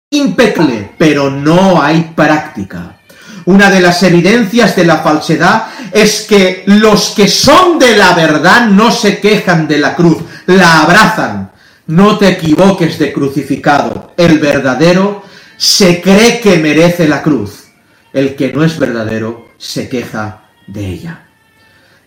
impecable, 0.09 0.91
pero 0.97 1.31
no 1.31 1.81
hay 1.81 2.11
práctica. 2.13 2.97
Una 3.45 3.69
de 3.69 3.79
las 3.79 4.03
evidencias 4.03 4.75
de 4.75 4.83
la 4.83 4.97
falsedad 4.97 5.67
es 5.93 6.25
que 6.27 6.63
los 6.65 7.11
que 7.11 7.29
son 7.29 7.79
de 7.79 7.95
la 7.95 8.13
verdad 8.15 8.67
no 8.67 8.91
se 8.91 9.19
quejan 9.19 9.65
de 9.65 9.77
la 9.77 9.95
cruz, 9.95 10.17
la 10.47 10.81
abrazan. 10.81 11.51
No 11.87 12.17
te 12.17 12.27
equivoques 12.27 12.99
de 12.99 13.13
crucificado. 13.13 14.13
El 14.17 14.39
verdadero 14.39 15.22
se 15.63 16.01
cree 16.01 16.41
que 16.41 16.57
merece 16.57 17.07
la 17.07 17.23
cruz, 17.23 17.69
El 18.11 18.35
que 18.35 18.51
no 18.51 18.65
es 18.65 18.77
verdadero 18.77 19.47
se 19.57 19.87
queja 19.87 20.49
de 20.67 20.85
ella. 20.85 21.25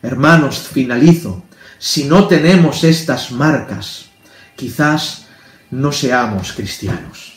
Hermanos, 0.02 0.68
finalizo. 0.70 1.42
Si 1.78 2.04
no 2.04 2.28
tenemos 2.28 2.84
estas 2.84 3.32
marcas, 3.32 4.10
quizás 4.56 5.24
no 5.70 5.90
seamos 5.90 6.52
cristianos. 6.52 7.32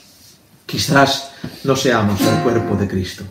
Quizás 0.65 1.31
no 1.63 1.77
seamos 1.77 2.19
el 2.19 2.43
cuerpo 2.43 2.75
de 2.75 2.89
Cristo. 2.89 3.23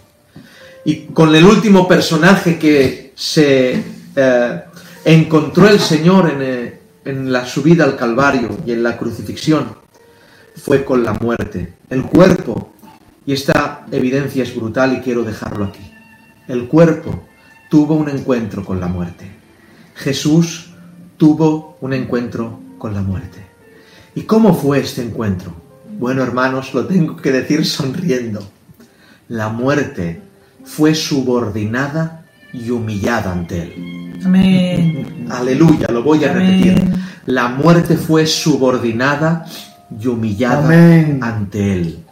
Y 0.86 1.08
con 1.08 1.36
el 1.36 1.44
último 1.44 1.86
personaje 1.86 2.58
que 2.58 3.12
se 3.14 3.84
eh, 4.16 4.62
encontró 5.04 5.68
el 5.68 5.78
Señor 5.78 6.30
en, 6.30 6.42
eh, 6.42 6.80
en 7.04 7.30
la 7.30 7.44
subida 7.44 7.84
al 7.84 7.96
Calvario 7.96 8.58
y 8.64 8.72
en 8.72 8.82
la 8.82 8.96
crucifixión, 8.96 9.76
fue 10.56 10.84
con 10.84 11.04
la 11.04 11.12
muerte. 11.12 11.74
El 11.90 12.02
cuerpo, 12.02 12.74
y 13.28 13.34
esta 13.34 13.84
evidencia 13.92 14.42
es 14.42 14.56
brutal 14.56 14.94
y 14.96 15.00
quiero 15.00 15.22
dejarlo 15.22 15.66
aquí, 15.66 15.92
el 16.48 16.66
cuerpo 16.66 17.24
tuvo 17.68 17.94
un 17.94 18.08
encuentro 18.08 18.64
con 18.64 18.80
la 18.80 18.86
muerte. 18.86 19.30
Jesús 19.96 20.70
tuvo 21.18 21.76
un 21.82 21.92
encuentro 21.92 22.58
con 22.78 22.94
la 22.94 23.02
muerte. 23.02 23.44
¿Y 24.14 24.22
cómo 24.22 24.54
fue 24.54 24.80
este 24.80 25.02
encuentro? 25.02 25.52
Bueno, 25.98 26.22
hermanos, 26.22 26.72
lo 26.72 26.86
tengo 26.86 27.16
que 27.16 27.30
decir 27.30 27.66
sonriendo. 27.66 28.48
La 29.28 29.50
muerte 29.50 30.22
fue 30.64 30.94
subordinada 30.94 32.24
y 32.54 32.70
humillada 32.70 33.30
ante 33.30 33.62
él. 33.62 34.20
Amén. 34.24 35.26
Aleluya, 35.30 35.88
lo 35.88 36.02
voy 36.02 36.24
a 36.24 36.30
Amén. 36.30 36.62
repetir. 36.62 36.94
La 37.26 37.48
muerte 37.48 37.98
fue 37.98 38.26
subordinada 38.26 39.44
y 40.00 40.06
humillada 40.06 40.64
Amén. 40.64 41.20
ante 41.22 41.74
él. 41.74 42.04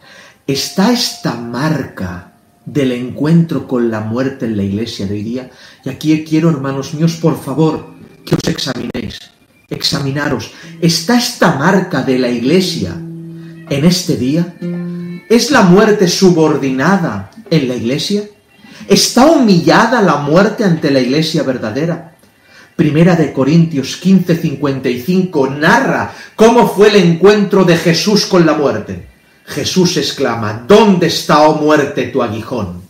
Está 0.47 0.93
esta 0.93 1.35
marca 1.35 2.31
del 2.65 2.93
encuentro 2.93 3.67
con 3.67 3.91
la 3.91 3.99
muerte 3.99 4.47
en 4.47 4.57
la 4.57 4.63
iglesia 4.63 5.05
de 5.05 5.15
hoy 5.15 5.23
día. 5.25 5.51
Y 5.85 5.89
aquí 5.89 6.25
quiero, 6.25 6.49
hermanos 6.51 6.95
míos, 6.95 7.19
por 7.21 7.43
favor, 7.43 7.89
que 8.25 8.37
os 8.37 8.45
examinéis. 8.47 9.19
Examinaros. 9.69 10.53
¿Está 10.81 11.19
esta 11.19 11.57
marca 11.57 12.03
de 12.03 12.21
la 12.21 12.29
iglesia 12.29 12.91
en 12.91 13.85
este 13.85 14.17
día? 14.17 14.55
¿Es 15.29 15.51
la 15.51 15.63
muerte 15.63 16.07
subordinada 16.07 17.33
en 17.51 17.67
la 17.67 17.75
iglesia? 17.75 18.23
¿Está 18.87 19.27
humillada 19.27 20.01
la 20.01 20.19
muerte 20.19 20.63
ante 20.63 20.93
la 20.93 21.01
iglesia 21.01 21.43
verdadera? 21.43 22.17
Primera 22.77 23.17
de 23.17 23.33
Corintios 23.33 23.97
15, 23.97 24.37
55 24.37 25.51
narra 25.51 26.15
cómo 26.37 26.69
fue 26.69 26.91
el 26.91 26.97
encuentro 26.97 27.65
de 27.65 27.77
Jesús 27.77 28.27
con 28.27 28.47
la 28.47 28.55
muerte. 28.55 29.16
Jesús 29.47 29.97
exclama, 29.97 30.65
¿dónde 30.67 31.07
está, 31.07 31.43
oh 31.43 31.55
muerte, 31.57 32.09
tu 32.09 32.23
aguijón? 32.23 32.83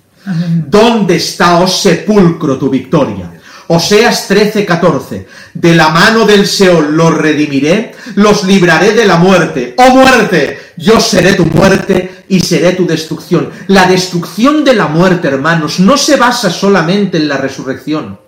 ¿Dónde 0.67 1.17
está, 1.17 1.61
oh 1.61 1.69
sepulcro, 1.69 2.59
tu 2.59 2.69
victoria? 2.69 3.33
Oseas 3.69 4.29
13, 4.29 4.65
14. 4.65 5.27
De 5.55 5.75
la 5.75 5.89
mano 5.91 6.25
del 6.25 6.47
Seol 6.47 6.97
los 6.97 7.13
redimiré, 7.15 7.95
los 8.15 8.45
libraré 8.45 8.93
de 8.93 9.05
la 9.05 9.17
muerte. 9.17 9.75
Oh 9.79 9.91
muerte, 9.91 10.73
yo 10.77 11.01
seré 11.01 11.35
tu 11.35 11.47
muerte 11.47 12.25
y 12.29 12.41
seré 12.41 12.73
tu 12.73 12.87
destrucción. 12.87 13.51
La 13.69 13.87
destrucción 13.87 14.65
de 14.65 14.75
la 14.75 14.87
muerte, 14.87 15.29
hermanos, 15.29 15.81
no 15.81 15.97
se 15.97 16.17
basa 16.17 16.51
solamente 16.51 17.17
en 17.17 17.29
la 17.29 17.39
resurrección. 17.39 18.26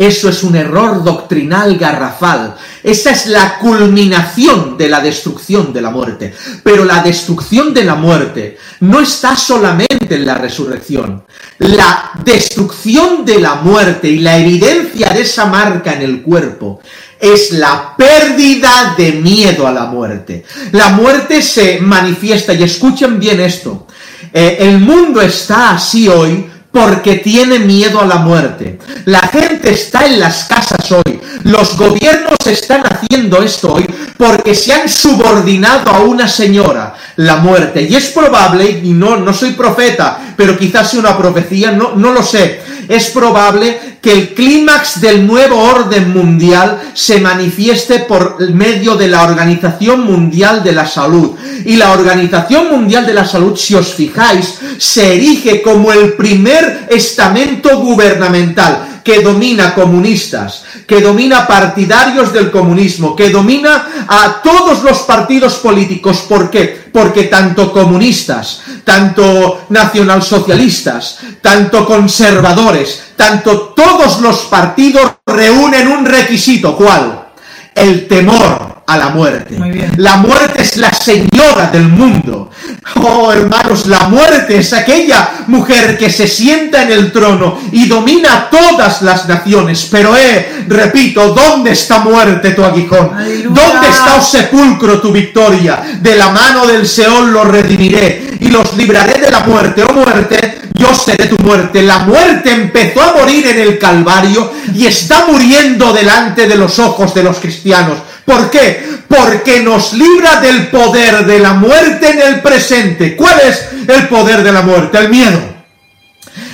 Eso 0.00 0.30
es 0.30 0.42
un 0.44 0.56
error 0.56 1.04
doctrinal 1.04 1.76
garrafal. 1.76 2.56
Esa 2.82 3.10
es 3.10 3.26
la 3.26 3.58
culminación 3.58 4.78
de 4.78 4.88
la 4.88 4.98
destrucción 4.98 5.74
de 5.74 5.82
la 5.82 5.90
muerte. 5.90 6.32
Pero 6.62 6.86
la 6.86 7.02
destrucción 7.02 7.74
de 7.74 7.84
la 7.84 7.96
muerte 7.96 8.56
no 8.80 9.00
está 9.00 9.36
solamente 9.36 10.14
en 10.14 10.24
la 10.24 10.38
resurrección. 10.38 11.24
La 11.58 12.12
destrucción 12.24 13.26
de 13.26 13.40
la 13.40 13.56
muerte 13.56 14.08
y 14.08 14.20
la 14.20 14.38
evidencia 14.38 15.10
de 15.10 15.20
esa 15.20 15.44
marca 15.44 15.92
en 15.92 16.00
el 16.00 16.22
cuerpo 16.22 16.80
es 17.20 17.52
la 17.52 17.94
pérdida 17.94 18.94
de 18.96 19.12
miedo 19.12 19.66
a 19.66 19.72
la 19.72 19.84
muerte. 19.84 20.46
La 20.72 20.92
muerte 20.92 21.42
se 21.42 21.78
manifiesta, 21.78 22.54
y 22.54 22.62
escuchen 22.62 23.20
bien 23.20 23.38
esto, 23.40 23.86
eh, 24.32 24.56
el 24.60 24.78
mundo 24.78 25.20
está 25.20 25.72
así 25.72 26.08
hoy 26.08 26.46
porque 26.70 27.16
tiene 27.16 27.58
miedo 27.58 28.00
a 28.00 28.06
la 28.06 28.16
muerte. 28.16 28.78
La 29.06 29.20
gente 29.20 29.72
está 29.72 30.06
en 30.06 30.20
las 30.20 30.44
casas 30.44 30.90
hoy. 30.92 31.20
Los 31.44 31.76
gobiernos 31.76 32.36
están 32.46 32.82
haciendo 32.84 33.42
esto 33.42 33.74
hoy 33.74 33.86
porque 34.16 34.54
se 34.54 34.72
han 34.72 34.88
subordinado 34.88 35.90
a 35.90 36.00
una 36.00 36.28
señora, 36.28 36.94
la 37.16 37.36
muerte. 37.36 37.82
Y 37.82 37.96
es 37.96 38.10
probable, 38.10 38.80
y 38.82 38.92
no, 38.92 39.16
no 39.16 39.32
soy 39.32 39.52
profeta, 39.52 40.34
pero 40.36 40.58
quizás 40.58 40.90
sea 40.90 41.00
una 41.00 41.16
profecía, 41.16 41.72
no, 41.72 41.94
no 41.96 42.12
lo 42.12 42.22
sé. 42.22 42.60
Es 42.90 43.10
probable 43.10 43.98
que 44.02 44.12
el 44.12 44.34
clímax 44.34 45.00
del 45.00 45.24
nuevo 45.24 45.62
orden 45.62 46.12
mundial 46.12 46.90
se 46.92 47.20
manifieste 47.20 48.00
por 48.00 48.50
medio 48.50 48.96
de 48.96 49.06
la 49.06 49.22
Organización 49.22 50.00
Mundial 50.00 50.64
de 50.64 50.72
la 50.72 50.88
Salud. 50.88 51.36
Y 51.64 51.76
la 51.76 51.92
Organización 51.92 52.68
Mundial 52.68 53.06
de 53.06 53.14
la 53.14 53.24
Salud, 53.24 53.56
si 53.56 53.76
os 53.76 53.94
fijáis, 53.94 54.58
se 54.78 55.14
erige 55.14 55.62
como 55.62 55.92
el 55.92 56.14
primer 56.14 56.88
estamento 56.90 57.78
gubernamental 57.78 58.90
que 59.04 59.22
domina 59.22 59.74
comunistas, 59.74 60.64
que 60.86 61.00
domina 61.00 61.46
partidarios 61.46 62.32
del 62.32 62.50
comunismo, 62.50 63.16
que 63.16 63.30
domina 63.30 64.06
a 64.08 64.42
todos 64.42 64.82
los 64.82 65.00
partidos 65.00 65.54
políticos. 65.54 66.24
¿Por 66.28 66.50
qué? 66.50 66.90
Porque 66.92 67.24
tanto 67.24 67.72
comunistas, 67.72 68.62
tanto 68.90 69.66
nacionalsocialistas, 69.68 71.18
tanto 71.40 71.86
conservadores, 71.86 73.12
tanto 73.14 73.68
todos 73.68 74.20
los 74.20 74.38
partidos 74.46 75.12
reúnen 75.24 75.86
un 75.86 76.04
requisito. 76.04 76.76
¿Cuál? 76.76 77.28
El 77.72 78.08
temor 78.08 78.79
a 78.90 78.96
la 78.96 79.10
muerte. 79.10 79.56
Muy 79.56 79.70
bien. 79.70 79.92
La 79.98 80.16
muerte 80.16 80.62
es 80.62 80.76
la 80.76 80.92
señora 80.92 81.70
del 81.72 81.88
mundo. 81.88 82.50
Oh, 82.96 83.30
hermanos, 83.30 83.86
la 83.86 84.08
muerte 84.08 84.58
es 84.58 84.72
aquella 84.72 85.44
mujer 85.46 85.96
que 85.96 86.10
se 86.10 86.26
sienta 86.26 86.82
en 86.82 86.90
el 86.90 87.12
trono 87.12 87.60
y 87.70 87.86
domina 87.86 88.48
todas 88.50 89.02
las 89.02 89.28
naciones. 89.28 89.86
Pero, 89.90 90.16
eh, 90.16 90.64
repito, 90.66 91.32
¿dónde 91.32 91.70
está 91.70 92.00
muerte 92.00 92.50
tu 92.50 92.64
aguijón? 92.64 93.14
Aleluya. 93.14 93.62
¿Dónde 93.62 93.88
está, 93.88 94.16
oh 94.16 94.22
sepulcro, 94.22 95.00
tu 95.00 95.12
victoria? 95.12 95.80
De 96.00 96.16
la 96.16 96.30
mano 96.30 96.66
del 96.66 96.84
Seol 96.84 97.32
los 97.32 97.46
redimiré 97.46 98.38
y 98.40 98.48
los 98.48 98.76
libraré 98.76 99.20
de 99.20 99.30
la 99.30 99.40
muerte. 99.40 99.84
Oh 99.88 99.92
muerte, 99.92 100.58
yo 100.74 100.92
seré 100.94 101.26
tu 101.26 101.36
muerte. 101.44 101.80
La 101.82 102.00
muerte 102.00 102.50
empezó 102.50 103.02
a 103.02 103.12
morir 103.12 103.46
en 103.46 103.60
el 103.60 103.78
Calvario 103.78 104.52
y 104.74 104.86
está 104.86 105.26
muriendo 105.26 105.92
delante 105.92 106.48
de 106.48 106.56
los 106.56 106.78
ojos 106.80 107.14
de 107.14 107.22
los 107.22 107.38
cristianos. 107.38 107.98
¿Por 108.30 108.48
qué? 108.48 108.86
Porque 109.08 109.60
nos 109.60 109.92
libra 109.92 110.40
del 110.40 110.68
poder 110.68 111.26
de 111.26 111.40
la 111.40 111.54
muerte 111.54 112.10
en 112.10 112.20
el 112.20 112.40
presente. 112.40 113.16
¿Cuál 113.16 113.40
es 113.40 113.66
el 113.88 114.06
poder 114.06 114.44
de 114.44 114.52
la 114.52 114.62
muerte? 114.62 114.98
El 114.98 115.08
miedo. 115.08 115.40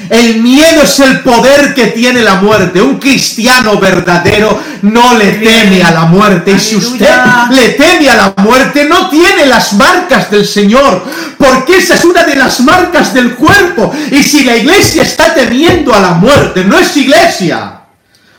El 0.09 0.41
miedo 0.41 0.85
es 0.85 0.99
el 1.01 1.21
poder 1.21 1.75
que 1.75 1.89
tiene 1.89 2.23
la 2.23 2.37
muerte. 2.37 2.81
Un 2.81 2.99
cristiano 2.99 3.79
verdadero 3.79 4.59
no 4.81 5.19
le 5.19 5.33
teme 5.33 5.83
a 5.83 5.91
la 5.91 6.07
muerte. 6.07 6.53
Y 6.53 6.61
si 6.61 6.77
usted 6.77 7.15
le 7.51 7.71
teme 7.71 8.09
a 8.09 8.17
la 8.17 8.35
muerte, 8.39 8.87
no 8.87 9.11
tiene 9.11 9.45
las 9.45 9.75
marcas 9.75 10.31
del 10.31 10.47
Señor. 10.47 11.05
Porque 11.37 11.77
esa 11.77 11.97
es 11.97 12.05
una 12.07 12.23
de 12.23 12.37
las 12.37 12.61
marcas 12.61 13.13
del 13.13 13.35
cuerpo. 13.35 13.93
Y 14.11 14.23
si 14.23 14.45
la 14.45 14.57
iglesia 14.57 15.03
está 15.03 15.35
temiendo 15.35 15.95
a 15.95 16.01
la 16.01 16.15
muerte, 16.15 16.65
no 16.65 16.79
es 16.79 16.97
iglesia. 16.97 17.81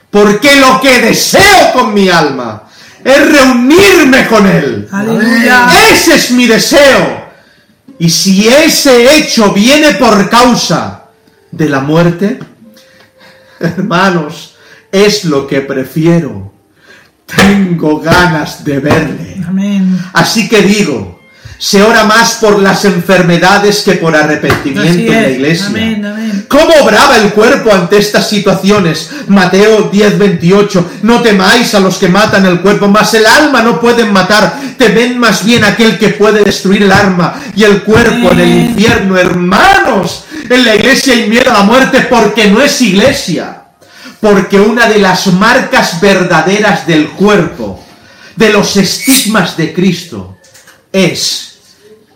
Porque 0.10 0.56
lo 0.56 0.82
que 0.82 1.02
deseo 1.02 1.74
con 1.74 1.94
mi 1.94 2.10
alma 2.10 2.64
es 3.04 3.32
reunirme 3.32 4.28
con 4.28 4.48
Él. 4.48 4.88
Aleluya. 4.92 5.70
Ese 5.92 6.16
es 6.16 6.32
mi 6.32 6.48
deseo. 6.48 7.28
Y 8.00 8.10
si 8.10 8.48
ese 8.48 9.18
hecho 9.18 9.54
viene 9.54 9.94
por 9.94 10.30
causa 10.30 11.06
de 11.52 11.70
la 11.70 11.80
muerte, 11.80 12.40
hermanos, 13.60 14.56
es 14.92 15.26
lo 15.26 15.48
que 15.48 15.62
prefiero. 15.62 16.54
Tengo 17.26 18.00
ganas 18.00 18.64
de 18.64 18.80
verle. 18.80 19.44
Amén. 19.48 20.00
Así 20.14 20.48
que 20.48 20.62
digo, 20.62 21.17
se 21.60 21.82
ora 21.82 22.04
más 22.04 22.36
por 22.36 22.60
las 22.60 22.86
enfermedades 22.86 23.82
que 23.82 23.94
por 23.94 24.16
arrepentimiento 24.16 25.12
en 25.12 25.22
la 25.22 25.28
es. 25.28 25.36
iglesia. 25.36 25.66
Amén, 25.68 26.06
amén. 26.06 26.46
¿Cómo 26.48 26.74
obraba 26.84 27.18
el 27.18 27.34
cuerpo 27.34 27.74
ante 27.74 27.98
estas 27.98 28.30
situaciones? 28.30 29.10
Mateo 29.28 29.90
10, 29.92 30.20
28. 30.20 30.92
No 31.02 31.22
temáis 31.22 31.74
a 31.74 31.80
los 31.80 31.98
que 31.98 32.10
matan 32.10 32.46
el 32.46 32.62
cuerpo, 32.62 32.88
mas 32.88 33.14
el 33.16 33.26
alma 33.26 33.64
no 33.64 33.82
pueden 33.82 34.14
matar. 34.14 34.60
Temed 34.78 35.16
más 35.16 35.44
bien 35.44 35.64
aquel 35.64 35.98
que 35.98 36.10
puede 36.10 36.44
destruir 36.44 36.84
el 36.84 36.92
alma 36.92 37.42
y 37.56 37.64
el 37.64 37.82
cuerpo 37.84 38.32
en 38.32 38.40
el 38.40 38.58
infierno. 38.70 39.18
Hermanos, 39.18 40.26
en 40.50 40.64
la 40.64 40.76
iglesia 40.76 41.14
hay 41.14 41.28
miedo 41.28 41.50
a 41.50 41.54
la 41.54 41.64
muerte 41.64 42.08
porque 42.10 42.48
no 42.50 42.62
es 42.62 42.80
iglesia. 42.82 43.64
Porque 44.20 44.60
una 44.60 44.88
de 44.88 45.00
las 45.00 45.28
marcas 45.28 46.00
verdaderas 46.02 46.88
del 46.88 47.10
cuerpo, 47.10 47.84
de 48.36 48.52
los 48.52 48.76
estigmas 48.78 49.58
de 49.58 49.74
Cristo, 49.74 50.38
es 50.92 51.47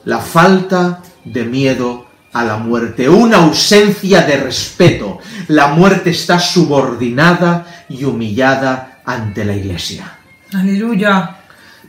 la 0.06 0.20
falta 0.20 1.02
de 1.24 1.46
miedo 1.46 2.08
a 2.34 2.44
la 2.44 2.58
muerte, 2.58 3.10
una 3.10 3.38
ausencia 3.38 4.22
de 4.22 4.38
respeto. 4.38 5.20
La 5.50 5.68
muerte 5.68 6.12
está 6.12 6.40
subordinada 6.40 7.86
y 7.90 8.04
humillada 8.04 9.02
ante 9.06 9.44
la 9.44 9.56
iglesia. 9.56 10.18
Aleluya. 10.54 11.38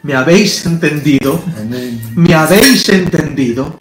¿Me 0.02 0.14
habéis 0.14 0.66
entendido? 0.66 1.42
¿Me 2.16 2.34
habéis 2.34 2.88
entendido? 2.88 3.80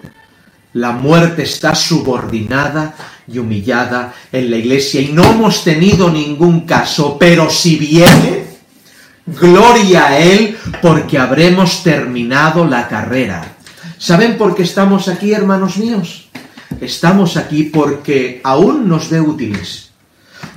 La 0.73 0.91
muerte 0.91 1.43
está 1.43 1.73
subordinada 1.73 2.93
y 3.27 3.39
humillada 3.39 4.13
en 4.31 4.51
la 4.51 4.57
iglesia 4.57 5.01
y 5.01 5.11
no 5.11 5.25
hemos 5.25 5.63
tenido 5.63 6.09
ningún 6.09 6.61
caso, 6.61 7.17
pero 7.19 7.49
si 7.49 7.75
viene, 7.75 8.45
gloria 9.25 10.07
a 10.07 10.19
Él 10.19 10.57
porque 10.81 11.17
habremos 11.17 11.83
terminado 11.83 12.65
la 12.65 12.87
carrera. 12.87 13.57
¿Saben 14.01 14.35
por 14.35 14.55
qué 14.55 14.63
estamos 14.63 15.07
aquí, 15.07 15.31
hermanos 15.31 15.77
míos? 15.77 16.27
Estamos 16.81 17.37
aquí 17.37 17.65
porque 17.65 18.41
aún 18.43 18.89
nos 18.89 19.11
ve 19.11 19.21
útiles. 19.21 19.91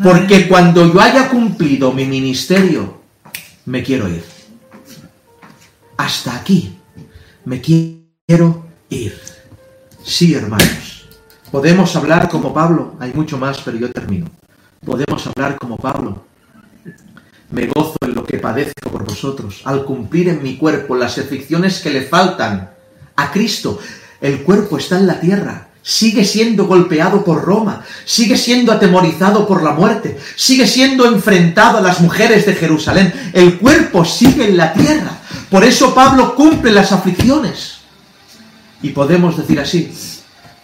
Porque 0.03 0.49
cuando 0.49 0.91
yo 0.91 0.99
haya 0.99 1.29
cumplido 1.29 1.93
mi 1.93 2.07
ministerio, 2.07 3.03
me 3.67 3.83
quiero 3.83 4.09
ir. 4.09 4.25
Hasta 5.99 6.37
aquí 6.37 6.79
me 7.45 7.61
quiero 7.61 8.65
ir. 8.89 9.21
Sí, 10.03 10.33
hermanos. 10.33 11.07
Podemos 11.51 11.95
hablar 11.97 12.31
como 12.31 12.55
Pablo. 12.55 12.97
Hay 12.99 13.13
mucho 13.13 13.37
más, 13.37 13.61
pero 13.61 13.77
yo 13.77 13.93
termino. 13.93 14.27
Podemos 14.83 15.27
hablar 15.27 15.59
como 15.59 15.77
Pablo. 15.77 16.25
Me 17.51 17.67
gozo 17.67 17.99
en 18.01 18.15
lo 18.15 18.25
que 18.25 18.39
padezco 18.39 18.91
por 18.91 19.05
vosotros, 19.05 19.61
al 19.67 19.85
cumplir 19.85 20.31
en 20.31 20.43
mi 20.43 20.57
cuerpo 20.57 20.97
las 20.97 21.19
aflicciones 21.19 21.83
que 21.83 21.91
le 21.91 22.05
faltan 22.05 22.74
a 23.17 23.31
Cristo. 23.31 23.79
El 24.21 24.43
cuerpo 24.43 24.79
está 24.79 24.99
en 24.99 25.07
la 25.07 25.21
tierra, 25.21 25.69
sigue 25.83 26.25
siendo 26.25 26.67
golpeado 26.67 27.25
por 27.25 27.45
Roma, 27.45 27.85
sigue 28.05 28.37
siendo 28.37 28.73
atemorizado 28.73 29.47
por 29.47 29.63
la 29.63 29.73
muerte, 29.73 30.19
sigue 30.37 30.67
siendo 30.67 31.05
enfrentado 31.07 31.79
a 31.79 31.83
las 31.83 32.01
mujeres 32.01 32.47
de 32.47 32.55
Jerusalén. 32.55 33.31
El 33.33 33.59
cuerpo 33.59 34.05
sigue 34.05 34.49
en 34.49 34.57
la 34.57 34.73
tierra. 34.73 35.19
Por 35.51 35.65
eso 35.65 35.95
Pablo 35.95 36.35
cumple 36.35 36.73
las 36.73 36.93
aflicciones. 36.93 37.79
Y 38.83 38.91
podemos 38.91 39.37
decir 39.37 39.61
así, 39.61 39.93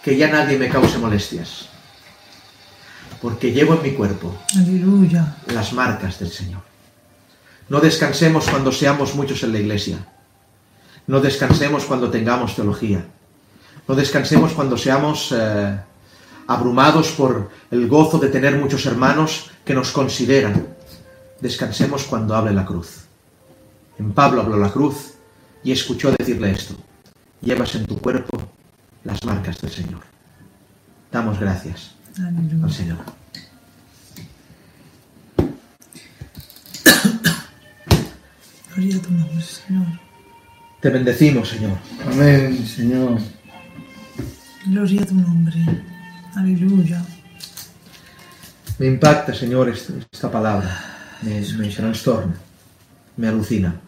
que 0.02 0.16
ya 0.16 0.28
nadie 0.28 0.58
me 0.58 0.68
cause 0.68 0.98
molestias. 0.98 1.66
Porque 3.20 3.52
llevo 3.52 3.74
en 3.74 3.82
mi 3.82 3.90
cuerpo 3.92 4.34
Aleluya. 4.56 5.36
las 5.48 5.72
marcas 5.74 6.18
del 6.18 6.30
Señor. 6.30 6.62
No 7.68 7.80
descansemos 7.80 8.48
cuando 8.48 8.72
seamos 8.72 9.14
muchos 9.14 9.42
en 9.42 9.52
la 9.52 9.58
iglesia. 9.58 9.98
No 11.10 11.18
descansemos 11.18 11.86
cuando 11.86 12.08
tengamos 12.08 12.54
teología. 12.54 13.04
No 13.88 13.96
descansemos 13.96 14.52
cuando 14.52 14.78
seamos 14.78 15.34
eh, 15.36 15.76
abrumados 16.46 17.10
por 17.10 17.50
el 17.72 17.88
gozo 17.88 18.18
de 18.18 18.28
tener 18.28 18.56
muchos 18.56 18.86
hermanos 18.86 19.50
que 19.64 19.74
nos 19.74 19.90
consideran. 19.90 20.68
Descansemos 21.40 22.04
cuando 22.04 22.36
hable 22.36 22.52
la 22.52 22.64
cruz. 22.64 23.06
En 23.98 24.12
Pablo 24.12 24.42
habló 24.42 24.56
la 24.56 24.70
cruz 24.70 25.14
y 25.64 25.72
escuchó 25.72 26.12
decirle 26.12 26.52
esto. 26.52 26.76
Llevas 27.40 27.74
en 27.74 27.86
tu 27.86 27.98
cuerpo 27.98 28.38
las 29.02 29.24
marcas 29.24 29.60
del 29.60 29.72
Señor. 29.72 30.02
Damos 31.10 31.40
gracias 31.40 31.96
Aleluya. 32.18 32.64
al 32.66 32.72
Señor. 32.72 32.98
Gloria 38.76 38.96
a 38.96 39.02
tu 39.02 39.10
nombre, 39.10 39.42
Señor. 39.42 40.09
Te 40.80 40.88
bendecimos, 40.88 41.50
Señor. 41.50 41.76
Amén, 42.06 42.66
Señor. 42.66 43.18
Gloria 44.64 45.02
a 45.02 45.06
tu 45.06 45.14
nombre. 45.14 45.56
Aleluya. 46.34 47.04
Me 48.78 48.86
impacta, 48.86 49.34
Señor, 49.34 49.68
esta, 49.68 49.92
esta 50.10 50.30
palabra. 50.30 50.70
Me, 51.20 51.42
me 51.58 51.68
trastorna. 51.68 52.34
Me 53.18 53.28
alucina. 53.28 53.78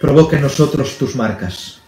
Provoca 0.00 0.34
en 0.34 0.42
nosotros 0.42 0.98
tus 0.98 1.14
marcas. 1.14 1.80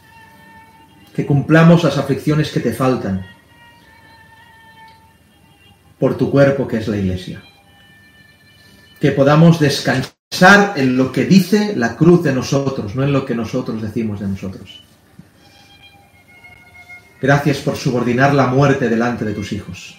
Que 1.17 1.27
cumplamos 1.27 1.83
las 1.83 1.99
aflicciones 1.99 2.53
que 2.53 2.61
te 2.61 2.73
faltan. 2.73 3.27
Por 5.99 6.17
tu 6.17 6.31
cuerpo 6.31 6.69
que 6.69 6.77
es 6.77 6.87
la 6.87 6.97
iglesia. 6.97 7.43
Que 9.01 9.11
podamos 9.11 9.59
descansar 9.59 10.20
en 10.77 10.97
lo 10.97 11.11
que 11.11 11.25
dice 11.25 11.75
la 11.77 11.97
cruz 11.97 12.23
de 12.23 12.33
nosotros, 12.33 12.95
no 12.95 13.03
en 13.03 13.13
lo 13.13 13.27
que 13.27 13.35
nosotros 13.35 13.83
decimos 13.83 14.21
de 14.21 14.29
nosotros. 14.29 14.81
Gracias 17.21 17.59
por 17.59 17.77
subordinar 17.77 18.33
la 18.33 18.47
muerte 18.47 18.89
delante 18.89 19.25
de 19.25 19.35
tus 19.35 19.53
hijos. 19.53 19.99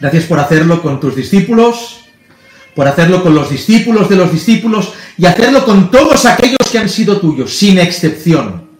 Gracias 0.00 0.24
por 0.24 0.38
hacerlo 0.38 0.80
con 0.80 0.98
tus 0.98 1.14
discípulos, 1.14 2.00
por 2.74 2.86
hacerlo 2.88 3.22
con 3.22 3.34
los 3.34 3.50
discípulos 3.50 4.08
de 4.08 4.16
los 4.16 4.32
discípulos 4.32 4.94
y 5.18 5.26
hacerlo 5.26 5.64
con 5.64 5.90
todos 5.90 6.24
aquellos 6.24 6.66
que 6.70 6.78
han 6.78 6.88
sido 6.88 7.20
tuyos, 7.20 7.54
sin 7.54 7.78
excepción. 7.78 8.70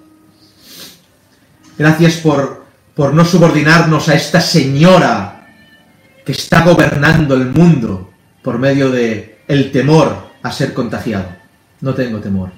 Gracias 1.77 2.15
por, 2.15 2.65
por 2.95 3.13
no 3.13 3.25
subordinarnos 3.25 4.09
a 4.09 4.15
esta 4.15 4.41
señora 4.41 5.49
que 6.25 6.33
está 6.33 6.63
gobernando 6.63 7.35
el 7.35 7.47
mundo 7.47 8.11
por 8.43 8.59
medio 8.59 8.91
de 8.91 9.30
el 9.51 9.73
temor 9.73 10.31
a 10.45 10.53
ser 10.53 10.73
contagiado. 10.73 11.27
No 11.81 11.93
tengo 11.93 12.21
temor. 12.21 12.53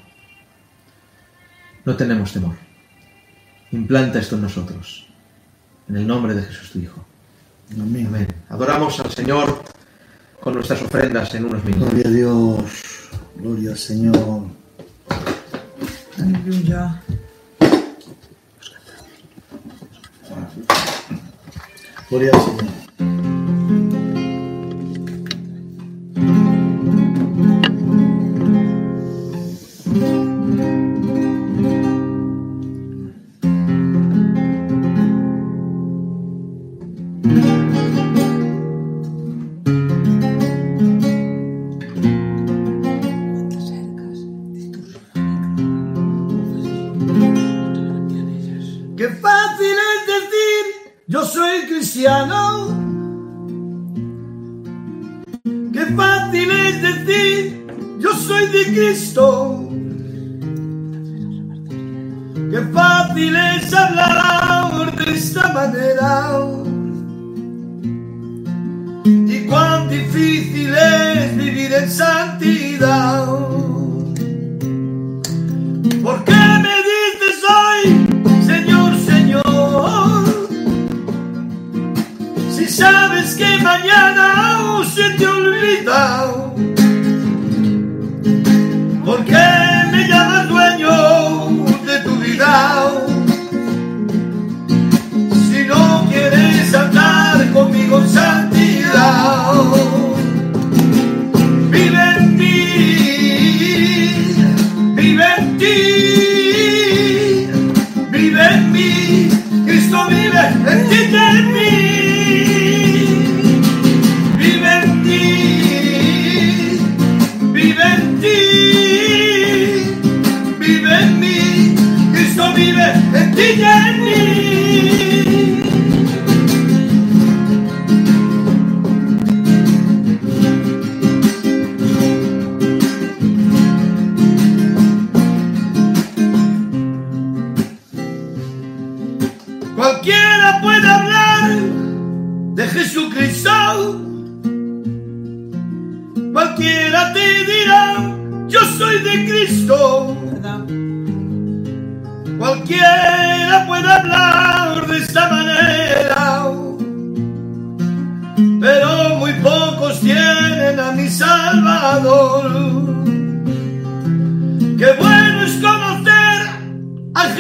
No 1.87 1.97
tenemos 1.97 2.33
temor. 2.35 2.55
Implanta 3.71 4.19
esto 4.19 4.37
en 4.37 4.43
nosotros. 4.43 5.07
En 5.89 5.97
el 5.97 6.07
nombre 6.07 6.35
de 6.35 6.43
Jesús 6.43 6.71
tu 6.71 6.81
Hijo. 6.81 7.03
Amén. 7.73 8.09
Amén. 8.09 8.29
Adoramos 8.51 9.01
al 9.01 9.11
Señor 9.11 9.63
con 10.39 10.53
nuestras 10.53 10.83
ofrendas 10.83 11.35
en 11.35 11.47
unos 11.47 11.65
minutos. 11.65 11.89
Gloria 11.95 12.09
a 12.09 12.13
Dios. 12.13 13.09
Gloria 13.37 13.71
al 13.71 13.79
Señor. 13.79 14.43
Aleluya. 16.19 17.03
Gloria 22.11 22.31
al 22.35 22.41
Señor. 22.41 22.82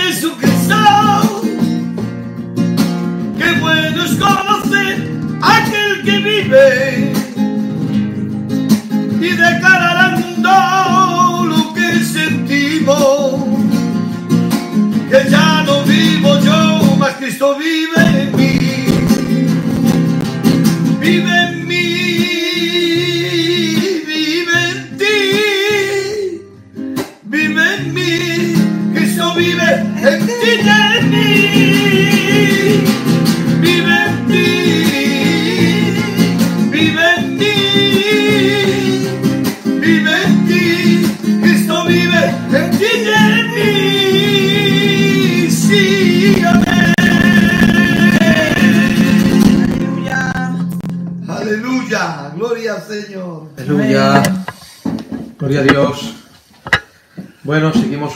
Jesucristo. 0.02 0.76
Qué 3.38 3.52
bueno 3.60 4.04
es 4.04 4.14
conocer 4.16 5.10
aquel 5.42 6.02
que 6.04 6.18
vive 6.18 7.12
y 9.20 9.30
declarar 9.30 9.96
al 9.96 10.18
mundo 10.18 11.46
lo 11.46 11.74
que 11.74 12.04
sentimos 12.04 13.44
que 15.10 15.30
ya 15.30 15.62
no 15.64 15.82
vivo 15.84 16.38
yo, 16.40 16.96
mas 16.98 17.14
Cristo 17.14 17.56
vive. 17.56 18.51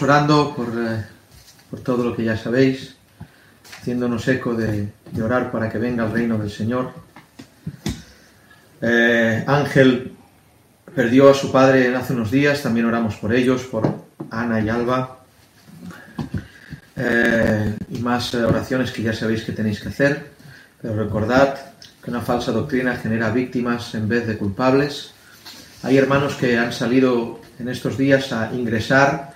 Orando 0.07 0.55
por, 0.55 0.69
eh, 0.69 1.05
por 1.69 1.81
todo 1.81 2.05
lo 2.05 2.15
que 2.15 2.23
ya 2.23 2.37
sabéis, 2.37 2.95
haciéndonos 3.81 4.27
eco 4.29 4.55
de, 4.55 4.89
de 5.11 5.23
orar 5.23 5.51
para 5.51 5.69
que 5.69 5.79
venga 5.79 6.05
el 6.05 6.13
reino 6.13 6.39
del 6.39 6.51
Señor. 6.51 6.93
Eh, 8.81 9.43
Ángel 9.49 10.13
perdió 10.95 11.31
a 11.31 11.35
su 11.35 11.51
padre 11.51 11.95
hace 11.97 12.13
unos 12.13 12.31
días, 12.31 12.63
también 12.63 12.87
oramos 12.87 13.17
por 13.17 13.35
ellos, 13.35 13.65
por 13.65 13.83
Ana 14.31 14.61
y 14.61 14.69
Alba. 14.69 15.19
Eh, 16.95 17.75
y 17.91 17.99
más 17.99 18.33
eh, 18.35 18.45
oraciones 18.45 18.93
que 18.93 19.03
ya 19.03 19.13
sabéis 19.13 19.43
que 19.43 19.53
tenéis 19.53 19.81
que 19.81 19.89
hacer, 19.89 20.31
pero 20.81 20.95
recordad 20.95 21.59
que 22.03 22.11
una 22.11 22.21
falsa 22.21 22.53
doctrina 22.53 22.95
genera 22.95 23.31
víctimas 23.31 23.93
en 23.97 24.09
vez 24.09 24.25
de 24.29 24.39
culpables. 24.39 25.11
Hay 25.83 25.99
hermanos 25.99 26.37
que 26.37 26.57
han 26.57 26.73
salido 26.73 27.41
en 27.59 27.69
estos 27.69 27.99
días 27.99 28.33
a 28.33 28.55
ingresar 28.55 29.36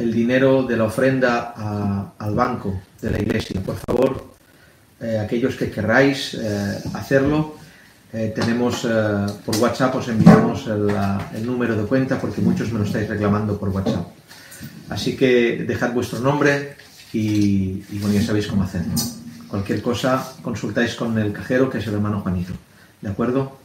el 0.00 0.12
dinero 0.12 0.62
de 0.62 0.76
la 0.76 0.84
ofrenda 0.84 2.14
al 2.18 2.34
banco 2.34 2.80
de 3.00 3.10
la 3.10 3.20
iglesia. 3.20 3.60
Por 3.60 3.76
favor, 3.76 4.32
eh, 5.00 5.18
aquellos 5.18 5.56
que 5.56 5.70
querráis 5.70 6.34
eh, 6.34 6.78
hacerlo, 6.94 7.56
eh, 8.12 8.32
tenemos 8.34 8.86
por 9.44 9.56
WhatsApp, 9.56 9.94
os 9.94 10.08
enviamos 10.08 10.66
el, 10.66 11.46
número 11.46 11.76
de 11.76 11.84
cuenta 11.84 12.18
porque 12.18 12.40
muchos 12.40 12.72
me 12.72 12.80
lo 12.80 12.84
estáis 12.84 13.08
reclamando 13.08 13.58
por 13.58 13.68
WhatsApp. 13.68 14.08
Así 14.88 15.16
que 15.16 15.64
dejad 15.68 15.92
vuestro 15.92 16.18
nombre 16.18 16.76
y, 17.12 17.82
bueno, 18.00 18.14
ya 18.14 18.22
sabéis 18.22 18.46
cómo 18.46 18.64
hacerlo. 18.64 18.94
Cualquier 19.48 19.82
cosa, 19.82 20.32
consultáis 20.42 20.94
con 20.94 21.18
el 21.18 21.32
cajero, 21.32 21.68
que 21.68 21.78
es 21.78 21.86
el 21.86 21.94
hermano 21.94 22.20
Juanito. 22.20 22.52
¿De 23.00 23.10
acuerdo? 23.10 23.58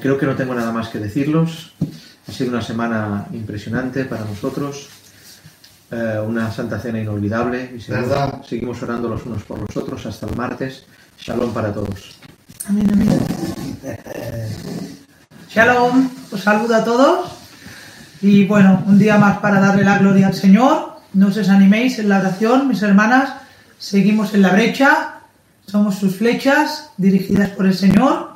Creo 0.00 0.16
que 0.16 0.26
no 0.26 0.34
tengo 0.34 0.54
nada 0.54 0.72
más 0.72 0.88
que 0.88 0.98
decirlos. 0.98 1.74
Ha 2.28 2.32
sido 2.32 2.50
una 2.50 2.62
semana 2.62 3.26
impresionante 3.32 4.04
para 4.04 4.24
nosotros. 4.24 4.88
Eh, 5.90 6.20
una 6.26 6.50
Santa 6.50 6.80
Cena 6.80 7.00
inolvidable. 7.00 7.72
Y 7.76 7.80
seguimos, 7.80 8.08
¿Verdad? 8.08 8.42
seguimos 8.42 8.82
orando 8.82 9.08
los 9.08 9.24
unos 9.24 9.42
por 9.44 9.60
los 9.60 9.76
otros 9.76 10.04
hasta 10.06 10.26
el 10.26 10.36
martes. 10.36 10.84
Shalom 11.18 11.52
para 11.52 11.72
todos. 11.72 12.16
Amén, 12.68 12.88
amén. 12.92 13.08
Shalom, 15.48 16.10
os 16.32 16.40
saludo 16.40 16.74
a 16.74 16.84
todos. 16.84 17.30
Y 18.20 18.46
bueno, 18.46 18.82
un 18.86 18.98
día 18.98 19.16
más 19.18 19.38
para 19.38 19.60
darle 19.60 19.84
la 19.84 19.98
gloria 19.98 20.26
al 20.26 20.34
Señor. 20.34 20.96
No 21.14 21.28
os 21.28 21.36
desaniméis 21.36 21.98
en 21.98 22.08
la 22.08 22.18
oración, 22.18 22.66
mis 22.66 22.82
hermanas. 22.82 23.30
Seguimos 23.78 24.34
en 24.34 24.42
la 24.42 24.50
brecha. 24.50 25.20
Somos 25.66 25.96
sus 25.96 26.16
flechas 26.16 26.90
dirigidas 26.96 27.50
por 27.50 27.66
el 27.66 27.74
Señor. 27.74 28.30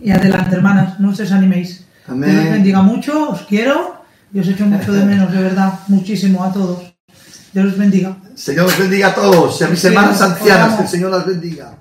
Y 0.00 0.12
adelante, 0.12 0.54
hermanas, 0.54 1.00
no 1.00 1.10
os 1.10 1.18
desaniméis. 1.18 1.84
Amén. 2.06 2.30
Dios 2.30 2.44
os 2.44 2.50
bendiga 2.50 2.82
mucho, 2.82 3.30
os 3.30 3.42
quiero 3.42 3.93
y 4.34 4.40
os 4.40 4.48
echo 4.48 4.66
mucho 4.66 4.92
de 4.92 5.04
menos, 5.04 5.32
de 5.32 5.40
verdad, 5.40 5.72
muchísimo 5.88 6.44
a 6.44 6.52
todos. 6.52 6.92
Dios 7.52 7.66
os 7.72 7.78
bendiga. 7.78 8.16
Señor 8.34 8.66
os 8.66 8.76
bendiga 8.76 9.08
a 9.08 9.14
todos 9.14 9.60
y 9.60 9.64
a 9.64 9.68
mis 9.68 9.78
Sí, 9.80 9.86
hermanas 9.86 10.16
oramos. 10.20 10.38
ancianas, 10.40 10.74
que 10.76 10.82
el 10.82 10.88
Señor 10.88 11.10
las 11.12 11.24
bendiga. 11.26 11.78